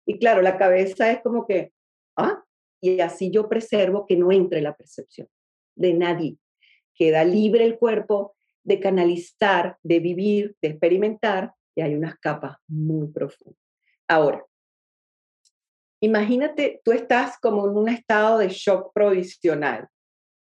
Y 0.06 0.18
claro, 0.18 0.40
la 0.40 0.56
cabeza 0.56 1.10
es 1.10 1.20
como 1.20 1.46
que, 1.46 1.74
¿ah? 2.16 2.42
Y 2.80 3.00
así 3.00 3.30
yo 3.30 3.46
preservo 3.46 4.06
que 4.06 4.16
no 4.16 4.32
entre 4.32 4.62
la 4.62 4.74
percepción 4.74 5.28
de 5.74 5.92
nadie. 5.92 6.38
Queda 6.94 7.24
libre 7.24 7.66
el 7.66 7.78
cuerpo 7.78 8.36
de 8.64 8.80
canalizar, 8.80 9.76
de 9.82 10.00
vivir, 10.00 10.56
de 10.62 10.68
experimentar, 10.68 11.52
y 11.74 11.82
hay 11.82 11.94
unas 11.94 12.18
capas 12.20 12.56
muy 12.68 13.08
profundas. 13.08 13.60
Ahora, 14.08 14.42
imagínate, 16.00 16.80
tú 16.84 16.92
estás 16.92 17.38
como 17.38 17.66
en 17.66 17.76
un 17.76 17.88
estado 17.88 18.38
de 18.38 18.48
shock 18.48 18.92
provisional, 18.92 19.88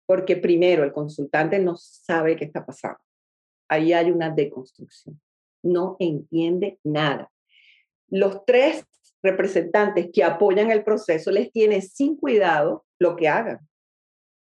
porque 0.06 0.38
primero 0.38 0.84
el 0.84 0.94
consultante 0.94 1.60
no 1.60 1.76
sabe 1.78 2.36
qué 2.36 2.46
está 2.46 2.66
pasando. 2.66 3.00
Ahí 3.70 3.94
hay 3.94 4.12
una 4.12 4.30
deconstrucción. 4.30 5.20
No 5.64 5.96
entiende 6.00 6.80
nada. 6.84 7.32
Los 8.10 8.46
tres 8.46 8.86
representantes 9.24 10.10
que 10.12 10.24
apoyan 10.24 10.70
el 10.70 10.84
proceso 10.84 11.32
les 11.32 11.52
tiene 11.52 11.82
sin 11.82 12.18
cuidado 12.18 12.86
lo 13.00 13.16
que 13.16 13.30
hagan. 13.30 13.60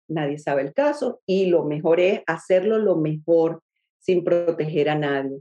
Nadie 0.08 0.38
sabe 0.38 0.62
el 0.62 0.74
caso 0.74 1.22
y 1.24 1.46
lo 1.46 1.64
mejor 1.64 2.00
es 2.00 2.22
hacerlo 2.26 2.78
lo 2.78 2.96
mejor 2.96 3.62
sin 4.00 4.22
proteger 4.24 4.90
a 4.90 4.96
nadie. 4.96 5.40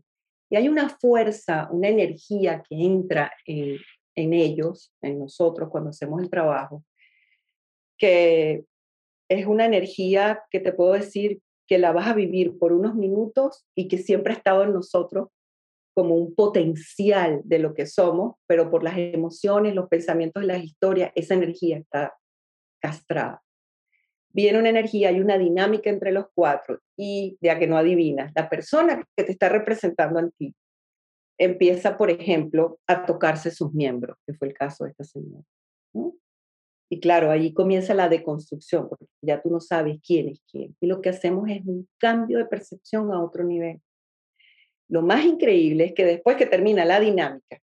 Y 0.49 0.55
hay 0.55 0.69
una 0.69 0.87
fuerza, 0.87 1.67
una 1.71 1.89
energía 1.89 2.63
que 2.69 2.75
entra 2.75 3.31
en, 3.45 3.77
en 4.15 4.33
ellos, 4.33 4.93
en 5.01 5.19
nosotros, 5.19 5.69
cuando 5.69 5.89
hacemos 5.89 6.21
el 6.21 6.29
trabajo, 6.29 6.83
que 7.97 8.65
es 9.29 9.45
una 9.45 9.65
energía 9.65 10.43
que 10.51 10.59
te 10.59 10.73
puedo 10.73 10.93
decir 10.93 11.39
que 11.67 11.77
la 11.77 11.91
vas 11.91 12.07
a 12.07 12.13
vivir 12.13 12.57
por 12.59 12.73
unos 12.73 12.95
minutos 12.95 13.65
y 13.75 13.87
que 13.87 13.97
siempre 13.97 14.33
ha 14.33 14.37
estado 14.37 14.63
en 14.63 14.73
nosotros 14.73 15.29
como 15.95 16.15
un 16.15 16.33
potencial 16.35 17.41
de 17.43 17.59
lo 17.59 17.73
que 17.73 17.85
somos, 17.85 18.35
pero 18.47 18.69
por 18.69 18.83
las 18.83 18.97
emociones, 18.97 19.75
los 19.75 19.87
pensamientos 19.87 20.43
y 20.43 20.47
las 20.47 20.63
historias, 20.63 21.11
esa 21.15 21.35
energía 21.35 21.77
está 21.77 22.13
castrada. 22.81 23.41
Viene 24.29 24.57
una 24.57 24.69
energía, 24.69 25.09
hay 25.09 25.19
una 25.19 25.37
dinámica 25.37 25.91
entre 25.91 26.11
los 26.11 26.25
cuatro 26.33 26.79
y 26.97 27.37
de 27.39 27.51
a 27.51 27.59
que 27.59 27.67
no 27.67 27.77
adivinas, 27.77 28.31
la 28.35 28.49
persona 28.49 29.03
que 29.15 29.23
te 29.23 29.31
está 29.31 29.49
representando 29.49 30.19
a 30.19 30.29
ti 30.31 30.55
empieza, 31.37 31.97
por 31.97 32.09
ejemplo, 32.09 32.79
a 32.87 33.05
tocarse 33.05 33.51
sus 33.51 33.73
miembros, 33.73 34.17
que 34.25 34.33
fue 34.33 34.47
el 34.47 34.53
caso 34.53 34.83
de 34.83 34.91
esta 34.91 35.03
señora. 35.03 35.43
Y 36.89 36.99
claro, 36.99 37.31
ahí 37.31 37.53
comienza 37.53 37.93
la 37.93 38.07
deconstrucción, 38.07 38.87
porque 38.87 39.05
ya 39.21 39.41
tú 39.41 39.49
no 39.49 39.59
sabes 39.59 39.99
quién 40.05 40.29
es 40.29 40.41
quién. 40.49 40.75
Y 40.79 40.87
lo 40.87 41.01
que 41.01 41.09
hacemos 41.09 41.49
es 41.49 41.65
un 41.65 41.87
cambio 41.97 42.37
de 42.37 42.45
percepción 42.45 43.11
a 43.11 43.23
otro 43.23 43.43
nivel. 43.43 43.81
Lo 44.87 45.01
más 45.01 45.25
increíble 45.25 45.85
es 45.85 45.93
que 45.93 46.05
después 46.05 46.37
que 46.37 46.45
termina 46.45 46.85
la 46.85 46.99
dinámica, 46.99 47.59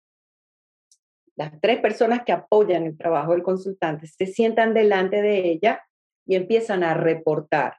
las 1.35 1.61
tres 1.61 1.81
personas 1.81 2.23
que 2.25 2.33
apoyan 2.33 2.85
el 2.85 2.97
trabajo 2.97 3.33
del 3.33 3.43
consultante 3.43 4.07
se 4.07 4.27
sientan 4.27 4.75
delante 4.75 5.21
de 5.21 5.51
ella 5.51 5.83
y 6.25 6.37
empiezan 6.37 6.83
a 6.83 6.95
reportar. 6.95 7.77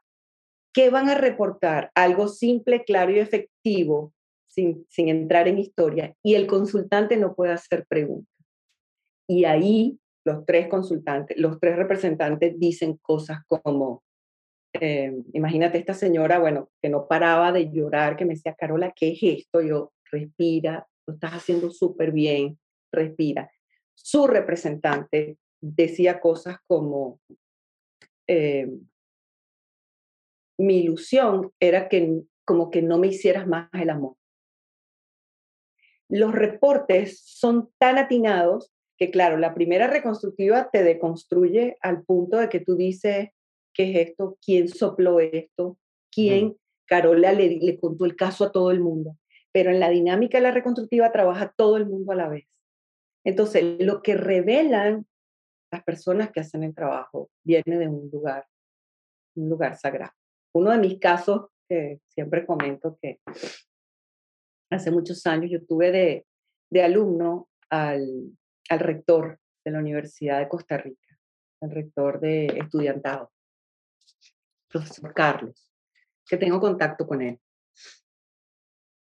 ¿Qué 0.73 0.89
van 0.89 1.09
a 1.09 1.15
reportar? 1.15 1.91
Algo 1.95 2.27
simple, 2.27 2.83
claro 2.83 3.11
y 3.11 3.19
efectivo, 3.19 4.13
sin, 4.57 5.09
entrar 5.09 5.47
en 5.47 5.59
historia, 5.59 6.15
y 6.23 6.35
el 6.35 6.47
consultante 6.47 7.17
no 7.17 7.35
puede 7.35 7.53
hacer 7.53 7.85
preguntas. 7.87 8.33
Y 9.29 9.45
ahí 9.45 9.99
los 10.25 10.45
tres 10.45 10.67
consultantes, 10.67 11.37
los 11.37 11.59
tres 11.59 11.75
representantes 11.75 12.59
dicen 12.59 12.97
cosas 12.97 13.39
como, 13.45 14.03
eh, 14.73 15.13
imagínate 15.33 15.77
esta 15.77 15.93
señora, 15.93 16.39
bueno, 16.39 16.69
que 16.81 16.89
no 16.89 17.07
paraba 17.07 17.51
de 17.51 17.71
llorar, 17.71 18.17
que 18.17 18.25
me 18.25 18.33
decía, 18.33 18.55
Carola, 18.55 18.93
¿qué 18.95 19.09
es 19.09 19.19
esto? 19.21 19.61
Yo, 19.61 19.93
respira, 20.11 20.87
lo 21.05 21.13
estás 21.13 21.33
haciendo 21.33 21.69
súper 21.69 22.11
bien, 22.11 22.57
respira. 22.91 23.51
Su 23.93 24.27
representante 24.27 25.37
decía 25.61 26.19
cosas 26.19 26.57
como, 26.67 27.19
eh, 28.27 28.69
mi 30.59 30.79
ilusión 30.79 31.51
era 31.59 31.87
que 31.87 32.23
como 32.43 32.71
que 32.71 32.81
no 32.81 32.97
me 32.97 33.07
hicieras 33.07 33.45
más 33.45 33.69
el 33.73 33.89
amor. 33.89 34.15
Los 36.09 36.33
reportes 36.33 37.19
son 37.23 37.69
tan 37.77 37.97
atinados 37.97 38.71
que 38.97 39.11
claro, 39.11 39.37
la 39.37 39.53
primera 39.53 39.87
reconstructiva 39.87 40.69
te 40.71 40.83
deconstruye 40.83 41.77
al 41.81 42.03
punto 42.03 42.37
de 42.37 42.49
que 42.49 42.59
tú 42.59 42.75
dices, 42.75 43.29
¿qué 43.73 43.91
es 43.91 44.09
esto? 44.09 44.37
¿Quién 44.43 44.67
sopló 44.67 45.19
esto? 45.19 45.77
¿Quién? 46.11 46.57
Carola 46.85 47.31
le, 47.33 47.57
le 47.57 47.79
contó 47.79 48.05
el 48.05 48.15
caso 48.15 48.45
a 48.45 48.51
todo 48.51 48.71
el 48.71 48.79
mundo. 48.79 49.17
Pero 49.51 49.71
en 49.71 49.79
la 49.79 49.89
dinámica 49.89 50.37
de 50.37 50.43
la 50.43 50.51
reconstructiva 50.51 51.11
trabaja 51.11 51.53
todo 51.55 51.77
el 51.77 51.85
mundo 51.85 52.11
a 52.11 52.15
la 52.15 52.27
vez. 52.27 52.47
Entonces, 53.23 53.77
lo 53.79 54.01
que 54.01 54.15
revelan 54.15 55.05
las 55.71 55.83
personas 55.83 56.31
que 56.31 56.39
hacen 56.39 56.63
el 56.63 56.73
trabajo 56.73 57.29
viene 57.43 57.77
de 57.77 57.87
un 57.87 58.09
lugar, 58.11 58.45
un 59.35 59.49
lugar 59.49 59.77
sagrado. 59.77 60.13
Uno 60.53 60.71
de 60.71 60.77
mis 60.77 60.99
casos, 60.99 61.47
que 61.69 61.99
siempre 62.07 62.45
comento 62.45 62.97
que 63.01 63.19
hace 64.69 64.91
muchos 64.91 65.25
años 65.25 65.51
yo 65.51 65.65
tuve 65.65 65.91
de, 65.91 66.25
de 66.69 66.83
alumno 66.83 67.49
al 67.69 68.37
al 68.69 68.79
rector 68.79 69.39
de 69.63 69.71
la 69.71 69.79
Universidad 69.79 70.39
de 70.39 70.47
Costa 70.47 70.77
Rica, 70.77 71.17
al 71.61 71.71
rector 71.71 72.19
de 72.19 72.45
estudiantado, 72.47 73.31
profesor 74.67 75.13
Carlos, 75.13 75.71
que 76.25 76.37
tengo 76.37 76.59
contacto 76.59 77.07
con 77.07 77.21
él. 77.21 77.39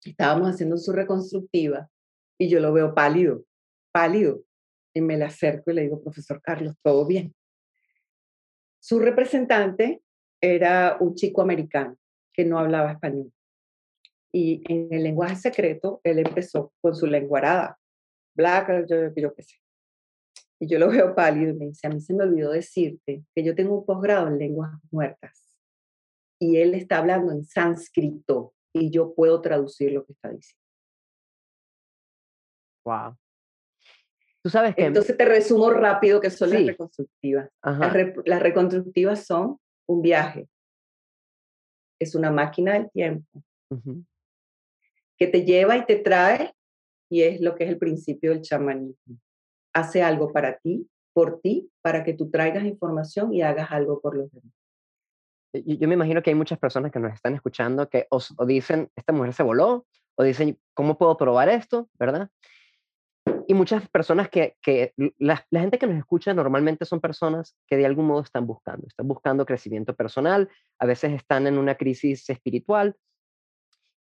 Estábamos 0.04 0.50
haciendo 0.50 0.76
su 0.76 0.92
reconstructiva 0.92 1.88
y 2.38 2.48
yo 2.48 2.60
lo 2.60 2.72
veo 2.72 2.94
pálido, 2.94 3.44
pálido. 3.92 4.42
Y 4.96 5.00
me 5.00 5.16
le 5.16 5.24
acerco 5.24 5.70
y 5.70 5.74
le 5.74 5.82
digo, 5.82 6.00
profesor 6.00 6.40
Carlos, 6.40 6.76
¿todo 6.80 7.04
bien? 7.04 7.34
Su 8.78 9.00
representante 9.00 10.02
era 10.40 10.98
un 11.00 11.14
chico 11.14 11.42
americano 11.42 11.96
que 12.32 12.44
no 12.44 12.58
hablaba 12.58 12.92
español. 12.92 13.32
Y 14.34 14.64
en 14.66 14.92
el 14.92 15.04
lenguaje 15.04 15.36
secreto, 15.36 16.00
él 16.02 16.18
empezó 16.18 16.72
con 16.80 16.96
su 16.96 17.06
lenguarada, 17.06 17.78
black, 18.36 18.84
yo, 18.88 19.14
yo 19.14 19.32
qué 19.32 19.42
sé. 19.44 19.54
Y 20.58 20.66
yo 20.66 20.80
lo 20.80 20.88
veo 20.90 21.14
pálido 21.14 21.52
y 21.52 21.54
me 21.54 21.66
dice, 21.66 21.86
a 21.86 21.90
mí 21.90 22.00
se 22.00 22.14
me 22.14 22.24
olvidó 22.24 22.50
decirte 22.50 23.24
que 23.32 23.44
yo 23.44 23.54
tengo 23.54 23.78
un 23.78 23.86
posgrado 23.86 24.26
en 24.26 24.38
lenguas 24.38 24.72
muertas. 24.90 25.56
Y 26.40 26.56
él 26.56 26.74
está 26.74 26.98
hablando 26.98 27.30
en 27.30 27.44
sánscrito 27.44 28.54
y 28.72 28.90
yo 28.90 29.14
puedo 29.14 29.40
traducir 29.40 29.92
lo 29.92 30.04
que 30.04 30.14
está 30.14 30.30
diciendo. 30.30 30.64
Wow. 32.84 33.16
Tú 34.42 34.50
sabes 34.50 34.74
que... 34.74 34.86
Entonces 34.86 35.16
te 35.16 35.24
resumo 35.26 35.70
rápido 35.70 36.20
que 36.20 36.30
son 36.30 36.50
las 36.50 36.66
reconstructivas. 36.66 37.50
Las, 37.62 38.42
reconstructivas 38.42 39.24
son 39.24 39.60
un 39.88 40.02
viaje. 40.02 40.48
Es 42.00 42.16
una 42.16 42.32
máquina 42.32 42.72
del 42.72 42.90
tiempo. 42.90 43.44
Que 45.18 45.26
te 45.26 45.44
lleva 45.44 45.76
y 45.76 45.84
te 45.84 45.96
trae 45.96 46.54
y 47.10 47.22
es 47.22 47.40
lo 47.40 47.54
que 47.54 47.64
es 47.64 47.70
el 47.70 47.78
principio 47.78 48.30
del 48.30 48.42
chamanismo. 48.42 49.18
Hace 49.72 50.02
algo 50.02 50.32
para 50.32 50.58
ti, 50.58 50.88
por 51.12 51.40
ti, 51.40 51.70
para 51.82 52.04
que 52.04 52.14
tú 52.14 52.30
traigas 52.30 52.64
información 52.64 53.32
y 53.32 53.42
hagas 53.42 53.70
algo 53.70 54.00
por 54.00 54.16
los 54.16 54.30
demás. 54.32 54.52
Yo, 55.64 55.86
me 55.86 55.94
imagino 55.94 56.22
que 56.22 56.30
hay 56.30 56.34
muchas 56.34 56.58
personas 56.58 56.90
que 56.90 56.98
nos 56.98 57.12
están 57.12 57.34
escuchando 57.34 57.88
que 57.88 58.08
o, 58.10 58.20
dicen, 58.44 58.90
esta 58.96 59.12
mujer 59.12 59.32
se 59.32 59.44
voló, 59.44 59.86
o 60.16 60.24
dicen, 60.24 60.58
¿cómo 60.74 60.98
puedo 60.98 61.16
probar 61.16 61.48
esto? 61.48 61.88
¿Verdad? 61.98 62.28
Y 63.46 63.54
muchas 63.54 63.88
personas 63.88 64.28
que, 64.28 64.56
que 64.60 64.92
la, 65.18 65.46
la, 65.50 65.60
gente 65.60 65.78
que 65.78 65.86
nos 65.86 65.98
escucha 65.98 66.34
normalmente 66.34 66.84
son 66.84 67.00
personas 67.00 67.56
que 67.68 67.76
de 67.76 67.86
algún 67.86 68.06
modo 68.06 68.22
están 68.22 68.46
buscando, 68.46 68.86
están 68.88 69.06
buscando 69.06 69.46
crecimiento 69.46 69.94
personal, 69.94 70.48
a 70.80 70.86
veces 70.86 71.12
están 71.12 71.46
en 71.46 71.58
una 71.58 71.76
crisis 71.76 72.28
espiritual, 72.28 72.96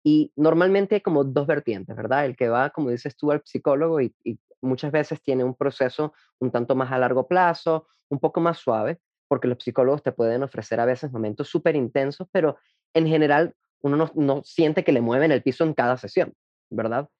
y 0.06 0.30
normalmente 0.36 0.96
hay 0.96 1.00
como 1.00 1.24
dos 1.24 1.46
vertientes, 1.46 1.96
¿verdad? 1.96 2.26
El 2.26 2.36
que 2.36 2.50
va, 2.50 2.68
como 2.68 2.90
dices 2.90 3.16
tú, 3.16 3.32
al 3.32 3.40
psicólogo 3.44 4.00
y, 4.00 4.14
muchas 4.60 4.92
veces 4.92 5.20
tiene 5.20 5.44
un 5.44 5.54
proceso 5.54 6.14
un 6.38 6.50
tanto 6.50 6.74
más 6.74 6.90
a 6.90 6.98
largo 6.98 7.28
plazo, 7.28 7.86
un 8.08 8.18
poco 8.18 8.40
más 8.40 8.56
suave, 8.56 8.98
porque 9.28 9.46
los 9.46 9.62
psicólogos 9.62 10.02
te 10.02 10.12
pueden 10.12 10.42
ofrecer 10.42 10.80
a 10.80 10.86
veces 10.86 11.12
momentos 11.12 11.48
súper 11.50 11.76
intensos, 11.76 12.28
pero 12.32 12.56
en 12.94 13.06
general 13.06 13.54
uno 13.82 13.96
no, 13.96 14.10
no, 14.14 14.42
siente 14.42 14.82
que 14.82 14.92
le 14.92 15.02
mueven 15.02 15.32
el 15.32 15.42
piso 15.42 15.64
en 15.64 15.74
cada 15.74 15.98
sesión, 15.98 16.32
¿verdad? 16.70 17.10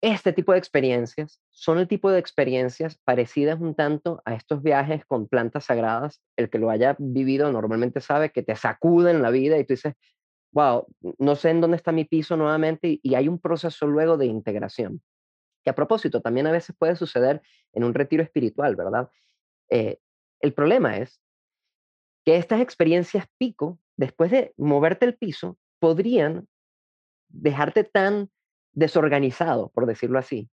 Este 0.00 0.32
tipo 0.32 0.52
de 0.52 0.58
experiencias 0.58 1.42
son 1.50 1.78
el 1.78 1.86
tipo 1.86 2.10
de 2.10 2.18
experiencias 2.18 2.98
parecidas 3.04 3.60
un 3.60 3.74
tanto 3.74 4.22
a 4.24 4.34
estos 4.34 4.62
viajes 4.62 5.04
con 5.04 5.28
plantas 5.28 5.66
sagradas. 5.66 6.22
El 6.36 6.48
que 6.48 6.58
lo 6.58 6.70
haya 6.70 6.96
vivido 6.98 7.52
normalmente 7.52 8.00
sabe 8.00 8.30
que 8.30 8.42
te 8.42 8.56
sacuden 8.56 9.20
la 9.20 9.28
vida 9.28 9.58
y 9.58 9.64
tú 9.64 9.74
dices, 9.74 9.92
wow, 10.52 10.86
no 11.18 11.36
sé 11.36 11.50
en 11.50 11.60
dónde 11.60 11.76
está 11.76 11.92
mi 11.92 12.04
piso 12.04 12.36
nuevamente 12.36 12.98
y, 13.02 13.14
hay 13.14 13.28
un 13.28 13.38
proceso 13.38 13.86
luego 13.86 14.16
de 14.16 14.26
integración. 14.26 15.02
Que 15.62 15.70
a 15.70 15.74
propósito, 15.74 16.20
también 16.20 16.46
a 16.46 16.52
veces 16.52 16.74
puede 16.76 16.96
suceder 16.96 17.42
en 17.72 17.84
un 17.84 17.94
retiro 17.94 18.22
espiritual, 18.22 18.76
¿verdad? 18.76 19.10
Eh, 19.68 19.98
el 20.40 20.54
problema 20.54 20.96
es 20.96 21.20
que 22.24 22.36
estas 22.36 22.60
experiencias 22.60 23.26
pico, 23.38 23.78
después 23.96 24.30
de 24.30 24.54
moverte 24.56 25.06
el 25.06 25.16
piso, 25.16 25.58
podrían 25.78 26.48
dejarte 27.28 27.84
tan 27.84 28.30
desorganizado, 28.72 29.70
por 29.70 29.86
decirlo 29.86 30.18
así, 30.18 30.50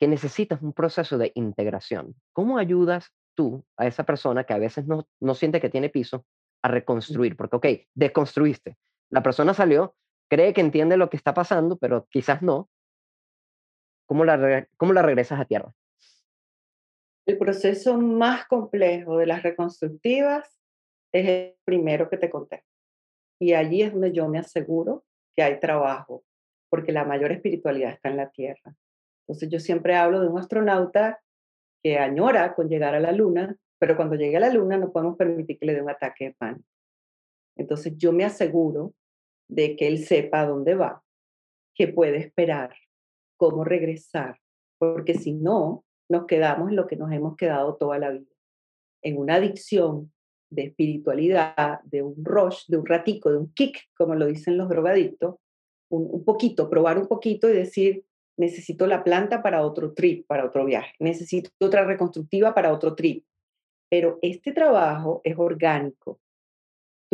que 0.00 0.08
necesitas 0.08 0.60
un 0.62 0.72
proceso 0.72 1.18
de 1.18 1.32
integración. 1.34 2.14
¿Cómo 2.32 2.58
ayudas 2.58 3.12
tú 3.34 3.64
a 3.76 3.86
esa 3.86 4.04
persona 4.04 4.44
que 4.44 4.52
a 4.52 4.58
veces 4.58 4.86
no, 4.86 5.08
no 5.20 5.34
siente 5.34 5.60
que 5.60 5.70
tiene 5.70 5.88
piso 5.88 6.26
a 6.62 6.68
reconstruir? 6.68 7.36
Porque, 7.36 7.56
ok, 7.56 7.66
desconstruiste. 7.94 8.76
La 9.10 9.22
persona 9.22 9.54
salió, 9.54 9.94
cree 10.28 10.52
que 10.52 10.60
entiende 10.60 10.96
lo 10.96 11.10
que 11.10 11.16
está 11.16 11.34
pasando, 11.34 11.76
pero 11.76 12.06
quizás 12.10 12.42
no. 12.42 12.68
¿Cómo 14.06 14.24
la, 14.24 14.68
cómo 14.76 14.92
la 14.92 15.02
regresas 15.02 15.40
a 15.40 15.44
tierra? 15.44 15.74
El 17.26 17.38
proceso 17.38 17.98
más 17.98 18.46
complejo 18.46 19.16
de 19.16 19.26
las 19.26 19.42
reconstructivas 19.42 20.60
es 21.12 21.28
el 21.28 21.54
primero 21.64 22.10
que 22.10 22.18
te 22.18 22.28
conté. 22.28 22.64
Y 23.40 23.54
allí 23.54 23.82
es 23.82 23.92
donde 23.92 24.12
yo 24.12 24.28
me 24.28 24.38
aseguro 24.38 25.04
que 25.34 25.42
hay 25.42 25.58
trabajo, 25.58 26.24
porque 26.68 26.92
la 26.92 27.04
mayor 27.04 27.32
espiritualidad 27.32 27.92
está 27.92 28.10
en 28.10 28.18
la 28.18 28.30
tierra. 28.30 28.74
Entonces 29.26 29.48
yo 29.48 29.58
siempre 29.58 29.96
hablo 29.96 30.20
de 30.20 30.28
un 30.28 30.38
astronauta 30.38 31.20
que 31.82 31.98
añora 31.98 32.54
con 32.54 32.68
llegar 32.68 32.94
a 32.94 33.00
la 33.00 33.12
luna, 33.12 33.56
pero 33.78 33.96
cuando 33.96 34.16
llegue 34.16 34.36
a 34.36 34.40
la 34.40 34.50
luna 34.50 34.76
no 34.76 34.92
podemos 34.92 35.16
permitir 35.16 35.58
que 35.58 35.66
le 35.66 35.74
dé 35.74 35.82
un 35.82 35.90
ataque 35.90 36.26
de 36.26 36.34
pánico. 36.34 36.68
Entonces 37.56 37.94
yo 37.96 38.12
me 38.12 38.24
aseguro 38.24 38.94
de 39.48 39.76
que 39.76 39.86
él 39.86 40.04
sepa 40.04 40.46
dónde 40.46 40.74
va, 40.74 41.02
qué 41.74 41.88
puede 41.88 42.18
esperar, 42.18 42.74
cómo 43.36 43.64
regresar, 43.64 44.38
porque 44.78 45.14
si 45.14 45.32
no, 45.32 45.84
nos 46.08 46.26
quedamos 46.26 46.70
en 46.70 46.76
lo 46.76 46.86
que 46.86 46.96
nos 46.96 47.12
hemos 47.12 47.36
quedado 47.36 47.76
toda 47.76 47.98
la 47.98 48.10
vida, 48.10 48.30
en 49.02 49.18
una 49.18 49.36
adicción 49.36 50.12
de 50.50 50.64
espiritualidad, 50.64 51.80
de 51.84 52.02
un 52.02 52.24
rush, 52.24 52.66
de 52.68 52.76
un 52.76 52.86
ratico, 52.86 53.30
de 53.30 53.38
un 53.38 53.52
kick, 53.52 53.78
como 53.96 54.14
lo 54.14 54.26
dicen 54.26 54.56
los 54.56 54.68
drogadictos, 54.68 55.36
un 55.90 56.24
poquito, 56.24 56.68
probar 56.68 56.98
un 56.98 57.06
poquito 57.06 57.48
y 57.48 57.52
decir, 57.52 58.04
necesito 58.36 58.86
la 58.86 59.04
planta 59.04 59.42
para 59.42 59.64
otro 59.64 59.92
trip, 59.92 60.26
para 60.26 60.44
otro 60.44 60.64
viaje, 60.64 60.92
necesito 60.98 61.50
otra 61.60 61.84
reconstructiva 61.84 62.54
para 62.54 62.72
otro 62.72 62.94
trip. 62.94 63.24
Pero 63.90 64.18
este 64.22 64.52
trabajo 64.52 65.20
es 65.24 65.38
orgánico. 65.38 66.18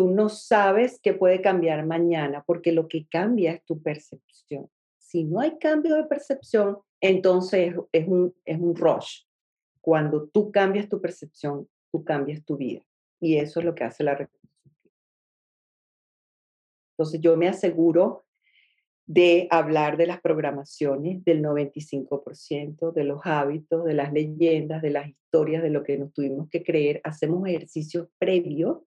Tú 0.01 0.09
no 0.09 0.31
sabes 0.31 0.99
qué 1.03 1.13
puede 1.13 1.43
cambiar 1.43 1.85
mañana 1.85 2.43
porque 2.47 2.73
lo 2.73 2.89
que 2.89 3.07
cambia 3.07 3.53
es 3.53 3.63
tu 3.67 3.83
percepción. 3.83 4.71
Si 4.97 5.25
no 5.25 5.41
hay 5.41 5.59
cambio 5.59 5.95
de 5.95 6.05
percepción, 6.05 6.79
entonces 7.03 7.75
es 7.93 8.09
un, 8.09 8.35
es 8.47 8.59
un 8.59 8.75
rush. 8.75 9.25
Cuando 9.83 10.27
tú 10.27 10.51
cambias 10.51 10.89
tu 10.89 11.03
percepción, 11.03 11.69
tú 11.93 12.03
cambias 12.03 12.43
tu 12.47 12.57
vida. 12.57 12.81
Y 13.21 13.37
eso 13.37 13.61
es 13.61 13.67
lo 13.67 13.75
que 13.75 13.85
hace 13.85 14.03
la 14.03 14.15
reconstrucción. 14.15 14.91
Entonces 16.95 17.21
yo 17.21 17.37
me 17.37 17.49
aseguro 17.49 18.25
de 19.05 19.49
hablar 19.51 19.99
de 19.99 20.07
las 20.07 20.23
programaciones 20.23 21.23
del 21.27 21.43
95%, 21.43 22.95
de 22.95 23.05
los 23.05 23.21
hábitos, 23.25 23.85
de 23.85 23.93
las 23.93 24.15
leyendas, 24.15 24.81
de 24.81 24.93
las 24.93 25.11
historias, 25.11 25.63
de 25.63 25.69
lo 25.69 25.83
que 25.83 25.99
nos 25.99 26.15
tuvimos 26.15 26.49
que 26.49 26.65
creer. 26.65 27.03
Hacemos 27.05 27.47
ejercicios 27.47 28.09
previos 28.19 28.79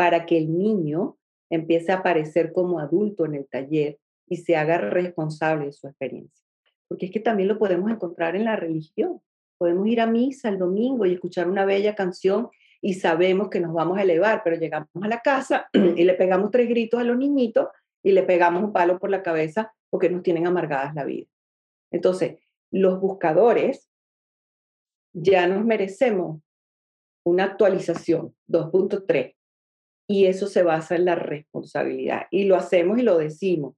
para 0.00 0.24
que 0.24 0.38
el 0.38 0.56
niño 0.56 1.18
empiece 1.50 1.92
a 1.92 1.96
aparecer 1.96 2.54
como 2.54 2.80
adulto 2.80 3.26
en 3.26 3.34
el 3.34 3.46
taller 3.46 3.98
y 4.26 4.38
se 4.38 4.56
haga 4.56 4.78
responsable 4.78 5.66
de 5.66 5.72
su 5.72 5.88
experiencia. 5.88 6.42
Porque 6.88 7.04
es 7.04 7.12
que 7.12 7.20
también 7.20 7.50
lo 7.50 7.58
podemos 7.58 7.90
encontrar 7.90 8.34
en 8.34 8.46
la 8.46 8.56
religión. 8.56 9.20
Podemos 9.58 9.86
ir 9.88 10.00
a 10.00 10.06
misa 10.06 10.48
el 10.48 10.56
domingo 10.56 11.04
y 11.04 11.12
escuchar 11.12 11.50
una 11.50 11.66
bella 11.66 11.94
canción 11.94 12.48
y 12.80 12.94
sabemos 12.94 13.50
que 13.50 13.60
nos 13.60 13.74
vamos 13.74 13.98
a 13.98 14.02
elevar, 14.02 14.40
pero 14.42 14.56
llegamos 14.56 14.88
a 15.02 15.06
la 15.06 15.20
casa 15.20 15.68
y 15.74 16.02
le 16.02 16.14
pegamos 16.14 16.50
tres 16.50 16.66
gritos 16.70 16.98
a 16.98 17.04
los 17.04 17.18
niñitos 17.18 17.68
y 18.02 18.12
le 18.12 18.22
pegamos 18.22 18.62
un 18.62 18.72
palo 18.72 18.98
por 18.98 19.10
la 19.10 19.22
cabeza 19.22 19.70
porque 19.90 20.08
nos 20.08 20.22
tienen 20.22 20.46
amargadas 20.46 20.94
la 20.94 21.04
vida. 21.04 21.26
Entonces, 21.90 22.38
los 22.70 22.98
buscadores 23.02 23.90
ya 25.12 25.46
nos 25.46 25.62
merecemos 25.62 26.40
una 27.22 27.44
actualización 27.44 28.34
2.3 28.48 29.34
y 30.10 30.26
eso 30.26 30.48
se 30.48 30.64
basa 30.64 30.96
en 30.96 31.04
la 31.04 31.14
responsabilidad 31.14 32.22
y 32.32 32.42
lo 32.42 32.56
hacemos 32.56 32.98
y 32.98 33.02
lo 33.02 33.16
decimos 33.16 33.76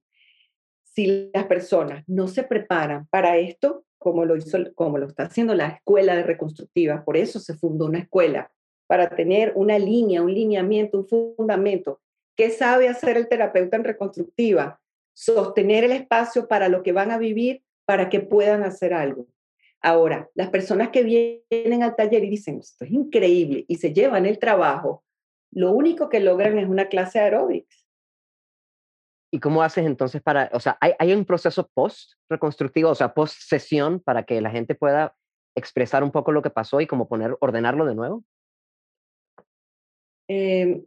si 0.81 1.29
las 1.31 1.45
personas 1.45 2.03
no 2.07 2.27
se 2.27 2.41
preparan 2.41 3.05
para 3.11 3.37
esto, 3.37 3.85
como 3.99 4.25
lo, 4.25 4.35
hizo, 4.35 4.57
como 4.73 4.97
lo 4.97 5.05
está 5.05 5.25
haciendo 5.25 5.53
la 5.53 5.67
escuela 5.67 6.15
de 6.15 6.23
reconstructiva, 6.23 7.05
por 7.05 7.17
eso 7.17 7.39
se 7.39 7.53
fundó 7.53 7.85
una 7.85 7.99
escuela, 7.99 8.51
para 8.87 9.15
tener 9.15 9.53
una 9.55 9.77
línea, 9.77 10.23
un 10.23 10.33
lineamiento, 10.33 10.99
un 10.99 11.07
fundamento. 11.07 12.01
¿Qué 12.35 12.49
sabe 12.49 12.89
hacer 12.89 13.15
el 13.15 13.27
terapeuta 13.27 13.77
en 13.77 13.83
reconstructiva? 13.83 14.81
Sostener 15.13 15.83
el 15.83 15.91
espacio 15.91 16.47
para 16.47 16.67
lo 16.67 16.81
que 16.81 16.93
van 16.93 17.11
a 17.11 17.19
vivir, 17.19 17.63
para 17.85 18.09
que 18.09 18.21
puedan 18.21 18.63
hacer 18.63 18.93
algo. 18.93 19.27
Ahora, 19.81 20.29
las 20.33 20.49
personas 20.49 20.89
que 20.89 21.03
vienen 21.03 21.83
al 21.83 21.95
taller 21.95 22.23
y 22.23 22.29
dicen, 22.29 22.59
esto 22.59 22.85
es 22.85 22.91
increíble, 22.91 23.65
y 23.67 23.75
se 23.75 23.93
llevan 23.93 24.25
el 24.25 24.39
trabajo, 24.39 25.03
lo 25.53 25.71
único 25.71 26.09
que 26.09 26.19
logran 26.19 26.57
es 26.57 26.67
una 26.67 26.87
clase 26.87 27.19
de 27.19 27.25
aeróbics 27.25 27.83
¿Y 29.33 29.39
cómo 29.39 29.63
haces 29.63 29.87
entonces 29.87 30.21
para, 30.21 30.51
o 30.53 30.59
sea, 30.59 30.77
hay, 30.79 30.91
hay 30.99 31.11
un 31.11 31.25
proceso 31.25 31.67
post-reconstructivo, 31.73 32.91
o 32.91 32.95
sea, 32.95 33.15
post-sesión 33.15 33.99
para 33.99 34.25
que 34.25 34.39
la 34.41 34.51
gente 34.51 34.75
pueda 34.75 35.15
expresar 35.55 36.03
un 36.03 36.11
poco 36.11 36.31
lo 36.31 36.43
que 36.43 36.51
pasó 36.51 36.81
y 36.81 36.85
como 36.85 37.07
poner, 37.07 37.35
ordenarlo 37.39 37.87
de 37.87 37.95
nuevo? 37.95 38.23
Em, 40.29 40.85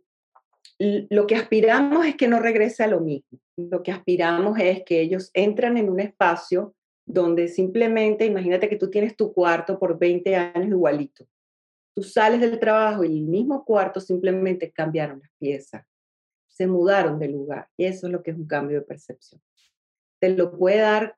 lo 0.79 1.27
que 1.27 1.35
aspiramos 1.35 2.07
es 2.07 2.15
que 2.15 2.29
no 2.29 2.39
regrese 2.39 2.85
a 2.85 2.87
lo 2.87 3.01
mismo. 3.01 3.37
Lo 3.57 3.83
que 3.83 3.91
aspiramos 3.91 4.57
es 4.61 4.85
que 4.85 5.01
ellos 5.01 5.33
entran 5.35 5.77
en 5.77 5.91
un 5.91 5.99
espacio 5.99 6.73
donde 7.05 7.49
simplemente, 7.49 8.27
imagínate 8.27 8.69
que 8.69 8.77
tú 8.77 8.91
tienes 8.91 9.17
tu 9.17 9.33
cuarto 9.33 9.77
por 9.77 9.99
20 9.99 10.37
años 10.37 10.69
igualito. 10.69 11.27
Tú 11.97 12.03
sales 12.03 12.43
del 12.43 12.61
trabajo 12.61 13.05
y 13.05 13.07
el 13.07 13.25
mismo 13.25 13.65
cuarto 13.65 14.01
simplemente 14.01 14.71
cambiaron 14.71 15.21
las 15.21 15.31
piezas, 15.39 15.87
se 16.47 16.67
mudaron 16.67 17.19
de 17.19 17.29
lugar. 17.29 17.71
Y 17.75 17.87
eso 17.87 18.07
es 18.07 18.13
lo 18.13 18.23
que 18.23 18.33
es 18.33 18.37
un 18.37 18.47
cambio 18.47 18.81
de 18.81 18.87
percepción. 18.87 19.41
Te 20.21 20.29
lo 20.29 20.59
puede 20.59 20.81
dar 20.81 21.17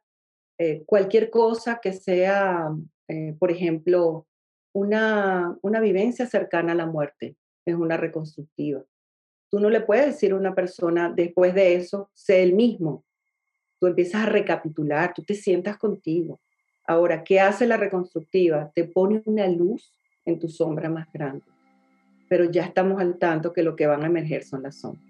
eh, 0.57 0.85
cualquier 0.87 1.31
cosa 1.31 1.81
que 1.83 1.93
sea, 1.93 2.69
eh, 3.09 3.35
por 3.41 3.51
ejemplo, 3.51 4.29
una, 4.73 5.59
una 5.63 5.81
vivencia 5.81 6.27
cercana 6.27 6.75
a 6.75 6.77
la 6.77 6.87
muerte, 6.87 7.37
es 7.67 7.75
una 7.75 7.97
reconstructiva. 7.97 8.85
Tú 9.51 9.59
no 9.59 9.71
le 9.71 9.81
puedes 9.81 10.07
decir 10.07 10.31
a 10.31 10.37
una 10.37 10.55
persona 10.55 11.13
después 11.13 11.55
de 11.55 11.75
eso, 11.75 12.09
sé 12.15 12.45
el 12.45 12.53
mismo. 12.53 13.05
Tú 13.81 13.89
empiezas 13.89 14.23
a 14.23 14.31
recapitular, 14.31 15.13
tú 15.13 15.25
te 15.25 15.35
sientas 15.35 15.77
contigo. 15.77 16.41
Ahora, 16.87 17.25
¿qué 17.25 17.41
hace 17.41 17.67
la 17.67 17.77
reconstructiva? 17.77 18.71
Te 18.77 18.85
pone 18.85 19.23
una 19.27 19.49
luz 19.49 19.93
en 20.29 20.39
tu 20.39 20.49
sombra 20.49 20.89
más 20.89 21.09
grande. 21.13 21.45
Pero 22.29 22.51
ya 22.51 22.65
estamos 22.65 23.01
al 23.01 23.19
tanto 23.19 23.53
que 23.53 23.63
lo 23.63 23.75
que 23.75 23.87
van 23.87 24.03
a 24.03 24.07
emerger 24.07 24.45
son 24.45 24.63
las 24.63 24.77
sombras. 24.77 25.05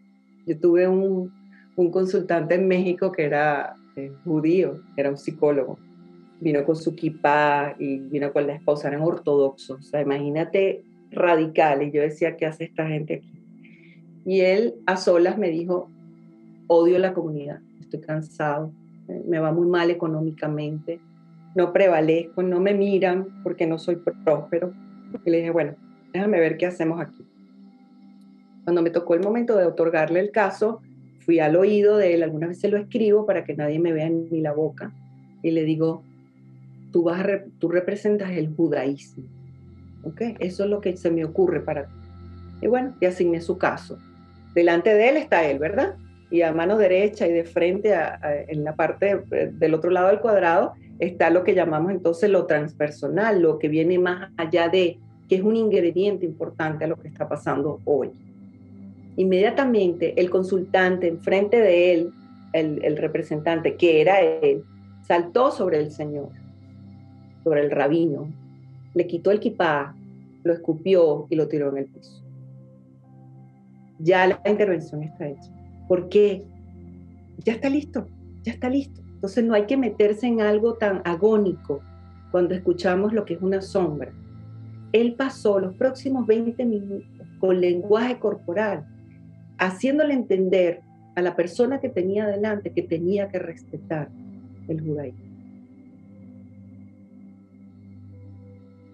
Yo 0.47 0.59
tuve 0.59 0.87
un, 0.87 1.33
un 1.77 1.91
consultante 1.91 2.55
en 2.55 2.69
México 2.69 3.11
que 3.13 3.25
era 3.25 3.75
eh, 3.97 4.13
judío, 4.25 4.81
era 4.97 5.11
un 5.11 5.17
psicólogo. 5.17 5.79
Vino 6.41 6.65
con 6.65 6.77
su 6.77 6.95
kipá 6.95 7.75
y 7.79 7.99
vino 7.99 8.33
con 8.33 8.47
la 8.47 8.55
esposa, 8.55 8.89
eran 8.89 9.03
ortodoxos. 9.03 9.81
O 9.81 9.83
sea, 9.83 10.01
imagínate 10.01 10.85
radical. 11.11 11.83
Y 11.83 11.91
yo 11.91 12.01
decía, 12.01 12.37
¿qué 12.37 12.47
hace 12.47 12.65
esta 12.65 12.87
gente 12.87 13.15
aquí? 13.15 13.33
Y 14.25 14.41
él 14.41 14.75
a 14.87 14.97
solas 14.97 15.39
me 15.39 15.51
dijo, 15.51 15.91
odio 16.69 16.99
la 16.99 17.15
comunidad, 17.15 17.61
estoy 17.81 18.01
cansado, 18.01 18.73
eh, 19.09 19.23
me 19.27 19.39
va 19.39 19.53
muy 19.53 19.67
mal 19.67 19.91
económicamente, 19.91 21.01
no 21.55 21.73
prevalezco, 21.73 22.43
no 22.43 22.61
me 22.61 22.75
miran 22.75 23.27
porque 23.43 23.67
no 23.67 23.79
soy 23.79 23.97
próspero. 24.25 24.73
Y 25.25 25.31
le 25.31 25.39
dije, 25.39 25.51
bueno, 25.51 25.75
déjame 26.13 26.41
ver 26.41 26.57
qué 26.57 26.67
hacemos 26.67 27.01
aquí. 27.01 27.25
Cuando 28.65 28.83
me 28.83 28.91
tocó 28.91 29.15
el 29.15 29.23
momento 29.23 29.57
de 29.57 29.65
otorgarle 29.65 30.21
el 30.21 30.31
caso, 30.31 30.83
fui 31.21 31.41
al 31.41 31.57
oído 31.57 31.97
de 31.97 32.15
él, 32.15 32.23
algunas 32.23 32.51
veces 32.51 32.71
lo 32.71 32.77
escribo 32.77 33.27
para 33.27 33.45
que 33.45 33.55
nadie 33.55 33.79
me 33.79 33.93
vea 33.93 34.09
ni 34.11 34.41
la 34.41 34.53
boca, 34.53 34.93
y 35.43 35.51
le 35.51 35.65
digo, 35.65 36.03
tú, 36.93 37.05
vas 37.05 37.25
tú 37.59 37.69
representas 37.69 38.31
el 38.31 38.55
judaísmo, 38.55 39.25
¿ok? 40.05 40.21
Eso 40.39 40.65
es 40.65 40.71
lo 40.71 40.81
que 40.81 40.97
se 40.97 41.11
me 41.11 41.25
ocurre 41.25 41.61
para 41.61 41.85
ti. 41.85 41.93
Y 42.63 42.67
bueno, 42.67 42.95
y 43.01 43.07
asigné 43.07 43.41
su 43.41 43.57
caso. 43.57 43.99
Delante 44.55 44.95
de 44.95 45.09
él 45.11 45.17
está 45.17 45.45
él, 45.49 45.59
¿verdad? 45.59 45.95
Y 46.31 46.43
a 46.43 46.53
mano 46.53 46.77
derecha 46.77 47.27
y 47.27 47.33
de 47.33 47.45
frente, 47.45 47.95
en 48.23 48.65
la 48.65 48.75
parte 48.75 49.23
del 49.31 49.75
otro 49.75 49.91
lado 49.91 50.09
del 50.09 50.21
cuadrado, 50.21 50.75
está 50.99 51.31
lo 51.31 51.45
que 51.45 51.55
llamamos 51.55 51.93
entonces 51.93 52.31
lo 52.31 52.47
transpersonal, 52.47 53.41
lo 53.41 53.59
que 53.59 53.69
viene 53.69 53.99
más 53.99 54.31
allá 54.37 54.69
de, 54.69 54.99
que 55.29 55.37
es 55.37 55.43
un 55.43 55.57
ingrediente 55.57 56.27
importante 56.27 56.85
a 56.85 56.89
lo 56.89 56.97
que 56.97 57.09
está 57.09 57.29
pasando 57.29 57.81
hoy. 57.85 58.11
Inmediatamente 59.17 60.15
el 60.17 60.31
consultante 60.31 61.09
enfrente 61.09 61.61
de 61.61 61.95
él, 61.95 62.13
el, 62.53 62.97
representante 62.97 63.77
que 63.77 64.01
era 64.01 64.21
él, 64.21 64.65
saltó 65.07 65.51
sobre 65.51 65.79
el 65.79 65.91
Señor, 65.91 66.31
sobre 67.45 67.63
el 67.63 67.71
rabino, 67.71 68.29
le 68.95 69.07
quitó 69.07 69.31
el 69.31 69.41
kipá, 69.41 69.95
lo 70.45 70.53
escupió 70.53 71.27
y 71.31 71.37
lo 71.37 71.49
tiró 71.49 71.71
en 71.71 71.79
el 71.79 71.87
piso. 71.87 72.23
Ya 73.99 74.27
la 74.27 74.41
intervención 74.47 75.03
está 75.03 75.29
hecha. 75.29 75.51
¿Por 75.89 76.09
qué? 76.09 76.45
Ya 77.45 77.55
está 77.55 77.69
listo, 77.69 78.07
ya 78.43 78.53
está 78.53 78.69
listo. 78.71 79.08
Entonces 79.19 79.45
no 79.45 79.55
hay 79.55 79.67
que 79.67 79.77
meterse 79.77 80.29
en 80.29 80.41
algo 80.41 80.75
tan 80.75 81.03
agónico 81.05 81.81
cuando 82.31 82.55
escuchamos 82.55 83.13
lo 83.13 83.25
que 83.25 83.35
es 83.35 83.43
una 83.43 83.61
sombra. 83.61 84.13
Él 84.93 85.17
pasó 85.17 85.59
los 85.59 85.75
próximos 85.75 86.25
20 86.25 86.65
minutos 86.65 87.27
con 87.41 87.61
lenguaje 87.61 88.21
corporal, 88.21 88.87
haciéndole 89.59 90.15
entender 90.15 90.83
a 91.17 91.23
la 91.23 91.35
persona 91.35 91.81
que 91.81 91.89
tenía 91.89 92.29
delante 92.29 92.71
que 92.71 92.83
tenía 92.83 93.29
que 93.29 93.41
respetar 93.41 94.09
el 94.69 94.81
judaísmo. 94.83 95.25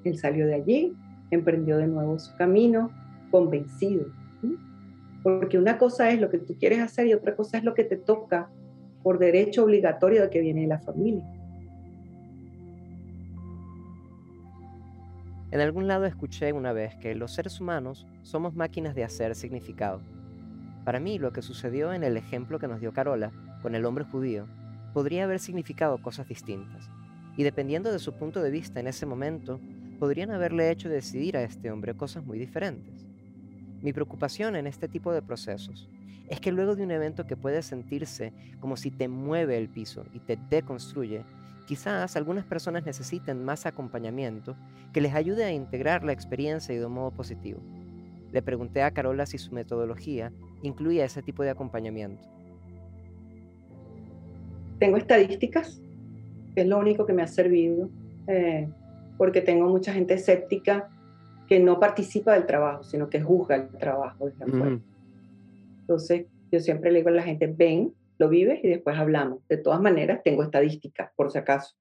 Él 0.04 0.18
salió 0.18 0.46
de 0.46 0.54
allí, 0.54 0.94
emprendió 1.30 1.76
de 1.76 1.86
nuevo 1.86 2.18
su 2.18 2.34
camino, 2.38 2.90
convencido. 3.30 4.06
Porque 5.22 5.58
una 5.58 5.76
cosa 5.76 6.10
es 6.10 6.18
lo 6.18 6.30
que 6.30 6.38
tú 6.38 6.54
quieres 6.58 6.80
hacer 6.80 7.08
y 7.08 7.12
otra 7.12 7.36
cosa 7.36 7.58
es 7.58 7.64
lo 7.64 7.74
que 7.74 7.84
te 7.84 7.96
toca 7.96 8.48
por 9.04 9.18
derecho 9.18 9.64
obligatorio 9.64 10.22
de 10.22 10.30
que 10.30 10.40
viene 10.40 10.62
de 10.62 10.66
la 10.66 10.78
familia. 10.80 11.22
En 15.52 15.60
algún 15.60 15.86
lado 15.86 16.06
escuché 16.06 16.52
una 16.52 16.72
vez 16.72 16.96
que 16.96 17.14
los 17.14 17.32
seres 17.32 17.60
humanos 17.60 18.08
somos 18.22 18.56
máquinas 18.56 18.94
de 18.94 19.04
hacer 19.04 19.36
significado. 19.36 20.00
Para 20.86 21.00
mí, 21.00 21.18
lo 21.18 21.32
que 21.32 21.42
sucedió 21.42 21.92
en 21.92 22.02
el 22.02 22.16
ejemplo 22.16 22.58
que 22.58 22.66
nos 22.66 22.80
dio 22.80 22.92
Carola 22.92 23.30
con 23.62 23.74
el 23.74 23.84
hombre 23.84 24.04
judío 24.04 24.46
podría 24.94 25.24
haber 25.24 25.38
significado 25.38 25.98
cosas 25.98 26.26
distintas, 26.26 26.90
y 27.36 27.42
dependiendo 27.42 27.92
de 27.92 27.98
su 27.98 28.14
punto 28.14 28.42
de 28.42 28.50
vista 28.50 28.80
en 28.80 28.86
ese 28.86 29.04
momento, 29.04 29.60
podrían 29.98 30.30
haberle 30.30 30.70
hecho 30.70 30.88
decidir 30.88 31.36
a 31.36 31.42
este 31.42 31.70
hombre 31.70 31.94
cosas 31.94 32.24
muy 32.24 32.38
diferentes. 32.38 33.06
Mi 33.82 33.92
preocupación 33.92 34.56
en 34.56 34.66
este 34.66 34.88
tipo 34.88 35.12
de 35.12 35.20
procesos 35.20 35.90
es 36.28 36.40
que 36.40 36.52
luego 36.52 36.74
de 36.76 36.82
un 36.82 36.90
evento 36.90 37.26
que 37.26 37.36
puede 37.36 37.62
sentirse 37.62 38.32
como 38.60 38.76
si 38.76 38.90
te 38.90 39.08
mueve 39.08 39.58
el 39.58 39.68
piso 39.68 40.04
y 40.12 40.20
te 40.20 40.38
deconstruye, 40.50 41.22
quizás 41.66 42.16
algunas 42.16 42.44
personas 42.44 42.86
necesiten 42.86 43.44
más 43.44 43.66
acompañamiento 43.66 44.56
que 44.92 45.00
les 45.00 45.14
ayude 45.14 45.44
a 45.44 45.52
integrar 45.52 46.04
la 46.04 46.12
experiencia 46.12 46.74
y 46.74 46.78
de 46.78 46.86
un 46.86 46.92
modo 46.92 47.10
positivo. 47.10 47.60
Le 48.32 48.42
pregunté 48.42 48.82
a 48.82 48.90
Carola 48.90 49.26
si 49.26 49.38
su 49.38 49.54
metodología 49.54 50.32
incluía 50.62 51.04
ese 51.04 51.22
tipo 51.22 51.42
de 51.42 51.50
acompañamiento. 51.50 52.28
Tengo 54.78 54.96
estadísticas, 54.96 55.80
que 56.54 56.62
es 56.62 56.66
lo 56.66 56.78
único 56.78 57.06
que 57.06 57.12
me 57.12 57.22
ha 57.22 57.26
servido. 57.26 57.88
Eh, 58.26 58.68
porque 59.16 59.40
tengo 59.40 59.68
mucha 59.68 59.92
gente 59.92 60.14
escéptica 60.14 60.88
que 61.46 61.60
no 61.60 61.78
participa 61.78 62.32
del 62.34 62.46
trabajo, 62.46 62.82
sino 62.82 63.08
que 63.08 63.20
juzga 63.20 63.56
el 63.56 63.68
trabajo 63.68 64.26
desde 64.26 64.44
afuera. 64.44 64.78
Entonces, 65.84 66.26
yo 66.50 66.60
siempre 66.60 66.90
le 66.90 67.00
digo 67.00 67.10
a 67.10 67.12
la 67.12 67.22
gente, 67.22 67.46
ven, 67.46 67.94
lo 68.18 68.30
vives 68.30 68.60
y 68.64 68.68
después 68.68 68.96
hablamos. 68.96 69.46
De 69.48 69.58
todas 69.58 69.80
maneras, 69.82 70.22
tengo 70.24 70.42
estadísticas, 70.42 71.10
por 71.14 71.30
si 71.30 71.38
acaso. 71.38 71.74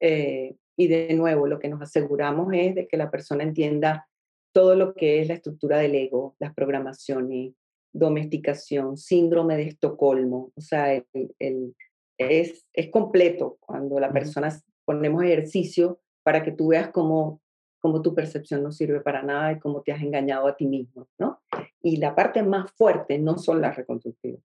Eh, 0.00 0.54
y 0.76 0.86
de 0.86 1.12
nuevo, 1.14 1.48
lo 1.48 1.58
que 1.58 1.68
nos 1.68 1.82
aseguramos 1.82 2.52
es 2.52 2.76
de 2.76 2.86
que 2.86 2.96
la 2.96 3.10
persona 3.10 3.42
entienda 3.42 4.08
todo 4.52 4.76
lo 4.76 4.94
que 4.94 5.20
es 5.20 5.28
la 5.28 5.34
estructura 5.34 5.78
del 5.78 5.96
ego, 5.96 6.36
las 6.38 6.54
programaciones, 6.54 7.54
domesticación, 7.92 8.96
síndrome 8.96 9.56
de 9.56 9.64
Estocolmo. 9.64 10.52
O 10.54 10.60
sea, 10.60 10.94
el, 10.94 11.74
es, 12.18 12.66
es 12.72 12.90
completo 12.90 13.58
cuando 13.60 13.98
la 13.98 14.12
persona 14.12 14.56
ponemos 14.84 15.24
ejercicio 15.24 16.00
para 16.22 16.44
que 16.44 16.52
tú 16.52 16.68
veas 16.68 16.90
cómo, 16.90 17.40
cómo 17.80 18.02
tu 18.02 18.14
percepción 18.14 18.62
no 18.62 18.72
sirve 18.72 19.00
para 19.00 19.22
nada 19.22 19.52
y 19.52 19.58
cómo 19.58 19.82
te 19.82 19.92
has 19.92 20.02
engañado 20.02 20.46
a 20.48 20.56
ti 20.56 20.66
mismo, 20.66 21.08
¿no? 21.18 21.40
Y 21.80 21.96
la 21.96 22.14
parte 22.14 22.42
más 22.42 22.70
fuerte 22.72 23.18
no 23.18 23.38
son 23.38 23.60
las 23.60 23.76
reconstructivas. 23.76 24.42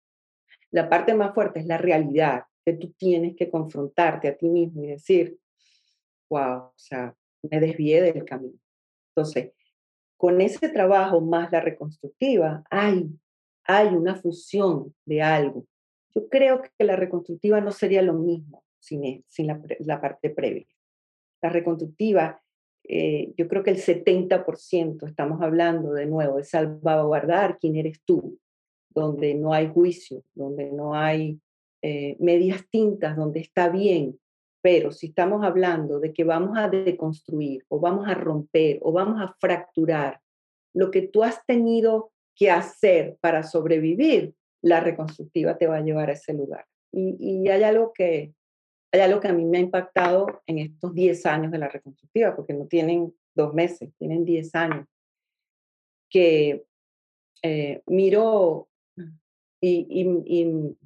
La 0.72 0.90
parte 0.90 1.14
más 1.14 1.34
fuerte 1.34 1.60
es 1.60 1.66
la 1.66 1.78
realidad, 1.78 2.44
que 2.66 2.74
tú 2.74 2.94
tienes 2.94 3.36
que 3.36 3.50
confrontarte 3.50 4.28
a 4.28 4.38
ti 4.38 4.48
mismo 4.50 4.84
y 4.84 4.88
decir, 4.88 5.38
wow, 6.30 6.58
o 6.58 6.74
sea, 6.76 7.16
me 7.42 7.60
desvié 7.60 8.02
del 8.02 8.24
camino. 8.24 8.58
Entonces, 9.10 9.52
con 10.18 10.40
ese 10.40 10.70
trabajo 10.70 11.20
más 11.20 11.52
la 11.52 11.60
reconstructiva, 11.60 12.64
hay, 12.70 13.10
hay 13.66 13.88
una 13.88 14.16
fusión 14.16 14.96
de 15.06 15.22
algo. 15.22 15.66
Yo 16.16 16.30
creo 16.30 16.62
que 16.62 16.86
la 16.86 16.96
reconstructiva 16.96 17.60
no 17.60 17.72
sería 17.72 18.02
lo 18.02 18.14
mismo 18.14 18.64
sin, 18.80 19.04
e, 19.04 19.24
la 19.80 20.00
parte 20.00 20.30
previa 20.30 20.66
la 21.44 21.50
reconstructiva, 21.50 22.42
eh, 22.86 23.34
yo 23.38 23.48
creo 23.48 23.64
que 23.64 23.72
el 23.72 23.78
70% 23.78 25.08
estamos 25.08 25.42
hablando 25.42 25.94
de 25.94 26.06
nuevo 26.06 26.38
de 26.38 26.44
salvaguardar 26.44 27.58
quién 27.60 27.76
eres 27.78 28.02
tú, 28.04 28.38
donde 28.90 29.34
no 29.36 29.54
hay 29.54 29.70
juicio, 29.70 30.24
donde 30.34 30.72
no 30.72 30.94
hay 30.94 31.40
eh, 31.82 32.18
medias 32.20 32.66
tintas, 32.70 33.16
donde 33.16 33.40
está 33.40 33.70
bien. 33.70 34.20
Pero 34.62 34.92
si 34.92 35.08
estamos 35.08 35.44
hablando 35.44 36.00
de 36.00 36.14
que 36.14 36.24
vamos 36.24 36.58
a 36.58 36.70
deconstruir 36.70 37.66
o 37.70 37.80
vamos 37.80 38.08
a 38.08 38.14
romper 38.14 38.80
o 38.82 38.92
vamos 38.92 39.22
a 39.22 39.36
fracturar 39.40 40.20
lo 40.74 40.92
que 40.92 41.02
tú 41.02 41.24
has 41.24 41.46
tenido 41.46 42.12
que 42.36 42.50
hacer 42.50 43.18
para 43.22 43.44
sobrevivir, 43.44 44.34
la 44.62 44.80
reconstructiva 44.80 45.58
te 45.58 45.68
va 45.68 45.78
a 45.78 45.82
llevar 45.82 46.10
a 46.10 46.14
ese 46.14 46.34
lugar. 46.34 46.66
Y, 46.92 47.18
y 47.20 47.50
hay 47.50 47.64
algo 47.64 47.92
que, 47.94 48.34
hay 48.94 49.02
algo 49.02 49.20
que 49.20 49.28
a 49.28 49.34
mí 49.34 49.44
me 49.44 49.58
ha 49.58 49.62
impactado 49.62 50.44
en 50.46 50.60
estos 50.60 50.94
10 50.94 51.26
años 51.26 51.52
de 51.52 51.58
la 51.58 51.68
reconstructiva, 51.68 52.36
porque 52.36 52.54
no 52.54 52.68
tienen 52.68 53.12
dos 53.34 53.52
meses, 53.54 53.92
tienen 53.98 54.24
10 54.24 54.54
años, 54.54 54.88
que 56.12 56.64
eh, 57.42 57.82
miro 57.88 58.70
y, 59.60 59.88
y 59.90 60.78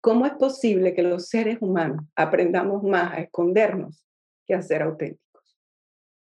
¿Cómo 0.00 0.24
es 0.24 0.32
posible 0.32 0.94
que 0.94 1.02
los 1.02 1.28
seres 1.28 1.58
humanos 1.60 2.06
aprendamos 2.16 2.82
más 2.82 3.12
a 3.12 3.20
escondernos 3.20 4.02
que 4.46 4.54
a 4.54 4.62
ser 4.62 4.80
auténticos? 4.80 5.58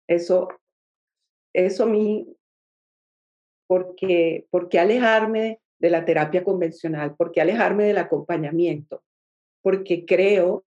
Eso, 0.09 0.49
eso 1.53 1.83
a 1.83 1.87
mí 1.87 2.40
porque, 3.71 4.49
porque 4.51 4.81
alejarme 4.81 5.61
de 5.79 5.91
la 5.91 6.05
terapia 6.05 6.43
convencional, 6.43 7.15
porque 7.15 7.41
alejarme 7.41 7.85
del 7.85 7.99
acompañamiento, 7.99 9.05
porque 9.63 10.05
creo 10.05 10.65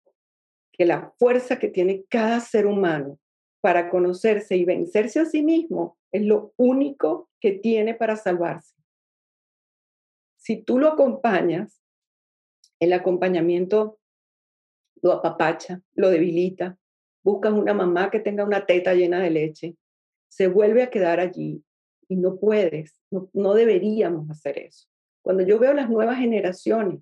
que 0.72 0.86
la 0.86 1.14
fuerza 1.20 1.60
que 1.60 1.68
tiene 1.68 2.06
cada 2.08 2.40
ser 2.40 2.66
humano 2.66 3.20
para 3.60 3.90
conocerse 3.90 4.56
y 4.56 4.64
vencerse 4.64 5.20
a 5.20 5.26
sí 5.26 5.44
mismo 5.44 5.98
es 6.14 6.22
lo 6.22 6.54
único 6.56 7.30
que 7.42 7.52
tiene 7.52 7.94
para 7.94 8.16
salvarse. 8.16 8.74
Si 10.38 10.64
tú 10.64 10.80
lo 10.80 10.88
acompañas, 10.88 11.84
el 12.80 12.94
acompañamiento 12.94 14.00
lo 15.02 15.12
apapacha, 15.12 15.82
lo 15.94 16.10
debilita, 16.10 16.78
buscas 17.22 17.52
una 17.52 17.74
mamá 17.74 18.10
que 18.10 18.22
tenga 18.22 18.46
una 18.46 18.66
teta 18.66 18.94
llena 18.94 19.20
de 19.20 19.30
leche, 19.30 19.76
se 20.30 20.48
vuelve 20.48 20.84
a 20.84 20.90
quedar 20.90 21.20
allí 21.20 21.66
y 22.08 22.16
no 22.16 22.38
puedes, 22.38 23.02
no, 23.12 23.54
deberíamos 23.54 24.30
hacer 24.30 24.58
eso. 24.58 24.88
Cuando 25.22 25.44
yo 25.44 25.60
veo 25.60 25.74
las 25.74 25.90
nuevas 25.90 26.18
generaciones, 26.18 27.02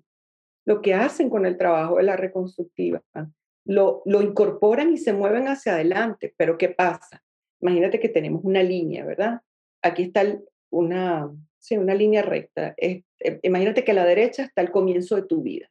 lo 0.64 0.80
que 0.80 0.94
hacen 0.94 1.28
con 1.28 1.44
el 1.44 1.58
trabajo 1.58 1.96
de 1.96 2.04
la 2.04 2.16
reconstructiva, 2.16 3.02
lo, 3.64 4.02
lo 4.04 4.22
incorporan 4.22 4.92
y 4.92 4.98
se 4.98 5.12
mueven 5.12 5.48
hacia 5.48 5.74
adelante, 5.74 6.34
pero 6.36 6.56
¿qué 6.56 6.68
pasa? 6.68 7.22
Imagínate 7.60 8.00
que 8.00 8.08
tenemos 8.08 8.44
una 8.44 8.62
línea, 8.62 9.04
¿verdad? 9.04 9.40
Aquí 9.82 10.04
está 10.04 10.22
una, 10.70 11.30
sí, 11.58 11.76
una 11.76 11.94
línea 11.94 12.22
recta. 12.22 12.74
Eh, 12.76 13.02
imagínate 13.42 13.84
que 13.84 13.92
a 13.92 13.94
la 13.94 14.04
derecha 14.04 14.44
está 14.44 14.62
el 14.62 14.70
comienzo 14.70 15.16
de 15.16 15.22
tu 15.22 15.42
vida 15.42 15.68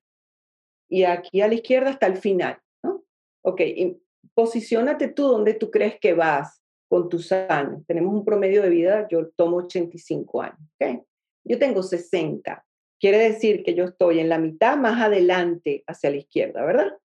y 0.91 1.03
aquí 1.03 1.41
a 1.41 1.47
la 1.47 1.53
izquierda 1.55 1.89
está 1.89 2.07
el 2.07 2.17
final, 2.17 2.59
¿no? 2.83 3.03
Ok, 3.43 3.61
y 3.61 3.97
posiciónate 4.33 5.07
tú 5.07 5.23
donde 5.23 5.53
tú 5.53 5.71
crees 5.71 5.97
que 5.99 6.13
vas 6.13 6.60
con 6.91 7.07
tus 7.07 7.31
años. 7.31 7.85
Tenemos 7.87 8.13
un 8.13 8.25
promedio 8.25 8.61
de 8.61 8.69
vida, 8.69 9.07
yo 9.09 9.29
tomo 9.29 9.59
85 9.59 10.41
años, 10.41 10.59
¿ok? 10.77 11.05
Yo 11.45 11.57
tengo 11.57 11.83
60. 11.83 12.65
Quiere 12.99 13.17
decir 13.17 13.63
que 13.63 13.73
yo 13.73 13.85
estoy 13.85 14.19
en 14.19 14.27
la 14.27 14.37
mitad 14.37 14.75
más 14.75 15.01
adelante 15.01 15.85
hacia 15.87 16.09
la 16.09 16.17
izquierda, 16.17 16.65
¿verdad? 16.65 16.97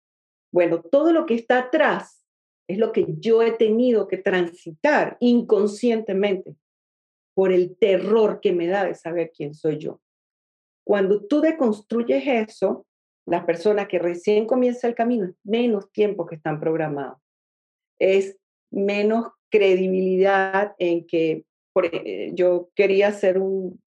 Bueno, 0.50 0.80
todo 0.80 1.12
lo 1.12 1.26
que 1.26 1.34
está 1.34 1.58
atrás 1.58 2.24
es 2.66 2.78
lo 2.78 2.92
que 2.92 3.04
yo 3.18 3.42
he 3.42 3.52
tenido 3.52 4.08
que 4.08 4.16
transitar 4.16 5.18
inconscientemente 5.20 6.56
por 7.34 7.52
el 7.52 7.76
terror 7.76 8.40
que 8.40 8.54
me 8.54 8.68
da 8.68 8.86
de 8.86 8.94
saber 8.94 9.32
quién 9.36 9.52
soy 9.52 9.76
yo. 9.76 10.00
Cuando 10.82 11.26
tú 11.26 11.42
deconstruyes 11.42 12.26
eso, 12.26 12.86
las 13.26 13.44
personas 13.44 13.86
que 13.88 13.98
recién 13.98 14.46
comienza 14.46 14.88
el 14.88 14.94
camino, 14.94 15.30
menos 15.42 15.92
tiempo 15.92 16.24
que 16.24 16.36
están 16.36 16.58
programados. 16.58 17.18
Es 17.98 18.38
menos 18.70 19.26
credibilidad 19.54 20.74
en 20.80 21.06
que 21.06 21.44
eh, 21.84 22.32
yo 22.34 22.70
quería 22.74 23.06
hacer 23.06 23.38
un, 23.38 23.80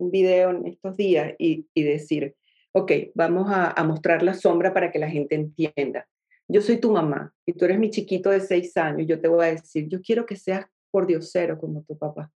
un 0.00 0.10
video 0.10 0.50
en 0.50 0.66
estos 0.66 0.96
días 0.96 1.32
y, 1.38 1.68
decir, 1.76 2.34
ok, 2.72 2.90
vamos 3.14 3.46
a, 3.52 3.84
mostrar 3.84 4.24
la 4.24 4.34
sombra 4.34 4.74
para 4.74 4.90
que 4.90 4.98
la 4.98 5.08
gente 5.08 5.36
entienda. 5.36 6.08
Yo 6.48 6.60
soy 6.60 6.78
tu 6.78 6.90
mamá 6.90 7.32
y 7.46 7.52
tú 7.52 7.66
eres 7.66 7.78
mi 7.78 7.90
chiquito 7.90 8.30
de 8.30 8.40
seis 8.40 8.76
años. 8.76 9.06
Yo 9.06 9.20
te 9.20 9.28
voy 9.28 9.44
a 9.44 9.50
decir, 9.52 9.86
yo 9.88 10.00
quiero 10.02 10.26
que 10.26 10.34
seas 10.34 10.66
por 10.90 11.06
diosero 11.06 11.56
como 11.56 11.84
tu 11.84 11.96
papá. 11.96 12.32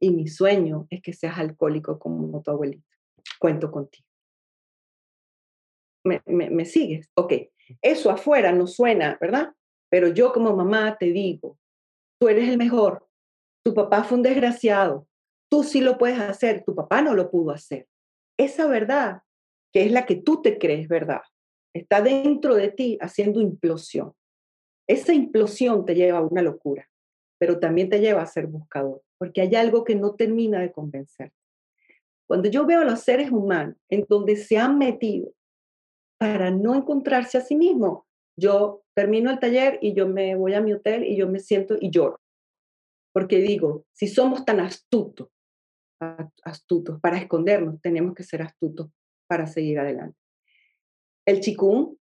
Y 0.00 0.10
mi 0.10 0.28
sueño 0.28 0.86
es 0.90 1.00
que 1.00 1.14
seas 1.14 1.38
alcohólico 1.38 1.98
como 1.98 2.42
tu 2.42 2.50
abuelito. 2.50 2.86
Cuento 3.38 3.70
contigo. 3.70 4.06
¿Me, 6.04 6.20
me, 6.26 6.50
me 6.50 6.66
sigues? 6.66 7.08
Ok, 7.14 7.32
eso 7.80 8.10
afuera 8.10 8.52
no 8.52 8.66
suena, 8.66 9.16
¿verdad? 9.18 9.54
Pero 9.92 10.08
yo 10.08 10.32
como 10.32 10.56
mamá 10.56 10.96
te 10.98 11.12
digo, 11.12 11.58
tú 12.18 12.30
eres 12.30 12.48
el 12.48 12.56
mejor. 12.56 13.06
Tu 13.62 13.74
papá 13.74 14.04
fue 14.04 14.16
un 14.16 14.22
desgraciado. 14.22 15.06
Tú 15.50 15.64
sí 15.64 15.82
lo 15.82 15.98
puedes 15.98 16.18
hacer, 16.18 16.64
tu 16.64 16.74
papá 16.74 17.02
no 17.02 17.12
lo 17.12 17.30
pudo 17.30 17.50
hacer. 17.50 17.86
Esa 18.38 18.66
verdad, 18.66 19.20
que 19.70 19.84
es 19.84 19.92
la 19.92 20.06
que 20.06 20.16
tú 20.16 20.40
te 20.40 20.56
crees 20.56 20.88
verdad, 20.88 21.20
está 21.74 22.00
dentro 22.00 22.54
de 22.54 22.70
ti 22.70 22.96
haciendo 23.02 23.42
implosión. 23.42 24.14
Esa 24.88 25.12
implosión 25.12 25.84
te 25.84 25.94
lleva 25.94 26.20
a 26.20 26.26
una 26.26 26.40
locura, 26.40 26.88
pero 27.38 27.60
también 27.60 27.90
te 27.90 28.00
lleva 28.00 28.22
a 28.22 28.26
ser 28.26 28.46
buscador, 28.46 29.02
porque 29.18 29.42
hay 29.42 29.54
algo 29.56 29.84
que 29.84 29.94
no 29.94 30.14
termina 30.14 30.58
de 30.60 30.72
convencer. 30.72 31.32
Cuando 32.26 32.48
yo 32.48 32.64
veo 32.64 32.80
a 32.80 32.86
los 32.86 33.00
seres 33.00 33.30
humanos 33.30 33.76
en 33.90 34.06
donde 34.08 34.36
se 34.36 34.56
han 34.56 34.78
metido 34.78 35.34
para 36.18 36.50
no 36.50 36.74
encontrarse 36.74 37.36
a 37.36 37.42
sí 37.42 37.56
mismos, 37.56 38.04
yo 38.42 38.82
termino 38.94 39.30
el 39.30 39.38
taller 39.38 39.78
y 39.80 39.94
yo 39.94 40.08
me 40.08 40.34
voy 40.34 40.54
a 40.54 40.60
mi 40.60 40.72
hotel 40.72 41.04
y 41.04 41.16
yo 41.16 41.28
me 41.28 41.38
siento 41.38 41.76
y 41.80 41.90
lloro. 41.90 42.20
Porque 43.14 43.38
digo, 43.38 43.84
si 43.92 44.08
somos 44.08 44.44
tan 44.44 44.58
astutos, 44.58 45.28
astutos 46.42 47.00
para 47.00 47.18
escondernos, 47.18 47.80
tenemos 47.80 48.14
que 48.14 48.24
ser 48.24 48.42
astutos 48.42 48.90
para 49.28 49.46
seguir 49.46 49.78
adelante. 49.78 50.18
El 51.24 51.40
chikung, 51.40 51.96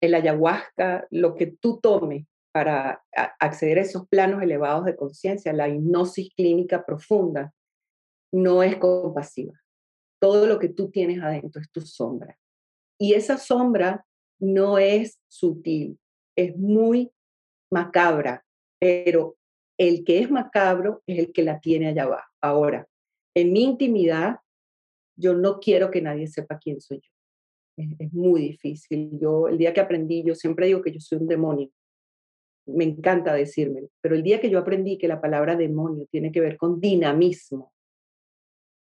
el 0.00 0.14
ayahuasca, 0.14 1.06
lo 1.10 1.36
que 1.36 1.46
tú 1.46 1.78
tomes 1.80 2.26
para 2.52 3.04
acceder 3.38 3.78
a 3.78 3.82
esos 3.82 4.08
planos 4.08 4.42
elevados 4.42 4.86
de 4.86 4.96
conciencia, 4.96 5.52
la 5.52 5.68
hipnosis 5.68 6.34
clínica 6.34 6.84
profunda, 6.84 7.52
no 8.32 8.62
es 8.62 8.76
compasiva. 8.78 9.54
Todo 10.20 10.46
lo 10.46 10.58
que 10.58 10.70
tú 10.70 10.90
tienes 10.90 11.22
adentro 11.22 11.60
es 11.60 11.70
tu 11.70 11.82
sombra. 11.82 12.36
Y 12.98 13.14
esa 13.14 13.36
sombra 13.36 14.04
no 14.38 14.78
es 14.78 15.18
sutil, 15.28 15.98
es 16.36 16.56
muy 16.56 17.10
macabra, 17.70 18.44
pero 18.78 19.36
el 19.78 20.04
que 20.04 20.20
es 20.20 20.30
macabro 20.30 21.02
es 21.06 21.18
el 21.18 21.32
que 21.32 21.42
la 21.42 21.60
tiene 21.60 21.88
allá 21.88 22.04
abajo. 22.04 22.30
Ahora, 22.40 22.86
en 23.34 23.52
mi 23.52 23.64
intimidad, 23.64 24.36
yo 25.16 25.34
no 25.34 25.60
quiero 25.60 25.90
que 25.90 26.02
nadie 26.02 26.26
sepa 26.26 26.58
quién 26.58 26.80
soy 26.80 26.98
yo. 26.98 27.10
Es, 27.98 28.12
muy 28.12 28.40
difícil. 28.40 29.18
Yo, 29.20 29.48
el 29.48 29.58
día 29.58 29.74
que 29.74 29.80
aprendí, 29.80 30.24
yo 30.24 30.34
siempre 30.34 30.66
digo 30.66 30.80
que 30.80 30.92
yo 30.92 31.00
soy 31.00 31.18
un 31.18 31.28
demonio. 31.28 31.70
Me 32.66 32.84
encanta 32.84 33.34
decírmelo, 33.34 33.88
pero 34.00 34.14
el 34.14 34.22
día 34.22 34.40
que 34.40 34.50
yo 34.50 34.58
aprendí 34.58 34.98
que 34.98 35.08
la 35.08 35.20
palabra 35.20 35.56
demonio 35.56 36.06
tiene 36.10 36.32
que 36.32 36.40
ver 36.40 36.56
con 36.56 36.80
dinamismo, 36.80 37.72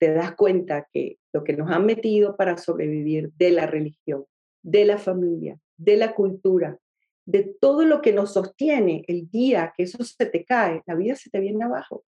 te 0.01 0.13
das 0.13 0.35
cuenta 0.35 0.89
que 0.91 1.19
lo 1.33 1.45
que 1.45 1.53
nos 1.53 1.71
han 1.71 1.85
metido 1.85 2.37
para 2.37 2.57
sobrevivir 2.57 3.31
de 3.35 3.51
la 3.51 3.67
religión, 3.67 4.25
de 4.63 4.85
la 4.85 4.99
familia, 4.99 5.59
de 5.77 5.97
la 5.97 6.15
cultura, 6.15 6.79
de 7.27 7.57
todo 7.61 7.85
lo 7.85 8.03
que 8.03 8.13
nos 8.13 8.33
sostiene, 8.33 9.05
el 9.07 9.31
día 9.31 9.73
que 9.77 9.85
eso 9.85 10.03
se 10.05 10.27
te 10.27 10.45
cae, 10.45 10.83
la 10.87 10.95
vida 10.95 11.15
se 11.15 11.31
te 11.31 11.41
viene 11.41 11.65
abajo. 11.65 12.05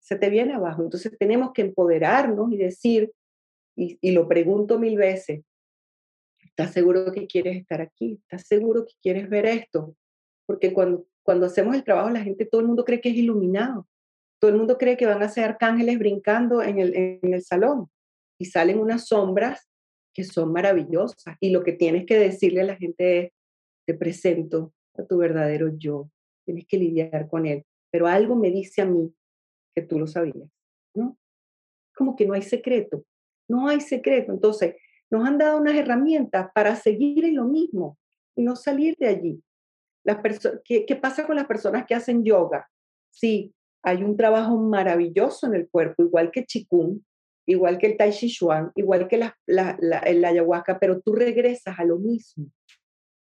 Se 0.00 0.16
te 0.16 0.30
viene 0.30 0.54
abajo. 0.54 0.82
Entonces 0.82 1.16
tenemos 1.18 1.52
que 1.52 1.62
empoderarnos 1.62 2.52
y 2.52 2.56
decir, 2.56 3.12
y, 3.76 4.10
lo 4.10 4.28
pregunto 4.28 4.78
mil 4.78 4.96
veces, 4.96 5.42
¿estás 6.40 6.72
seguro 6.72 7.12
que 7.12 7.26
quieres 7.26 7.56
estar 7.56 7.80
aquí? 7.80 8.18
¿Estás 8.22 8.46
seguro 8.46 8.84
que 8.84 8.94
quieres 9.00 9.28
ver 9.30 9.46
esto? 9.46 9.96
Porque 10.46 10.72
cuando, 10.72 11.06
cuando 11.22 11.46
hacemos 11.46 11.74
el 11.74 11.84
trabajo, 11.84 12.10
la 12.10 12.22
gente, 12.22 12.44
todo 12.44 12.60
el 12.60 12.66
mundo 12.66 12.84
cree 12.84 13.00
que 13.00 13.10
es 13.10 13.16
iluminado. 13.16 13.86
Todo 14.40 14.50
el 14.50 14.56
mundo 14.56 14.76
cree 14.76 14.96
que 14.96 15.06
van 15.06 15.22
a 15.22 15.28
ser 15.28 15.44
arcángeles 15.44 15.98
brincando 15.98 16.62
en 16.62 16.80
el, 16.80 16.94
en 16.94 17.32
el 17.32 17.42
salón 17.42 17.88
y 18.38 18.46
salen 18.46 18.80
unas 18.80 19.06
sombras 19.06 19.71
que 20.12 20.24
son 20.24 20.52
maravillosas. 20.52 21.36
Y 21.40 21.50
lo 21.50 21.62
que 21.62 21.72
tienes 21.72 22.06
que 22.06 22.18
decirle 22.18 22.62
a 22.62 22.64
la 22.64 22.76
gente 22.76 23.18
es, 23.18 23.32
te 23.86 23.94
presento 23.94 24.72
a 24.96 25.04
tu 25.04 25.18
verdadero 25.18 25.76
yo, 25.76 26.10
tienes 26.44 26.66
que 26.66 26.78
lidiar 26.78 27.28
con 27.28 27.46
él. 27.46 27.64
Pero 27.90 28.06
algo 28.06 28.36
me 28.36 28.50
dice 28.50 28.82
a 28.82 28.86
mí 28.86 29.12
que 29.74 29.82
tú 29.82 29.98
lo 29.98 30.06
sabías, 30.06 30.48
¿no? 30.94 31.18
Como 31.94 32.16
que 32.16 32.26
no 32.26 32.34
hay 32.34 32.42
secreto, 32.42 33.04
no 33.48 33.68
hay 33.68 33.80
secreto. 33.80 34.32
Entonces, 34.32 34.76
nos 35.10 35.26
han 35.26 35.38
dado 35.38 35.60
unas 35.60 35.74
herramientas 35.74 36.48
para 36.54 36.74
seguir 36.76 37.24
en 37.24 37.36
lo 37.36 37.44
mismo 37.44 37.98
y 38.36 38.42
no 38.42 38.56
salir 38.56 38.96
de 38.98 39.08
allí. 39.08 39.42
Las 40.04 40.18
¿qué, 40.64 40.86
¿Qué 40.86 40.96
pasa 40.96 41.26
con 41.26 41.36
las 41.36 41.46
personas 41.46 41.84
que 41.86 41.94
hacen 41.94 42.24
yoga? 42.24 42.68
Sí, 43.10 43.54
hay 43.82 44.02
un 44.02 44.16
trabajo 44.16 44.56
maravilloso 44.56 45.46
en 45.46 45.54
el 45.54 45.68
cuerpo, 45.68 46.02
igual 46.02 46.30
que 46.30 46.44
Qigong, 46.44 47.02
igual 47.52 47.78
que 47.78 47.86
el 47.86 47.96
Tai 47.96 48.10
Chi 48.10 48.28
Chuan, 48.28 48.72
igual 48.74 49.08
que 49.08 49.18
la, 49.18 49.36
la, 49.46 49.76
la, 49.80 50.28
ayahuasca, 50.28 50.78
pero 50.78 51.00
tú 51.00 51.14
regresas 51.14 51.78
a 51.78 51.84
lo 51.84 51.98
mismo. 51.98 52.46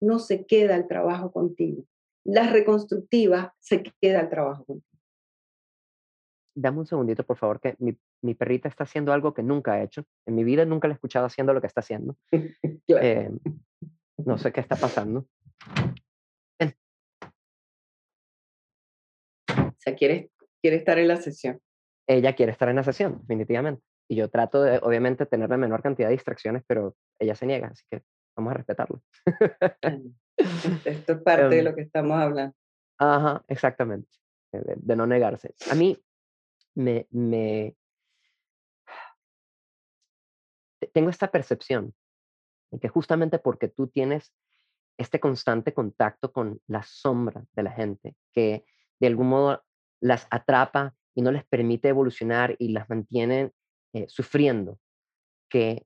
No 0.02 0.20
se 0.20 0.46
queda 0.46 0.76
el 0.76 0.88
trabajo 0.88 1.32
contigo. 1.32 1.86
Las 2.24 2.52
reconstructivas 2.52 3.52
se 3.60 3.84
queda 4.02 4.22
el 4.22 4.30
trabajo 4.30 4.66
contigo. 4.66 4.88
Dame 6.54 6.80
un 6.80 6.86
segundito, 6.86 7.24
por 7.24 7.38
favor, 7.38 7.62
que 7.62 7.76
mi, 7.80 7.98
mi, 8.22 8.36
perrita 8.36 8.68
está 8.68 8.84
haciendo 8.84 9.14
algo 9.14 9.34
que 9.34 9.44
nunca 9.44 9.74
ha 9.74 9.84
hecho. 9.84 10.04
En 10.26 10.36
mi 10.36 10.44
vida 10.44 10.66
nunca 10.66 10.88
la 10.88 10.94
he 10.94 10.96
escuchado 10.96 11.26
haciendo 11.26 11.54
lo 11.54 11.62
que 11.62 11.68
está 11.68 11.82
haciendo. 11.82 12.18
Eh, 12.88 13.32
no 14.18 14.38
sé 14.38 14.52
qué 14.52 14.60
está 14.60 14.76
pasando. 14.76 15.26
O 19.50 19.84
sea, 19.84 19.96
quiere, 19.96 20.30
quiere 20.62 20.76
estar 20.76 21.00
en 21.00 21.08
la 21.08 21.16
sesión. 21.16 21.62
Ella 22.06 22.36
quiere 22.36 22.52
estar 22.52 22.68
en 22.68 22.76
la 22.76 22.84
sesión, 22.84 23.20
definitivamente. 23.22 23.82
Y 24.12 24.16
yo 24.18 24.30
trato 24.30 24.62
de, 24.62 24.78
obviamente, 24.84 25.26
tener 25.26 25.50
la 25.50 25.56
menor 25.56 25.82
cantidad 25.82 26.10
de 26.10 26.16
distracciones, 26.16 26.66
pero 26.68 26.98
ella 27.18 27.34
se 27.34 27.46
niega, 27.46 27.68
así 27.68 27.86
que 27.90 28.04
vamos 28.36 28.52
a 28.52 28.56
respetarlo. 28.56 29.02
Esto 30.84 31.14
es 31.14 31.22
parte 31.22 31.48
de 31.48 31.60
em, 31.60 31.64
lo 31.64 31.74
que 31.74 31.84
estamos 31.84 32.20
hablando. 32.20 32.54
Ajá, 32.98 33.42
exactamente, 33.48 34.10
de, 34.52 34.96
no 34.98 35.08
negarse. 35.08 35.56
A 35.72 35.76
mí 35.76 35.98
me, 36.76 37.08
me... 37.10 37.78
Tengo 40.92 41.10
esta 41.10 41.32
percepción 41.32 41.96
de 42.70 42.82
que 42.82 42.90
justamente 42.90 43.40
porque 43.40 43.70
tú 43.70 43.88
tienes 43.88 44.34
este 44.98 45.22
constante 45.22 45.74
contacto 45.74 46.34
con 46.34 46.60
la 46.68 46.84
sombra 46.84 47.46
de 47.54 47.64
la 47.64 47.72
gente, 47.72 48.18
que 48.34 48.66
de 49.00 49.08
algún 49.08 49.30
modo 49.30 49.64
las 50.02 50.28
atrapa 50.32 50.96
y 51.16 51.22
no 51.22 51.32
les 51.32 51.46
permite 51.46 51.88
evolucionar 51.88 52.58
y 52.60 52.74
las 52.74 52.90
mantiene 52.90 53.54
eh, 53.94 54.06
sufriendo, 54.08 54.80
que 55.50 55.86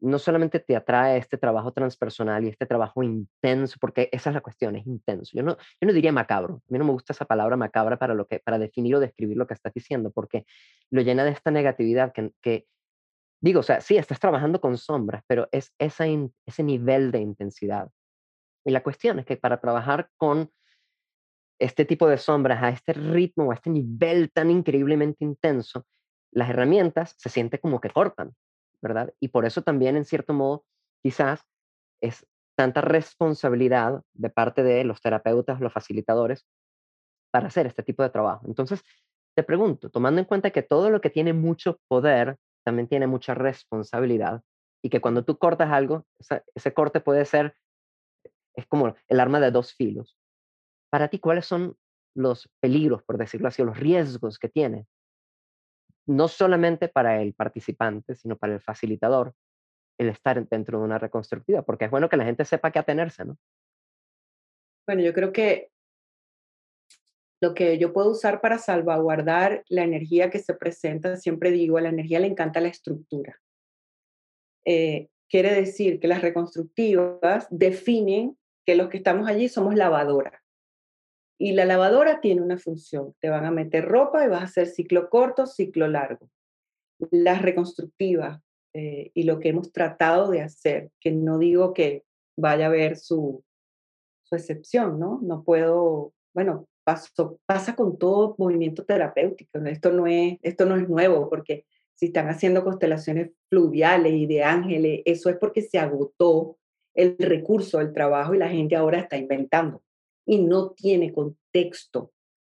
no 0.00 0.18
solamente 0.18 0.60
te 0.60 0.76
atrae 0.76 1.18
este 1.18 1.36
trabajo 1.36 1.72
transpersonal 1.72 2.44
y 2.44 2.48
este 2.48 2.66
trabajo 2.66 3.02
intenso, 3.02 3.76
porque 3.80 4.08
esa 4.12 4.30
es 4.30 4.34
la 4.34 4.40
cuestión, 4.40 4.76
es 4.76 4.86
intenso. 4.86 5.32
Yo 5.34 5.42
no, 5.42 5.56
yo 5.56 5.86
no 5.86 5.92
diría 5.92 6.12
macabro, 6.12 6.54
a 6.54 6.72
mí 6.72 6.78
no 6.78 6.84
me 6.84 6.92
gusta 6.92 7.12
esa 7.12 7.24
palabra 7.24 7.56
macabra 7.56 7.98
para, 7.98 8.14
lo 8.14 8.26
que, 8.26 8.40
para 8.40 8.58
definir 8.58 8.96
o 8.96 9.00
describir 9.00 9.36
lo 9.36 9.46
que 9.46 9.54
estás 9.54 9.72
diciendo, 9.74 10.10
porque 10.10 10.44
lo 10.90 11.02
llena 11.02 11.24
de 11.24 11.30
esta 11.30 11.50
negatividad 11.50 12.12
que, 12.12 12.66
digo, 13.40 13.60
o 13.60 13.62
sea, 13.62 13.80
sí, 13.80 13.96
estás 13.96 14.20
trabajando 14.20 14.60
con 14.60 14.78
sombras, 14.78 15.22
pero 15.26 15.48
es 15.52 15.72
esa 15.78 16.04
ese 16.46 16.62
nivel 16.62 17.10
de 17.10 17.20
intensidad. 17.20 17.90
Y 18.64 18.70
la 18.70 18.82
cuestión 18.82 19.18
es 19.18 19.26
que 19.26 19.36
para 19.36 19.60
trabajar 19.60 20.08
con 20.16 20.50
este 21.58 21.84
tipo 21.84 22.08
de 22.08 22.18
sombras 22.18 22.62
a 22.62 22.70
este 22.70 22.92
ritmo, 22.92 23.50
a 23.50 23.54
este 23.54 23.70
nivel 23.70 24.30
tan 24.32 24.50
increíblemente 24.50 25.24
intenso, 25.24 25.86
las 26.32 26.50
herramientas 26.50 27.14
se 27.18 27.28
siente 27.28 27.60
como 27.60 27.80
que 27.80 27.90
cortan, 27.90 28.34
¿verdad? 28.80 29.12
Y 29.20 29.28
por 29.28 29.44
eso 29.44 29.62
también, 29.62 29.96
en 29.96 30.04
cierto 30.04 30.32
modo, 30.32 30.64
quizás 31.02 31.44
es 32.00 32.26
tanta 32.56 32.80
responsabilidad 32.80 34.02
de 34.12 34.30
parte 34.30 34.62
de 34.62 34.84
los 34.84 35.00
terapeutas, 35.00 35.60
los 35.60 35.72
facilitadores, 35.72 36.46
para 37.30 37.46
hacer 37.46 37.66
este 37.66 37.82
tipo 37.82 38.02
de 38.02 38.10
trabajo. 38.10 38.46
Entonces, 38.46 38.82
te 39.34 39.42
pregunto, 39.42 39.90
tomando 39.90 40.20
en 40.20 40.26
cuenta 40.26 40.50
que 40.50 40.62
todo 40.62 40.90
lo 40.90 41.00
que 41.00 41.10
tiene 41.10 41.32
mucho 41.32 41.78
poder 41.88 42.36
también 42.64 42.88
tiene 42.88 43.06
mucha 43.06 43.34
responsabilidad 43.34 44.42
y 44.82 44.90
que 44.90 45.00
cuando 45.00 45.24
tú 45.24 45.38
cortas 45.38 45.70
algo, 45.70 46.06
ese 46.54 46.74
corte 46.74 47.00
puede 47.00 47.24
ser, 47.24 47.56
es 48.54 48.66
como 48.66 48.94
el 49.08 49.20
arma 49.20 49.40
de 49.40 49.50
dos 49.50 49.74
filos. 49.74 50.18
Para 50.90 51.08
ti, 51.08 51.18
¿cuáles 51.18 51.46
son 51.46 51.76
los 52.14 52.50
peligros, 52.60 53.02
por 53.02 53.16
decirlo 53.16 53.48
así, 53.48 53.62
los 53.62 53.78
riesgos 53.78 54.38
que 54.38 54.48
tiene 54.48 54.86
no 56.06 56.28
solamente 56.28 56.88
para 56.88 57.22
el 57.22 57.34
participante, 57.34 58.14
sino 58.14 58.36
para 58.36 58.54
el 58.54 58.60
facilitador, 58.60 59.34
el 59.98 60.08
estar 60.08 60.46
dentro 60.48 60.78
de 60.78 60.84
una 60.84 60.98
reconstructiva, 60.98 61.62
porque 61.62 61.84
es 61.84 61.90
bueno 61.90 62.08
que 62.08 62.16
la 62.16 62.24
gente 62.24 62.44
sepa 62.44 62.70
qué 62.70 62.78
atenerse, 62.78 63.24
¿no? 63.24 63.36
Bueno, 64.86 65.02
yo 65.02 65.12
creo 65.14 65.32
que 65.32 65.70
lo 67.40 67.54
que 67.54 67.78
yo 67.78 67.92
puedo 67.92 68.10
usar 68.10 68.40
para 68.40 68.58
salvaguardar 68.58 69.64
la 69.68 69.82
energía 69.82 70.30
que 70.30 70.38
se 70.38 70.54
presenta, 70.54 71.16
siempre 71.16 71.50
digo, 71.50 71.76
a 71.76 71.80
la 71.80 71.88
energía 71.88 72.20
le 72.20 72.28
encanta 72.28 72.60
la 72.60 72.68
estructura. 72.68 73.40
eh, 74.64 75.08
quiere 75.28 75.54
decir 75.54 75.98
que 75.98 76.08
las 76.08 76.20
reconstructivas 76.20 77.48
definen 77.50 78.36
que 78.66 78.76
los 78.76 78.90
que 78.90 78.98
estamos 78.98 79.28
allí 79.28 79.48
somos 79.48 79.74
lavadora. 79.74 80.41
Y 81.38 81.52
la 81.52 81.64
lavadora 81.64 82.20
tiene 82.20 82.40
una 82.40 82.58
función. 82.58 83.14
Te 83.20 83.28
van 83.28 83.44
a 83.44 83.50
meter 83.50 83.84
ropa 83.84 84.24
y 84.24 84.28
vas 84.28 84.42
a 84.42 84.44
hacer 84.44 84.66
ciclo 84.68 85.08
corto, 85.08 85.46
ciclo 85.46 85.88
largo. 85.88 86.28
Las 87.10 87.42
reconstructivas 87.42 88.40
eh, 88.74 89.10
y 89.14 89.24
lo 89.24 89.38
que 89.38 89.50
hemos 89.50 89.72
tratado 89.72 90.30
de 90.30 90.40
hacer, 90.40 90.90
que 91.00 91.10
no 91.10 91.38
digo 91.38 91.74
que 91.74 92.04
vaya 92.36 92.66
a 92.66 92.68
haber 92.68 92.96
su, 92.96 93.44
excepción, 94.30 94.98
¿no? 94.98 95.20
No 95.22 95.44
puedo, 95.44 96.14
bueno, 96.32 96.66
paso, 96.84 97.38
pasa 97.44 97.76
con 97.76 97.98
todo 97.98 98.34
movimiento 98.38 98.82
terapéutico. 98.82 99.58
Esto 99.58 99.92
no, 99.92 100.06
es, 100.06 100.38
esto 100.40 100.64
no 100.64 100.76
es 100.76 100.88
nuevo, 100.88 101.28
porque 101.28 101.66
si 101.94 102.06
están 102.06 102.28
haciendo 102.30 102.64
constelaciones 102.64 103.32
fluviales 103.50 104.14
y 104.14 104.26
de 104.26 104.42
ángeles, 104.42 105.02
eso 105.04 105.28
es 105.28 105.36
porque 105.36 105.60
se 105.60 105.78
agotó 105.78 106.56
el 106.94 107.16
recurso 107.18 107.76
del 107.76 107.92
trabajo 107.92 108.34
y 108.34 108.38
la 108.38 108.48
gente 108.48 108.74
ahora 108.74 109.00
está 109.00 109.18
inventando 109.18 109.82
y 110.26 110.38
no 110.38 110.70
tiene 110.72 111.12
contexto. 111.12 112.12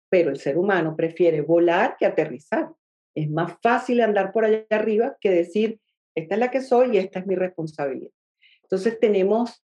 Pero 0.09 0.29
el 0.31 0.39
ser 0.39 0.57
humano 0.57 0.95
prefiere 0.95 1.41
volar 1.41 1.95
que 1.97 2.05
aterrizar. 2.05 2.71
Es 3.15 3.29
más 3.29 3.57
fácil 3.61 4.01
andar 4.01 4.31
por 4.31 4.45
allá 4.45 4.65
arriba 4.69 5.17
que 5.19 5.29
decir, 5.29 5.79
esta 6.15 6.35
es 6.35 6.39
la 6.39 6.51
que 6.51 6.61
soy 6.61 6.95
y 6.95 6.97
esta 6.97 7.19
es 7.19 7.27
mi 7.27 7.35
responsabilidad. 7.35 8.11
Entonces 8.63 8.99
tenemos, 8.99 9.63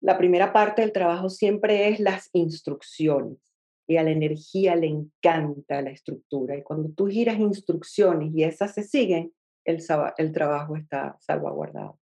la 0.00 0.18
primera 0.18 0.52
parte 0.52 0.82
del 0.82 0.92
trabajo 0.92 1.30
siempre 1.30 1.88
es 1.88 2.00
las 2.00 2.28
instrucciones 2.32 3.38
y 3.86 3.96
a 3.96 4.02
la 4.02 4.10
energía 4.10 4.76
le 4.76 4.86
encanta 4.86 5.82
la 5.82 5.90
estructura. 5.90 6.56
Y 6.56 6.62
cuando 6.62 6.90
tú 6.90 7.06
giras 7.08 7.38
instrucciones 7.38 8.32
y 8.34 8.44
esas 8.44 8.74
se 8.74 8.82
siguen, 8.82 9.32
el, 9.64 9.82
el 10.16 10.32
trabajo 10.32 10.76
está 10.76 11.16
salvaguardado. 11.20 11.98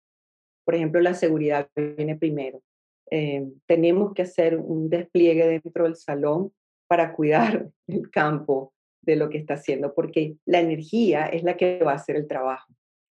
Por 0.64 0.74
ejemplo, 0.74 1.00
la 1.00 1.14
seguridad 1.14 1.68
viene 1.74 2.16
primero. 2.16 2.62
Eh, 3.10 3.46
tenemos 3.66 4.12
que 4.14 4.22
hacer 4.22 4.56
un 4.56 4.88
despliegue 4.90 5.46
dentro 5.46 5.84
del 5.84 5.96
salón 5.96 6.52
para 6.86 7.12
cuidar 7.12 7.68
el 7.86 8.10
campo 8.10 8.72
de 9.02 9.16
lo 9.16 9.30
que 9.30 9.38
está 9.38 9.54
haciendo, 9.54 9.94
porque 9.94 10.36
la 10.44 10.60
energía 10.60 11.26
es 11.26 11.42
la 11.42 11.56
que 11.56 11.82
va 11.82 11.92
a 11.92 11.96
hacer 11.96 12.16
el 12.16 12.26
trabajo. 12.26 12.72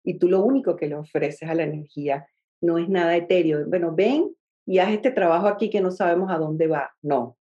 Y 0.05 0.18
tú 0.18 0.28
lo 0.28 0.43
único 0.43 0.76
que 0.76 0.86
le 0.86 0.95
ofreces 0.95 1.49
a 1.49 1.55
la 1.55 1.64
energía 1.64 2.26
no 2.61 2.78
es 2.78 2.89
nada 2.89 3.16
etéreo. 3.16 3.66
Bueno, 3.66 3.95
ven 3.95 4.34
y 4.66 4.78
haz 4.78 4.91
este 4.91 5.11
trabajo 5.11 5.47
aquí 5.47 5.70
que 5.70 5.80
no 5.80 5.91
sabemos 5.91 6.30
a 6.30 6.39
dónde 6.39 6.66
va. 6.66 6.91
No, 7.03 7.39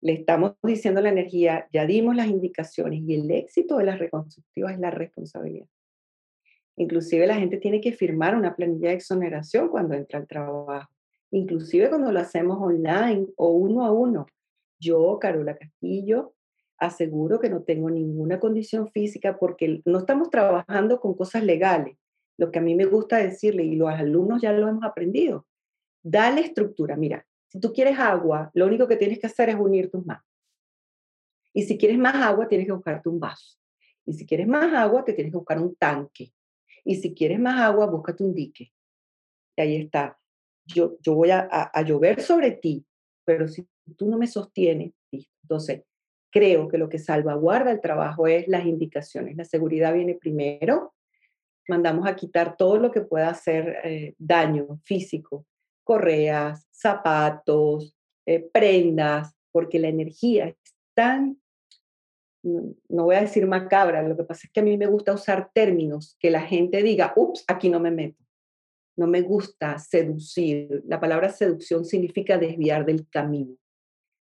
le 0.00 0.12
estamos 0.12 0.54
diciendo 0.62 1.00
la 1.00 1.08
energía, 1.10 1.68
ya 1.72 1.86
dimos 1.86 2.14
las 2.14 2.28
indicaciones 2.28 3.00
y 3.06 3.14
el 3.14 3.30
éxito 3.30 3.78
de 3.78 3.84
las 3.84 3.98
reconstructivas 3.98 4.74
es 4.74 4.78
la 4.78 4.90
responsabilidad. 4.90 5.66
Inclusive 6.76 7.26
la 7.26 7.34
gente 7.34 7.56
tiene 7.56 7.80
que 7.80 7.92
firmar 7.92 8.36
una 8.36 8.54
planilla 8.54 8.90
de 8.90 8.94
exoneración 8.94 9.68
cuando 9.68 9.94
entra 9.94 10.20
al 10.20 10.28
trabajo, 10.28 10.92
inclusive 11.30 11.88
cuando 11.88 12.12
lo 12.12 12.20
hacemos 12.20 12.58
online 12.60 13.26
o 13.36 13.50
uno 13.50 13.84
a 13.84 13.92
uno. 13.92 14.26
Yo, 14.80 15.18
Carola 15.18 15.56
Castillo, 15.56 16.34
aseguro 16.78 17.40
que 17.40 17.50
no 17.50 17.62
tengo 17.62 17.90
ninguna 17.90 18.38
condición 18.38 18.88
física 18.88 19.38
porque 19.38 19.82
no 19.84 19.98
estamos 19.98 20.30
trabajando 20.30 21.00
con 21.00 21.14
cosas 21.14 21.42
legales. 21.42 21.96
Lo 22.36 22.52
que 22.52 22.60
a 22.60 22.62
mí 22.62 22.74
me 22.74 22.86
gusta 22.86 23.18
decirle, 23.18 23.64
y 23.64 23.74
los 23.74 23.90
alumnos 23.90 24.40
ya 24.40 24.52
lo 24.52 24.68
hemos 24.68 24.84
aprendido, 24.84 25.46
dale 26.02 26.42
estructura. 26.42 26.96
Mira, 26.96 27.26
si 27.48 27.58
tú 27.58 27.72
quieres 27.72 27.98
agua, 27.98 28.50
lo 28.54 28.66
único 28.66 28.86
que 28.86 28.96
tienes 28.96 29.18
que 29.18 29.26
hacer 29.26 29.48
es 29.48 29.56
unir 29.56 29.90
tus 29.90 30.06
manos. 30.06 30.24
Y 31.52 31.62
si 31.62 31.76
quieres 31.76 31.98
más 31.98 32.14
agua, 32.14 32.46
tienes 32.46 32.66
que 32.66 32.72
buscarte 32.72 33.08
un 33.08 33.18
vaso. 33.18 33.58
Y 34.06 34.12
si 34.12 34.24
quieres 34.24 34.46
más 34.46 34.72
agua, 34.72 35.04
te 35.04 35.12
tienes 35.12 35.32
que 35.32 35.38
buscar 35.38 35.60
un 35.60 35.74
tanque. 35.74 36.32
Y 36.84 36.96
si 36.96 37.14
quieres 37.14 37.40
más 37.40 37.60
agua, 37.60 37.86
búscate 37.86 38.22
un 38.22 38.34
dique. 38.34 38.72
Y 39.56 39.60
ahí 39.60 39.76
está. 39.76 40.18
Yo, 40.74 40.96
voy 41.06 41.30
a, 41.30 41.72
llover 41.82 42.20
sobre 42.20 42.52
ti, 42.52 42.84
pero 43.24 43.48
si 43.48 43.66
tú 43.96 44.08
no 44.08 44.18
me 44.18 44.26
sostienes, 44.26 44.92
Entonces, 45.42 45.82
creo 46.30 46.68
que 46.68 46.78
lo 46.78 46.88
que 46.88 46.98
salvaguarda 46.98 47.70
el 47.70 47.80
trabajo 47.80 48.26
es 48.26 48.46
las 48.48 48.66
indicaciones. 48.66 49.36
La 49.36 49.44
seguridad 49.44 49.94
viene 49.94 50.14
primero. 50.14 50.94
Mandamos 51.68 52.06
a 52.06 52.16
quitar 52.16 52.56
todo 52.56 52.78
lo 52.78 52.90
que 52.90 53.00
pueda 53.00 53.30
hacer 53.30 53.78
eh, 53.84 54.14
daño 54.18 54.78
físico 54.84 55.46
correas, 55.88 56.66
zapatos, 56.70 57.96
eh, 58.26 58.46
prendas, 58.52 59.34
porque 59.50 59.78
la 59.78 59.88
energía 59.88 60.48
es 60.48 60.56
tan, 60.94 61.40
no 62.42 63.04
voy 63.04 63.16
a 63.16 63.22
decir 63.22 63.46
macabra, 63.46 64.02
lo 64.02 64.14
que 64.14 64.24
pasa 64.24 64.42
es 64.44 64.52
que 64.52 64.60
a 64.60 64.62
mí 64.62 64.76
me 64.76 64.86
gusta 64.86 65.14
usar 65.14 65.50
términos 65.54 66.14
que 66.20 66.30
la 66.30 66.42
gente 66.42 66.82
diga, 66.82 67.14
ups, 67.16 67.42
aquí 67.48 67.70
no 67.70 67.80
me 67.80 67.90
meto. 67.90 68.22
No 68.98 69.06
me 69.06 69.22
gusta 69.22 69.78
seducir. 69.78 70.82
La 70.86 71.00
palabra 71.00 71.30
seducción 71.30 71.84
significa 71.84 72.36
desviar 72.36 72.84
del 72.84 73.08
camino. 73.08 73.56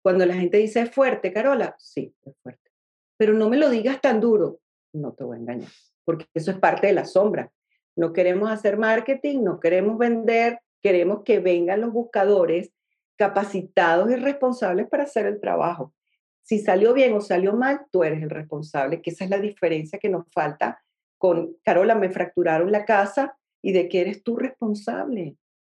Cuando 0.02 0.24
la 0.24 0.34
gente 0.34 0.56
dice 0.56 0.80
es 0.80 0.90
fuerte, 0.90 1.32
Carola, 1.32 1.74
sí, 1.78 2.14
es 2.24 2.34
fuerte. 2.42 2.70
Pero 3.16 3.34
no 3.34 3.48
me 3.48 3.56
lo 3.56 3.68
digas 3.68 4.00
tan 4.00 4.20
duro, 4.20 4.60
no 4.94 5.12
te 5.12 5.24
voy 5.24 5.36
a 5.36 5.40
engañar, 5.40 5.70
porque 6.04 6.26
eso 6.34 6.50
es 6.50 6.58
parte 6.58 6.86
de 6.86 6.92
la 6.94 7.04
sombra. 7.04 7.52
No 7.94 8.12
queremos 8.12 8.50
hacer 8.50 8.78
marketing, 8.78 9.42
no 9.42 9.60
queremos 9.60 9.98
vender, 9.98 10.58
Queremos 10.82 11.22
que 11.22 11.38
vengan 11.38 11.80
los 11.80 11.92
buscadores 11.92 12.72
capacitados 13.16 14.10
y 14.10 14.16
responsables 14.16 14.88
para 14.88 15.04
hacer 15.04 15.26
el 15.26 15.40
trabajo. 15.40 15.94
Si 16.42 16.58
salió 16.58 16.92
bien 16.92 17.14
o 17.14 17.20
salió 17.20 17.54
mal, 17.54 17.82
tú 17.92 18.02
eres 18.02 18.20
el 18.20 18.30
responsable, 18.30 19.00
que 19.00 19.10
esa 19.10 19.24
es 19.24 19.30
la 19.30 19.38
diferencia 19.38 20.00
que 20.00 20.08
nos 20.08 20.26
falta 20.32 20.82
con, 21.18 21.56
Carola, 21.62 21.94
me 21.94 22.10
fracturaron 22.10 22.72
la 22.72 22.84
casa 22.84 23.38
y 23.62 23.72
de 23.72 23.88
que 23.88 24.00
eres 24.00 24.22
tú 24.22 24.36
responsable. 24.36 25.36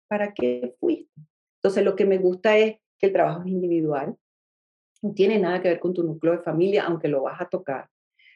¿Para 0.09 0.33
qué 0.33 0.75
fuiste? 0.79 1.21
Entonces, 1.57 1.85
lo 1.85 1.97
que 1.97 2.05
me 2.05 2.19
gusta 2.19 2.57
es 2.57 2.77
que 2.99 3.07
el 3.07 3.13
trabajo 3.13 3.43
es 3.43 3.49
individual, 3.49 4.17
no 5.03 5.13
tiene 5.13 5.39
nada 5.39 5.61
que 5.61 5.69
ver 5.69 5.81
con 5.81 5.93
tu 5.93 6.05
núcleo 6.05 6.33
de 6.33 6.43
familia, 6.43 6.85
aunque 6.85 7.09
lo 7.09 7.23
vas 7.23 7.41
a 7.41 7.49
tocar. 7.49 7.89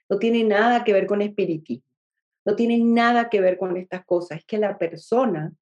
No 0.08 0.18
tiene 0.18 0.42
nada 0.44 0.84
que 0.84 0.92
ver 0.92 1.06
con 1.06 1.22
espiritismo. 1.22 1.86
No 2.44 2.54
tiene 2.54 2.78
nada 2.78 3.28
que 3.28 3.40
ver 3.40 3.56
con 3.56 3.76
estas 3.76 4.04
cosas. 4.04 4.38
Es 4.38 4.44
que 4.44 4.58
la 4.58 4.76
persona 4.76 5.52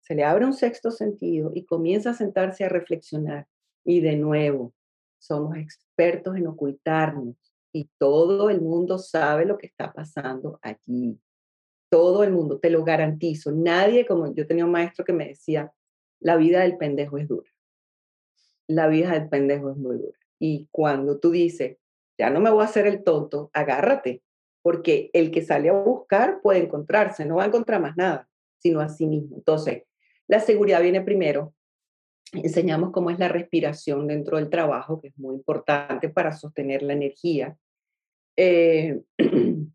se 0.00 0.14
le 0.14 0.24
abre 0.24 0.46
un 0.46 0.52
sexto 0.52 0.90
sentido 0.90 1.52
y 1.54 1.64
comienza 1.64 2.10
a 2.10 2.14
sentarse 2.14 2.64
a 2.64 2.68
reflexionar. 2.68 3.46
Y 3.84 4.00
de 4.00 4.16
nuevo, 4.16 4.74
somos 5.18 5.56
expertos 5.56 6.36
en 6.36 6.46
ocultarnos 6.46 7.36
y 7.72 7.88
todo 7.98 8.50
el 8.50 8.60
mundo 8.60 8.98
sabe 8.98 9.46
lo 9.46 9.56
que 9.56 9.66
está 9.66 9.92
pasando 9.92 10.58
allí. 10.62 11.18
Todo 11.92 12.24
el 12.24 12.32
mundo, 12.32 12.58
te 12.58 12.70
lo 12.70 12.84
garantizo. 12.84 13.52
Nadie, 13.52 14.06
como 14.06 14.34
yo 14.34 14.46
tenía 14.46 14.64
un 14.64 14.70
maestro 14.70 15.04
que 15.04 15.12
me 15.12 15.28
decía, 15.28 15.74
la 16.20 16.36
vida 16.36 16.62
del 16.62 16.78
pendejo 16.78 17.18
es 17.18 17.28
dura. 17.28 17.50
La 18.66 18.86
vida 18.86 19.12
del 19.12 19.28
pendejo 19.28 19.70
es 19.70 19.76
muy 19.76 19.98
dura. 19.98 20.18
Y 20.38 20.68
cuando 20.70 21.20
tú 21.20 21.30
dices, 21.30 21.76
ya 22.16 22.30
no 22.30 22.40
me 22.40 22.50
voy 22.50 22.62
a 22.62 22.64
hacer 22.64 22.86
el 22.86 23.04
tonto, 23.04 23.50
agárrate, 23.52 24.22
porque 24.62 25.10
el 25.12 25.30
que 25.30 25.42
sale 25.42 25.68
a 25.68 25.74
buscar 25.74 26.40
puede 26.40 26.60
encontrarse, 26.60 27.26
no 27.26 27.36
va 27.36 27.44
a 27.44 27.48
encontrar 27.48 27.82
más 27.82 27.94
nada, 27.94 28.26
sino 28.56 28.80
a 28.80 28.88
sí 28.88 29.06
mismo. 29.06 29.36
Entonces, 29.36 29.82
la 30.28 30.40
seguridad 30.40 30.80
viene 30.80 31.02
primero. 31.02 31.52
Enseñamos 32.32 32.92
cómo 32.92 33.10
es 33.10 33.18
la 33.18 33.28
respiración 33.28 34.06
dentro 34.06 34.38
del 34.38 34.48
trabajo, 34.48 34.98
que 34.98 35.08
es 35.08 35.18
muy 35.18 35.34
importante 35.34 36.08
para 36.08 36.32
sostener 36.32 36.82
la 36.82 36.94
energía. 36.94 37.54
Eh, 38.34 39.02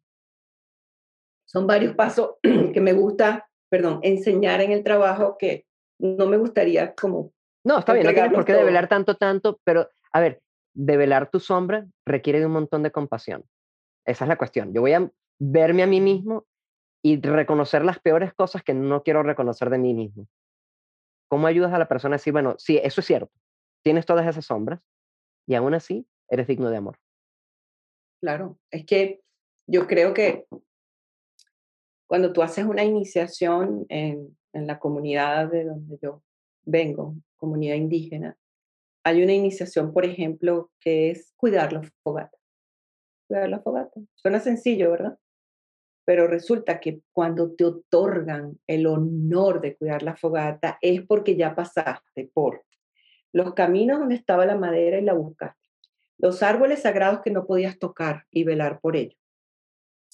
son 1.48 1.66
varios 1.66 1.96
pasos 1.96 2.36
que 2.74 2.82
me 2.82 2.94
gusta, 2.94 3.50
perdón, 3.70 4.00
enseñar 4.04 4.62
en 4.62 4.72
el 4.72 4.84
trabajo 4.84 5.38
que 5.40 5.66
no 6.00 6.28
me 6.28 6.38
gustaría 6.38 6.94
como... 6.94 7.34
No, 7.64 7.80
está 7.80 7.94
bien, 7.94 8.06
no 8.06 8.14
tienes 8.14 8.34
por 8.34 8.46
qué 8.46 8.54
develar 8.54 8.88
tanto, 8.88 9.16
tanto, 9.16 9.60
pero 9.64 9.90
a 10.12 10.20
ver, 10.20 10.42
develar 10.74 11.30
tu 11.30 11.40
sombra 11.40 11.88
requiere 12.06 12.40
de 12.40 12.46
un 12.46 12.52
montón 12.54 12.84
de 12.84 12.92
compasión. 12.92 13.44
Esa 14.06 14.26
es 14.26 14.30
la 14.30 14.38
cuestión. 14.38 14.74
Yo 14.74 14.82
voy 14.82 14.94
a 14.94 15.12
verme 15.40 15.84
a 15.84 15.88
mí 15.88 16.00
mismo 16.00 16.46
y 17.04 17.20
reconocer 17.20 17.84
las 17.84 18.00
peores 18.00 18.34
cosas 18.34 18.64
que 18.64 18.74
no 18.74 19.04
quiero 19.04 19.24
reconocer 19.24 19.70
de 19.70 19.78
mí 19.78 19.94
mismo. 19.94 20.28
¿Cómo 21.30 21.48
ayudas 21.48 21.74
a 21.74 21.80
la 21.80 21.88
persona 21.88 22.16
a 22.16 22.18
decir, 22.18 22.32
bueno, 22.32 22.56
sí, 22.58 22.80
eso 22.82 23.02
es 23.02 23.08
cierto, 23.08 23.32
tienes 23.84 24.06
todas 24.06 24.26
esas 24.28 24.46
sombras 24.46 24.80
y 25.46 25.56
aún 25.56 25.74
así 25.74 26.08
eres 26.30 26.48
digno 26.48 26.70
de 26.70 26.78
amor? 26.78 26.98
Claro, 28.22 28.58
es 28.72 28.86
que 28.86 29.22
yo 29.68 29.88
creo 29.88 30.14
que 30.14 30.48
cuando 32.08 32.34
tú 32.34 32.42
haces 32.42 32.66
una 32.66 32.84
iniciación 32.84 33.86
en, 33.90 34.36
la 34.54 34.80
comunidad 34.80 35.52
de 35.52 35.66
donde 35.66 36.00
yo 36.02 36.24
vengo, 36.64 37.16
comunidad 37.36 37.76
indígena, 37.76 38.36
hay 39.04 39.22
una 39.22 39.34
iniciación, 39.34 39.94
por 39.94 40.04
ejemplo, 40.04 40.72
que 40.80 41.12
es 41.12 41.32
cuidar 41.36 41.74
la 41.74 41.84
fogata. 42.02 42.36
Cuidar 43.28 43.50
la 43.50 43.60
fogata. 43.60 44.02
Suena 44.16 44.40
sencillo, 44.40 44.90
¿verdad? 44.90 45.20
pero 46.08 46.26
resulta 46.26 46.80
que 46.80 47.02
cuando 47.12 47.52
te 47.52 47.66
otorgan 47.66 48.58
el 48.66 48.88
honor 48.88 49.60
de 49.60 49.76
cuidar 49.76 50.04
la 50.04 50.16
fogata 50.16 50.78
es 50.80 51.06
porque 51.06 51.36
ya 51.36 51.54
pasaste 51.54 52.32
por 52.34 52.64
los 53.34 53.54
caminos 53.54 54.00
donde 54.00 54.16
estaba 54.16 54.46
la 54.46 54.56
madera 54.56 55.00
y 55.00 55.02
la 55.02 55.12
buscaste, 55.12 55.68
los 56.18 56.42
árboles 56.44 56.84
sagrados 56.84 57.20
que 57.20 57.30
no 57.30 57.46
podías 57.46 57.78
tocar 57.78 58.24
y 58.32 58.46
velar 58.46 58.80
por 58.80 58.96
ellos, 58.96 59.20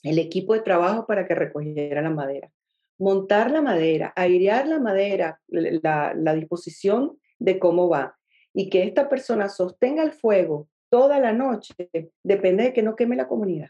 el 0.03 0.19
equipo 0.19 0.53
de 0.53 0.61
trabajo 0.61 1.07
para 1.07 1.25
que 1.27 1.33
recogiera 1.33 2.01
la 2.01 2.09
madera, 2.09 2.51
montar 2.99 3.49
la 3.49 3.61
madera, 3.61 4.13
airear 4.15 4.67
la 4.67 4.79
madera, 4.79 5.41
la, 5.47 6.33
disposición 6.35 7.17
de 7.39 7.57
cómo 7.57 7.89
va, 7.89 8.17
y 8.53 8.69
que 8.69 8.83
esta 8.83 9.09
persona 9.09 9.49
sostenga 9.49 10.03
el 10.03 10.11
fuego 10.11 10.69
toda 10.89 11.19
la 11.19 11.33
noche, 11.33 11.73
depende 12.21 12.65
de 12.65 12.73
que 12.73 12.83
no 12.83 12.95
queme 12.95 13.15
la 13.15 13.27
comunidad. 13.27 13.69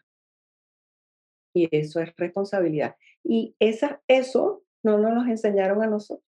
Y 1.55 1.69
eso 1.71 2.01
es 2.01 2.13
responsabilidad. 2.17 2.95
Y 3.23 3.55
esa, 3.59 4.01
eso 4.07 4.63
no 4.83 4.97
nos 4.97 5.27
enseñaron 5.27 5.81
a 5.83 5.87
nosotros. 5.87 6.27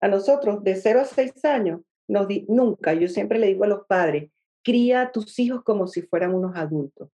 A 0.00 0.06
nosotros, 0.06 0.62
de 0.62 0.76
0 0.76 1.00
a 1.00 1.04
6 1.04 1.44
años, 1.44 1.80
nos 2.06 2.28
di, 2.28 2.46
nunca, 2.48 2.94
yo 2.94 3.08
siempre 3.08 3.38
le 3.38 3.48
digo 3.48 3.64
a 3.64 3.68
los 3.68 3.86
padres, 3.86 4.30
cría 4.62 5.02
a 5.02 5.12
tus 5.12 5.38
hijos 5.38 5.62
como 5.64 5.86
si 5.86 6.02
fueran 6.02 6.34
unos 6.34 6.56
adultos. 6.56 7.08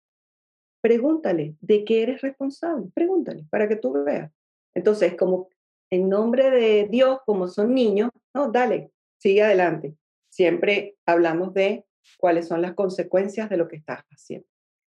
Pregúntale, 0.84 1.56
¿de 1.62 1.82
qué 1.82 2.02
eres 2.02 2.20
responsable? 2.20 2.90
Pregúntale, 2.92 3.46
para 3.48 3.66
que 3.66 3.76
tú 3.76 4.04
veas. 4.04 4.30
Entonces, 4.74 5.14
como 5.14 5.48
en 5.88 6.10
nombre 6.10 6.50
de 6.50 6.88
Dios, 6.90 7.20
como 7.24 7.48
son 7.48 7.72
niños, 7.72 8.10
no, 8.34 8.50
dale, 8.50 8.90
sigue 9.16 9.42
adelante. 9.42 9.94
Siempre 10.28 10.98
hablamos 11.06 11.54
de 11.54 11.86
cuáles 12.18 12.48
son 12.48 12.60
las 12.60 12.74
consecuencias 12.74 13.48
de 13.48 13.56
lo 13.56 13.66
que 13.66 13.76
estás 13.76 14.04
haciendo. 14.10 14.46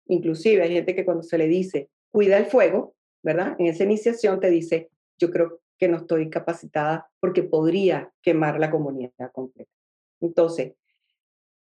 Inclusive 0.05 0.61
hay 0.61 0.73
gente 0.73 0.93
que 0.93 1.05
cuando 1.05 1.23
se 1.23 1.39
le 1.39 1.47
dice, 1.47 1.89
cuida 2.11 2.37
el 2.37 2.45
fuego, 2.45 2.93
¿verdad? 3.23 3.55
En 3.57 3.65
esa 3.65 3.83
iniciación 3.83 4.39
te 4.39 4.51
dice, 4.51 4.91
yo 5.17 5.31
creo 5.31 5.59
que 5.79 5.87
no 5.87 5.97
estoy 5.97 6.29
capacitada 6.29 7.09
porque 7.19 7.41
podría 7.41 8.13
quemar 8.21 8.59
la 8.59 8.69
comunidad 8.69 9.31
completa. 9.31 9.71
Entonces, 10.21 10.75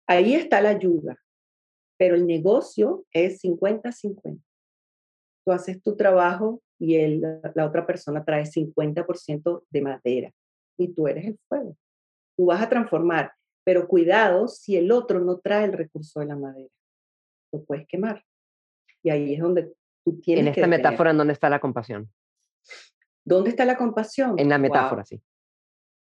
ahí 0.07 0.34
está 0.34 0.62
la 0.62 0.70
ayuda, 0.70 1.16
pero 2.00 2.16
el 2.16 2.26
negocio 2.26 3.06
es 3.12 3.43
50-50. 3.43 4.41
Tú 5.45 5.52
haces 5.52 5.84
tu 5.84 5.97
trabajo 5.97 6.62
y 6.80 6.95
el, 6.95 7.22
la 7.56 7.66
otra 7.66 7.86
persona 7.86 8.24
trae 8.24 8.45
50% 8.45 9.64
de 9.70 9.82
madera 9.82 10.32
y 10.78 10.93
tú 10.93 11.10
eres 11.10 11.26
el 11.26 11.39
fuego. 11.50 11.76
Tú 12.38 12.45
vas 12.45 12.62
a 12.62 12.70
transformar, 12.70 13.34
pero 13.66 13.86
cuidado 13.86 14.47
si 14.47 14.78
el 14.78 14.93
otro 14.93 15.20
no 15.20 15.39
trae 15.39 15.66
el 15.66 15.74
recurso 15.74 16.22
de 16.22 16.28
la 16.28 16.38
madera. 16.38 16.74
Lo 17.52 17.66
puedes 17.66 17.86
quemar. 17.86 18.24
Y 19.04 19.10
ahí 19.10 19.34
es 19.34 19.41
donde 19.41 19.74
tú 20.06 20.22
tienes 20.22 20.43
En 20.43 20.47
esta 20.47 20.68
metáfora, 20.68 21.12
¿en 21.12 21.18
dónde 21.18 21.34
está 21.34 21.50
la 21.50 21.60
compasión? 21.60 22.10
¿Dónde 23.26 23.50
está 23.50 23.66
la 23.66 23.76
compasión? 23.76 24.39
En 24.39 24.47
la 24.47 24.58
metáfora, 24.58 25.04
sí. 25.04 25.22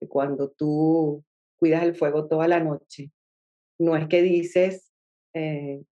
Cuando 0.07 0.49
tú 0.51 1.23
cuidas 1.57 1.83
el 1.83 1.95
fuego 1.95 2.29
toda 2.29 2.47
la 2.47 2.61
noche, 2.61 3.11
no 3.77 3.97
es 3.97 4.07
que 4.07 4.21
dices, 4.21 4.90
eh, 5.33 5.83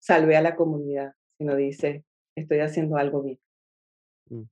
salve 0.00 0.36
a 0.36 0.42
la 0.42 0.56
comunidad, 0.56 1.14
sino 1.38 1.56
dices, 1.56 2.02
estoy 2.36 2.60
haciendo 2.60 2.96
algo 2.96 3.22
bien. 3.22 3.38
Mm. 4.30 4.42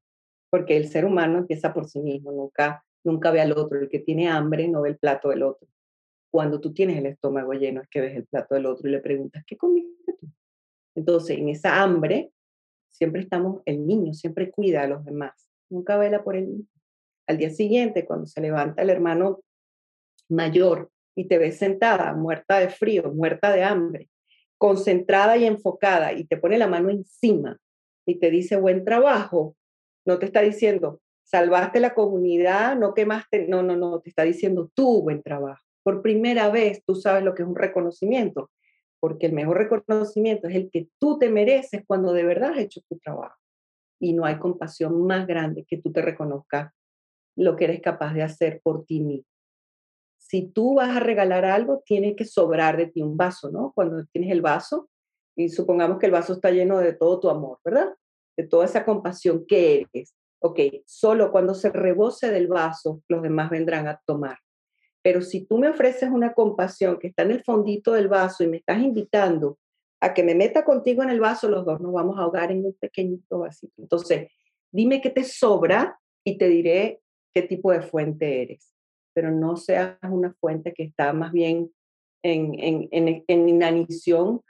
Porque 0.51 0.77
el 0.77 0.89
ser 0.89 1.05
humano 1.05 1.39
empieza 1.39 1.73
por 1.73 1.89
sí 1.89 2.01
mismo, 2.01 2.33
nunca, 2.33 2.85
nunca 3.05 3.31
ve 3.31 3.41
al 3.41 3.53
otro. 3.53 3.79
El 3.79 3.89
que 3.89 4.01
tiene 4.01 4.29
hambre 4.29 4.69
no 4.69 4.83
ve 4.83 4.91
el 4.91 4.99
plato 4.99 5.29
del 5.29 5.43
otro. 5.43 5.69
Cuando 6.33 6.61
tú 6.61 6.73
tienes 6.73 6.97
el 6.99 7.07
estómago 7.07 7.53
lleno 7.55 7.81
es 7.81 7.89
que 7.89 8.01
ves 8.01 8.17
el 8.17 8.27
plato 8.27 8.55
del 8.55 8.67
otro 8.67 8.89
y 8.89 8.93
le 8.93 9.01
preguntas, 9.01 9.45
¿qué 9.47 9.57
comiste 9.57 10.15
tú? 10.21 10.29
Entonces, 10.95 11.39
en 11.39 11.49
esa 11.49 11.83
hambre, 11.83 12.33
siempre 12.89 13.23
estamos, 13.23 13.63
el 13.65 13.87
niño 13.87 14.13
siempre 14.13 14.51
cuida 14.51 14.83
a 14.83 14.87
los 14.87 15.05
demás 15.05 15.51
nunca 15.71 15.97
vela 15.97 16.23
por 16.23 16.37
él 16.37 16.67
Al 17.27 17.39
día 17.39 17.51
siguiente, 17.51 18.05
cuando 18.05 18.27
se 18.27 18.41
levanta 18.41 18.83
el 18.83 18.91
hermano 18.91 19.41
mayor 20.29 20.91
y 21.17 21.29
te 21.29 21.39
ves 21.39 21.59
sentada, 21.59 22.13
muerta 22.15 22.59
de 22.59 22.69
frío, 22.69 23.13
muerta 23.13 23.53
de 23.53 23.63
hambre, 23.63 24.09
concentrada 24.59 25.37
y 25.37 25.47
enfocada, 25.47 26.13
y 26.13 26.25
te 26.25 26.37
pone 26.37 26.59
la 26.59 26.67
mano 26.67 26.91
encima 26.91 27.59
y 28.07 28.19
te 28.19 28.31
dice 28.31 28.57
buen 28.57 28.85
trabajo, 28.85 29.57
no 30.05 30.19
te 30.19 30.27
está 30.27 30.41
diciendo 30.41 31.01
salvaste 31.31 31.79
la 31.79 31.95
comunidad, 31.95 32.77
no 32.77 32.93
quemaste, 32.93 33.47
no, 33.47 33.63
no, 33.63 33.77
no, 33.77 34.01
te 34.01 34.11
está 34.11 34.25
diciendo 34.25 34.69
tú 34.75 35.03
buen 35.03 35.23
trabajo. 35.23 35.63
Por 35.85 36.03
primera 36.03 36.51
vez 36.51 36.83
tú 36.85 36.97
sabes 36.97 37.23
lo 37.23 37.35
que 37.35 37.43
es 37.43 37.49
un 37.49 37.55
reconocimiento, 37.55 38.51
porque 38.99 39.27
el 39.27 39.33
mejor 39.33 39.59
reconocimiento 39.59 40.49
es 40.49 40.57
el 40.57 40.71
que 40.73 40.89
tú 40.99 41.19
te 41.19 41.31
mereces 41.31 41.85
cuando 41.87 42.13
de 42.13 42.25
verdad 42.25 42.53
has 42.53 42.59
hecho 42.59 42.81
tu 42.89 42.99
trabajo 42.99 43.39
y 44.01 44.13
no 44.13 44.25
hay 44.25 44.39
compasión 44.39 45.07
más 45.07 45.27
grande 45.29 45.65
que 45.65 45.79
tú 45.79 45.93
te 45.93 46.03
reconozcas 46.03 46.73
lo 47.37 47.55
que 47.55 47.65
eres 47.65 47.81
capaz 47.81 48.13
de 48.13 48.23
hacer 48.23 48.61
por 48.63 48.85
ti 48.85 49.01
mismo. 49.01 49.30
Si 50.31 50.47
tú 50.47 50.75
vas 50.77 50.97
a 50.97 51.01
regalar 51.01 51.45
algo, 51.45 51.83
tiene 51.85 52.15
que 52.15 52.25
sobrar 52.25 52.77
de 52.77 52.87
ti 52.87 53.03
un 53.03 53.17
vaso, 53.17 53.51
¿no? 53.51 53.73
Cuando 53.75 54.05
tienes 54.13 54.31
el 54.31 54.43
vaso 54.43 54.89
y 55.35 55.49
supongamos 55.49 55.99
que 55.99 56.07
el 56.07 56.13
vaso 56.13 56.35
está 56.35 56.53
lleno 56.53 56.79
de 56.79 56.93
todo 56.93 57.19
tu 57.19 57.29
amor, 57.29 57.59
¿verdad? 57.65 57.97
De 58.37 58.47
toda 58.47 58.65
esa 58.65 58.85
compasión 58.85 59.45
que 59.45 59.89
eres. 59.93 60.15
Ok, 60.39 60.61
solo 60.87 61.33
cuando 61.33 61.53
se 61.53 61.71
rebose 61.71 62.31
del 62.31 62.47
vaso, 62.47 63.03
los 63.09 63.23
demás 63.23 63.51
vendrán 63.51 63.89
a 63.89 64.01
tomar. 64.07 64.39
Pero 65.03 65.21
si 65.21 65.47
tú 65.47 65.59
me 65.59 65.69
ofreces 65.69 66.09
una 66.09 66.33
compasión 66.33 67.01
que 67.01 67.09
está 67.09 67.25
en 67.25 67.33
el 67.33 67.43
fondito 67.43 67.95
del 67.95 68.07
vaso 68.07 68.45
y 68.45 68.47
me 68.47 68.59
estás 68.59 68.81
invitando 68.81 69.59
a 70.01 70.15
que 70.15 70.23
me 70.23 70.37
meta 70.37 70.65
contigo 70.65 71.03
en 71.03 71.11
el 71.11 71.19
vaso, 71.19 71.49
los 71.49 71.67
dos 71.67 71.81
nos 71.81 71.93
vamos 71.93 72.17
a 72.17 72.23
ahogar 72.23 72.53
en 72.53 72.65
un 72.65 72.75
pequeñito 72.75 73.41
vasito. 73.41 73.83
Entonces, 73.83 74.31
dime 74.71 75.01
qué 75.01 75.11
te 75.11 75.25
sobra 75.25 75.99
y 76.23 76.39
te 76.39 76.47
diré 76.47 77.01
qué 77.35 77.43
tipo 77.43 77.73
de 77.73 77.83
fuente 77.83 78.43
eres. 78.43 78.73
Pero 79.21 79.33
no 79.33 79.57
seas 79.57 79.99
una 80.11 80.33
fuente 80.41 80.73
que 80.73 80.85
está 80.85 81.13
más 81.13 81.31
bien 81.31 81.71
en, 82.25 82.59
en, 82.59 82.89
en, 82.91 83.23
en 83.27 83.49
inanición 83.51 84.41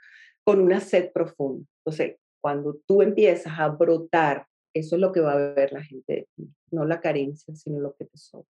con 0.45 0.61
una 0.61 0.79
sed 0.79 1.11
profunda. 1.11 1.65
Entonces, 1.83 2.15
cuando 2.41 2.79
tú 2.87 3.01
empiezas 3.01 3.59
a 3.59 3.67
brotar, 3.67 4.47
eso 4.73 4.95
es 4.95 5.01
lo 5.01 5.11
que 5.11 5.19
va 5.19 5.33
a 5.33 5.53
ver 5.53 5.73
la 5.73 5.83
gente 5.83 6.13
de 6.13 6.27
ti, 6.33 6.49
no 6.71 6.85
la 6.85 7.01
carencia, 7.01 7.53
sino 7.53 7.81
lo 7.81 7.93
que 7.95 8.05
te 8.05 8.17
sobra. 8.17 8.47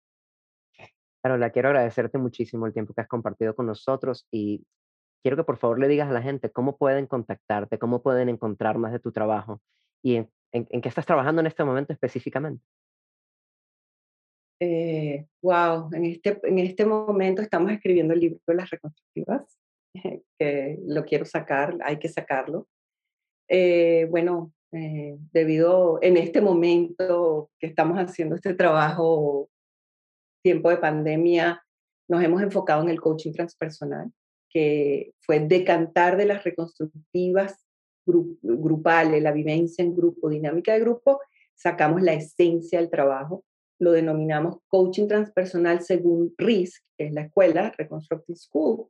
Carola, 1.22 1.50
quiero 1.50 1.68
agradecerte 1.68 2.18
muchísimo 2.18 2.66
el 2.66 2.72
tiempo 2.72 2.94
que 2.94 3.02
has 3.02 3.10
compartido 3.10 3.54
con 3.56 3.66
nosotros 3.66 4.26
y 4.32 4.64
quiero 5.22 5.36
que 5.36 5.44
por 5.44 5.58
favor 5.58 5.80
le 5.80 5.90
digas 5.90 6.08
a 6.08 6.14
la 6.14 6.22
gente 6.22 6.50
cómo 6.50 6.78
pueden 6.78 7.08
contactarte, 7.08 7.78
cómo 7.78 8.02
pueden 8.02 8.30
encontrar 8.30 8.78
más 8.78 8.94
de 8.94 9.00
tu 9.00 9.12
trabajo 9.12 9.60
y 10.02 10.16
en, 10.54 10.82
qué 10.82 10.88
estás 10.88 11.06
trabajando 11.06 11.42
en 11.42 11.48
este 11.48 11.66
momento 11.66 11.92
específicamente. 11.92 12.64
Eh, 14.60 15.26
wow, 15.42 15.90
en 15.94 16.06
este, 16.06 16.40
en 16.44 16.60
este 16.60 16.86
momento 16.86 17.42
estamos 17.42 17.72
escribiendo 17.72 18.14
el 18.14 18.20
libro 18.22 18.40
de 18.48 18.56
las 18.56 18.70
reconstructivas, 18.70 19.58
que 20.40 20.80
lo 20.86 21.04
quiero 21.04 21.26
sacar, 21.26 21.78
hay 21.84 22.00
que 22.00 22.10
sacarlo. 22.10 22.68
Eh, 23.50 24.08
bueno, 24.10 24.54
eh, 24.72 25.18
debido 25.32 26.00
en 26.02 26.18
este 26.18 26.42
momento 26.42 27.50
que 27.60 27.68
estamos 27.68 27.98
haciendo 27.98 28.36
este 28.36 28.54
trabajo, 28.54 29.50
tiempo 30.44 30.70
de 30.70 30.78
pandemia, 30.78 31.64
nos 32.08 32.24
hemos 32.24 32.42
enfocado 32.42 32.84
en 32.84 32.90
el 32.90 33.02
coaching 33.02 33.32
transpersonal 33.32 34.12
que 34.56 35.12
fue 35.20 35.42
decantar 35.42 36.16
de 36.16 36.26
las 36.26 36.46
reconstructivas 36.46 37.66
grupales, 38.06 39.22
la 39.22 39.34
vivencia 39.34 39.84
en 39.84 39.94
grupo, 39.94 40.30
dinámica 40.30 40.72
de 40.72 40.80
grupo, 40.80 41.20
sacamos 41.56 42.02
la 42.02 42.14
esencia 42.14 42.80
del 42.80 42.90
trabajo, 42.90 43.44
lo 43.80 43.92
denominamos 43.92 44.58
coaching 44.68 45.08
transpersonal 45.08 45.82
según 45.82 46.34
RISC, 46.38 46.84
que 46.98 47.08
es 47.08 47.14
la 47.14 47.22
escuela, 47.22 47.72
Reconstructive 47.78 48.38
School, 48.38 48.88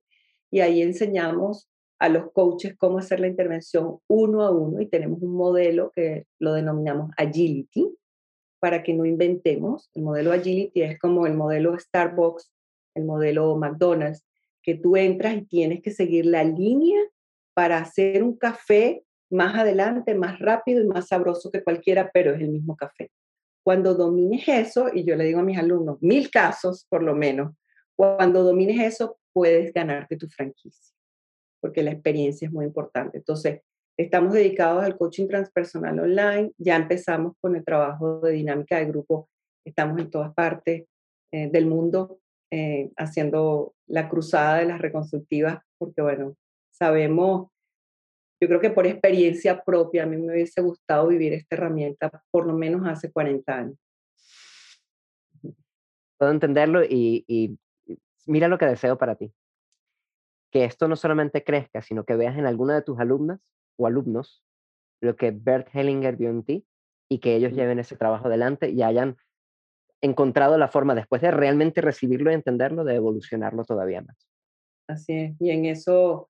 y 0.51 0.59
ahí 0.59 0.81
enseñamos 0.81 1.69
a 1.99 2.09
los 2.09 2.31
coaches 2.31 2.75
cómo 2.77 2.99
hacer 2.99 3.19
la 3.19 3.27
intervención 3.27 3.99
uno 4.07 4.43
a 4.43 4.51
uno 4.51 4.81
y 4.81 4.87
tenemos 4.87 5.21
un 5.21 5.33
modelo 5.33 5.91
que 5.95 6.25
lo 6.39 6.53
denominamos 6.53 7.11
Agility, 7.17 7.95
para 8.59 8.83
que 8.83 8.93
no 8.93 9.05
inventemos. 9.05 9.89
El 9.93 10.03
modelo 10.03 10.31
Agility 10.31 10.81
es 10.81 10.99
como 10.99 11.27
el 11.27 11.35
modelo 11.35 11.77
Starbucks, 11.77 12.51
el 12.95 13.05
modelo 13.05 13.55
McDonald's, 13.57 14.25
que 14.63 14.75
tú 14.75 14.97
entras 14.97 15.35
y 15.35 15.45
tienes 15.45 15.81
que 15.81 15.91
seguir 15.91 16.25
la 16.25 16.43
línea 16.43 16.99
para 17.53 17.77
hacer 17.77 18.23
un 18.23 18.35
café 18.35 19.03
más 19.29 19.55
adelante, 19.55 20.15
más 20.15 20.39
rápido 20.39 20.81
y 20.83 20.87
más 20.87 21.07
sabroso 21.07 21.51
que 21.51 21.63
cualquiera, 21.63 22.09
pero 22.13 22.33
es 22.33 22.41
el 22.41 22.49
mismo 22.49 22.75
café. 22.75 23.11
Cuando 23.65 23.95
domines 23.95 24.47
eso, 24.47 24.89
y 24.93 25.03
yo 25.05 25.15
le 25.15 25.23
digo 25.23 25.39
a 25.39 25.43
mis 25.43 25.57
alumnos, 25.57 25.97
mil 25.99 26.29
casos 26.29 26.85
por 26.87 27.01
lo 27.01 27.15
menos, 27.15 27.55
cuando 27.95 28.43
domines 28.43 28.79
eso, 28.79 29.17
puedes 29.33 29.73
ganarte 29.73 30.17
tu 30.17 30.27
franquicia, 30.27 30.93
porque 31.59 31.81
la 31.81 31.89
experiencia 31.91 32.45
es 32.45 32.53
muy 32.53 32.65
importante. 32.65 33.17
Entonces, 33.17 33.61
estamos 33.97 34.33
dedicados 34.33 34.83
al 34.83 34.95
coaching 34.95 35.27
transpersonal 35.27 35.99
online, 35.99 36.51
ya 36.59 36.75
empezamos 36.75 37.33
con 37.41 37.55
el 37.55 37.65
trabajo 37.65 38.19
de 38.19 38.33
dinámica 38.33 38.77
de 38.77 38.85
grupo, 38.85 39.29
estamos 39.65 39.99
en 39.99 40.11
todas 40.11 40.31
partes 40.35 40.85
eh, 41.31 41.49
del 41.49 41.65
mundo 41.65 42.19
eh, 42.51 42.91
haciendo 42.97 43.73
la 43.87 44.09
cruzada 44.09 44.59
de 44.59 44.65
las 44.65 44.79
reconstructivas, 44.79 45.57
porque 45.79 46.03
bueno, 46.03 46.35
sabemos, 46.69 47.49
yo 48.45 48.49
creo 48.49 48.61
que 48.61 48.69
por 48.69 48.85
experiencia 48.85 49.63
propia, 49.63 50.03
a 50.03 50.05
mí 50.05 50.17
me 50.17 50.33
hubiese 50.33 50.61
gustado 50.61 51.07
vivir 51.07 51.33
esta 51.33 51.55
herramienta 51.55 52.23
por 52.29 52.45
lo 52.45 52.53
menos 52.53 52.87
hace 52.87 53.11
40 53.11 53.57
años. 53.57 53.77
Puedo 56.19 56.31
entenderlo 56.31 56.83
y, 56.83 57.25
y 57.27 57.57
mira 58.27 58.47
lo 58.47 58.59
que 58.59 58.67
deseo 58.67 58.99
para 58.99 59.15
ti. 59.15 59.33
Que 60.51 60.63
esto 60.63 60.87
no 60.87 60.95
solamente 60.95 61.43
crezca, 61.43 61.81
sino 61.81 62.03
que 62.03 62.15
veas 62.15 62.37
en 62.37 62.45
alguna 62.45 62.75
de 62.75 62.83
tus 62.83 62.99
alumnas 62.99 63.39
o 63.77 63.87
alumnos 63.87 64.43
lo 65.01 65.15
que 65.15 65.31
Bert 65.31 65.69
Hellinger 65.73 66.15
vio 66.15 66.29
en 66.29 66.43
ti 66.43 66.67
y 67.09 67.17
que 67.17 67.35
ellos 67.35 67.53
lleven 67.53 67.79
ese 67.79 67.97
trabajo 67.97 68.27
adelante 68.27 68.69
y 68.69 68.83
hayan 68.83 69.17
encontrado 70.01 70.59
la 70.59 70.67
forma, 70.67 70.93
después 70.93 71.23
de 71.23 71.31
realmente 71.31 71.81
recibirlo 71.81 72.29
y 72.29 72.35
entenderlo, 72.35 72.83
de 72.83 72.93
evolucionarlo 72.93 73.63
todavía 73.65 74.03
más. 74.03 74.27
Así 74.87 75.13
es, 75.13 75.41
y 75.41 75.49
en 75.49 75.65
eso 75.65 76.29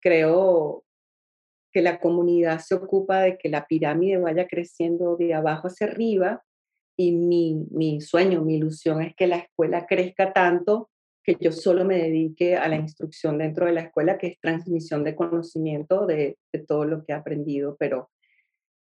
creo 0.00 0.84
que 1.72 1.82
la 1.82 1.98
comunidad 2.00 2.58
se 2.58 2.74
ocupa 2.74 3.20
de 3.20 3.38
que 3.38 3.48
la 3.48 3.66
pirámide 3.66 4.18
vaya 4.18 4.46
creciendo 4.46 5.16
de 5.16 5.34
abajo 5.34 5.68
hacia 5.68 5.86
arriba 5.86 6.42
y 6.96 7.12
mi, 7.12 7.66
mi 7.70 8.00
sueño, 8.00 8.42
mi 8.42 8.56
ilusión 8.56 9.02
es 9.02 9.14
que 9.14 9.26
la 9.26 9.36
escuela 9.36 9.86
crezca 9.86 10.32
tanto 10.32 10.90
que 11.22 11.36
yo 11.38 11.52
solo 11.52 11.84
me 11.84 11.96
dedique 11.96 12.56
a 12.56 12.68
la 12.68 12.76
instrucción 12.76 13.38
dentro 13.38 13.66
de 13.66 13.72
la 13.72 13.82
escuela, 13.82 14.18
que 14.18 14.28
es 14.28 14.40
transmisión 14.40 15.04
de 15.04 15.14
conocimiento 15.14 16.06
de, 16.06 16.38
de 16.52 16.58
todo 16.60 16.84
lo 16.84 17.04
que 17.04 17.12
he 17.12 17.14
aprendido, 17.14 17.76
pero 17.78 18.10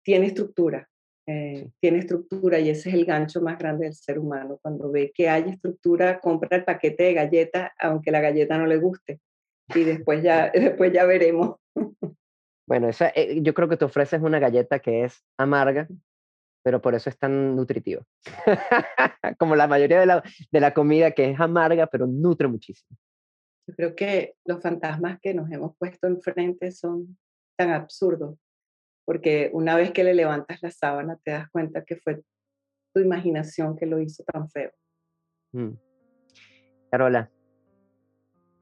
tiene 0.03 0.27
estructura, 0.27 0.87
eh, 1.27 1.69
tiene 1.79 1.99
estructura 1.99 2.59
y 2.59 2.69
ese 2.69 2.89
es 2.89 2.95
el 2.95 3.05
gancho 3.05 3.41
más 3.41 3.57
grande 3.57 3.85
del 3.85 3.95
ser 3.95 4.19
humano. 4.19 4.59
Cuando 4.61 4.91
ve 4.91 5.11
que 5.13 5.27
hay 5.27 5.49
estructura, 5.49 6.19
compra 6.19 6.57
el 6.57 6.63
paquete 6.63 7.03
de 7.03 7.13
galletas, 7.13 7.71
aunque 7.79 8.11
la 8.11 8.21
galleta 8.21 8.57
no 8.57 8.67
le 8.67 8.77
guste. 8.77 9.19
Y 9.73 9.83
después 9.83 10.21
ya, 10.21 10.51
después 10.53 10.93
ya 10.93 11.05
veremos. 11.05 11.55
Bueno, 12.67 12.89
esa, 12.89 13.09
eh, 13.09 13.41
yo 13.41 13.53
creo 13.53 13.69
que 13.69 13.77
te 13.77 13.85
ofreces 13.85 14.21
una 14.21 14.39
galleta 14.39 14.79
que 14.79 15.03
es 15.03 15.23
amarga, 15.37 15.87
pero 16.63 16.81
por 16.81 16.95
eso 16.95 17.09
es 17.09 17.17
tan 17.17 17.55
nutritiva. 17.55 18.03
Como 19.37 19.55
la 19.55 19.67
mayoría 19.67 19.99
de 19.99 20.07
la, 20.07 20.23
de 20.51 20.59
la 20.59 20.73
comida 20.73 21.11
que 21.11 21.29
es 21.29 21.39
amarga, 21.39 21.87
pero 21.87 22.07
nutre 22.07 22.47
muchísimo. 22.47 22.97
Yo 23.67 23.75
creo 23.75 23.95
que 23.95 24.35
los 24.45 24.61
fantasmas 24.61 25.19
que 25.21 25.33
nos 25.33 25.51
hemos 25.51 25.75
puesto 25.77 26.07
enfrente 26.07 26.71
son 26.71 27.17
tan 27.55 27.71
absurdos, 27.71 28.37
porque 29.05 29.49
una 29.53 29.75
vez 29.75 29.91
que 29.91 30.03
le 30.03 30.13
levantas 30.13 30.61
la 30.61 30.71
sábana 30.71 31.19
te 31.23 31.31
das 31.31 31.49
cuenta 31.51 31.83
que 31.83 31.97
fue 31.97 32.23
tu 32.93 33.01
imaginación 33.01 33.75
que 33.75 33.85
lo 33.85 33.99
hizo 33.99 34.23
tan 34.23 34.49
feo. 34.49 34.71
Mm. 35.53 35.73
Carola, 36.89 37.29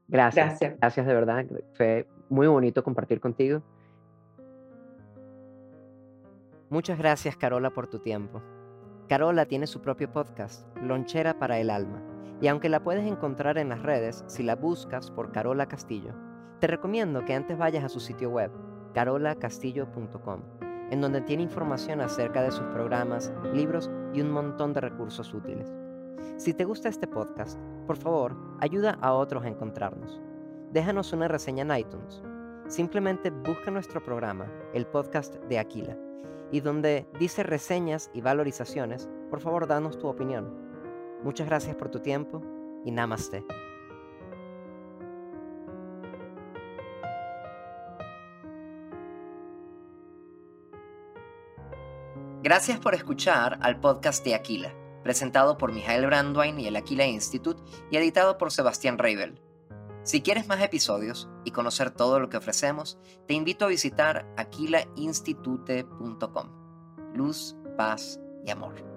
gracias. 0.08 0.46
Gracias. 0.46 0.78
Gracias 0.78 1.06
de 1.06 1.14
verdad. 1.14 1.46
Fue 1.74 2.06
muy 2.28 2.46
bonito 2.46 2.82
compartir 2.82 3.20
contigo. 3.20 3.62
Muchas 6.74 6.98
gracias 6.98 7.36
Carola 7.36 7.70
por 7.70 7.86
tu 7.86 8.00
tiempo. 8.00 8.42
Carola 9.08 9.46
tiene 9.46 9.68
su 9.68 9.80
propio 9.80 10.10
podcast, 10.10 10.66
Lonchera 10.78 11.38
para 11.38 11.60
el 11.60 11.70
Alma, 11.70 12.02
y 12.40 12.48
aunque 12.48 12.68
la 12.68 12.82
puedes 12.82 13.06
encontrar 13.06 13.58
en 13.58 13.68
las 13.68 13.80
redes 13.80 14.24
si 14.26 14.42
la 14.42 14.56
buscas 14.56 15.08
por 15.12 15.30
Carola 15.30 15.68
Castillo, 15.68 16.14
te 16.58 16.66
recomiendo 16.66 17.24
que 17.24 17.32
antes 17.32 17.56
vayas 17.56 17.84
a 17.84 17.88
su 17.88 18.00
sitio 18.00 18.28
web, 18.28 18.50
carolacastillo.com, 18.92 20.40
en 20.90 21.00
donde 21.00 21.20
tiene 21.20 21.44
información 21.44 22.00
acerca 22.00 22.42
de 22.42 22.50
sus 22.50 22.66
programas, 22.66 23.32
libros 23.52 23.88
y 24.12 24.20
un 24.20 24.32
montón 24.32 24.72
de 24.72 24.80
recursos 24.80 25.32
útiles. 25.32 25.72
Si 26.38 26.54
te 26.54 26.64
gusta 26.64 26.88
este 26.88 27.06
podcast, 27.06 27.56
por 27.86 27.98
favor, 27.98 28.36
ayuda 28.58 28.98
a 29.00 29.12
otros 29.12 29.44
a 29.44 29.48
encontrarnos. 29.48 30.20
Déjanos 30.72 31.12
una 31.12 31.28
reseña 31.28 31.62
en 31.62 31.78
iTunes. 31.78 32.20
Simplemente 32.66 33.30
busca 33.30 33.70
nuestro 33.70 34.02
programa, 34.02 34.50
el 34.72 34.88
podcast 34.88 35.36
de 35.44 35.60
Aquila 35.60 35.96
y 36.50 36.60
donde 36.60 37.06
dice 37.18 37.42
reseñas 37.42 38.10
y 38.12 38.20
valorizaciones, 38.20 39.08
por 39.30 39.40
favor 39.40 39.66
danos 39.66 39.98
tu 39.98 40.08
opinión. 40.08 40.52
Muchas 41.22 41.46
gracias 41.46 41.76
por 41.76 41.90
tu 41.90 42.00
tiempo 42.00 42.42
y 42.84 42.90
namaste. 42.90 43.44
Gracias 52.42 52.78
por 52.78 52.94
escuchar 52.94 53.58
al 53.62 53.80
podcast 53.80 54.22
de 54.22 54.34
Aquila, 54.34 54.74
presentado 55.02 55.56
por 55.56 55.72
Mijael 55.72 56.04
Brandwein 56.04 56.60
y 56.60 56.66
el 56.66 56.76
Aquila 56.76 57.06
Institute 57.06 57.62
y 57.90 57.96
editado 57.96 58.36
por 58.36 58.52
Sebastián 58.52 58.98
Reibel. 58.98 59.40
Si 60.04 60.20
quieres 60.20 60.46
más 60.46 60.62
episodios 60.62 61.28
y 61.44 61.50
conocer 61.50 61.90
todo 61.90 62.20
lo 62.20 62.28
que 62.28 62.36
ofrecemos, 62.36 62.98
te 63.26 63.32
invito 63.32 63.64
a 63.64 63.68
visitar 63.68 64.26
aquilainstitute.com. 64.36 66.50
Luz, 67.14 67.56
paz 67.76 68.20
y 68.44 68.50
amor. 68.50 68.93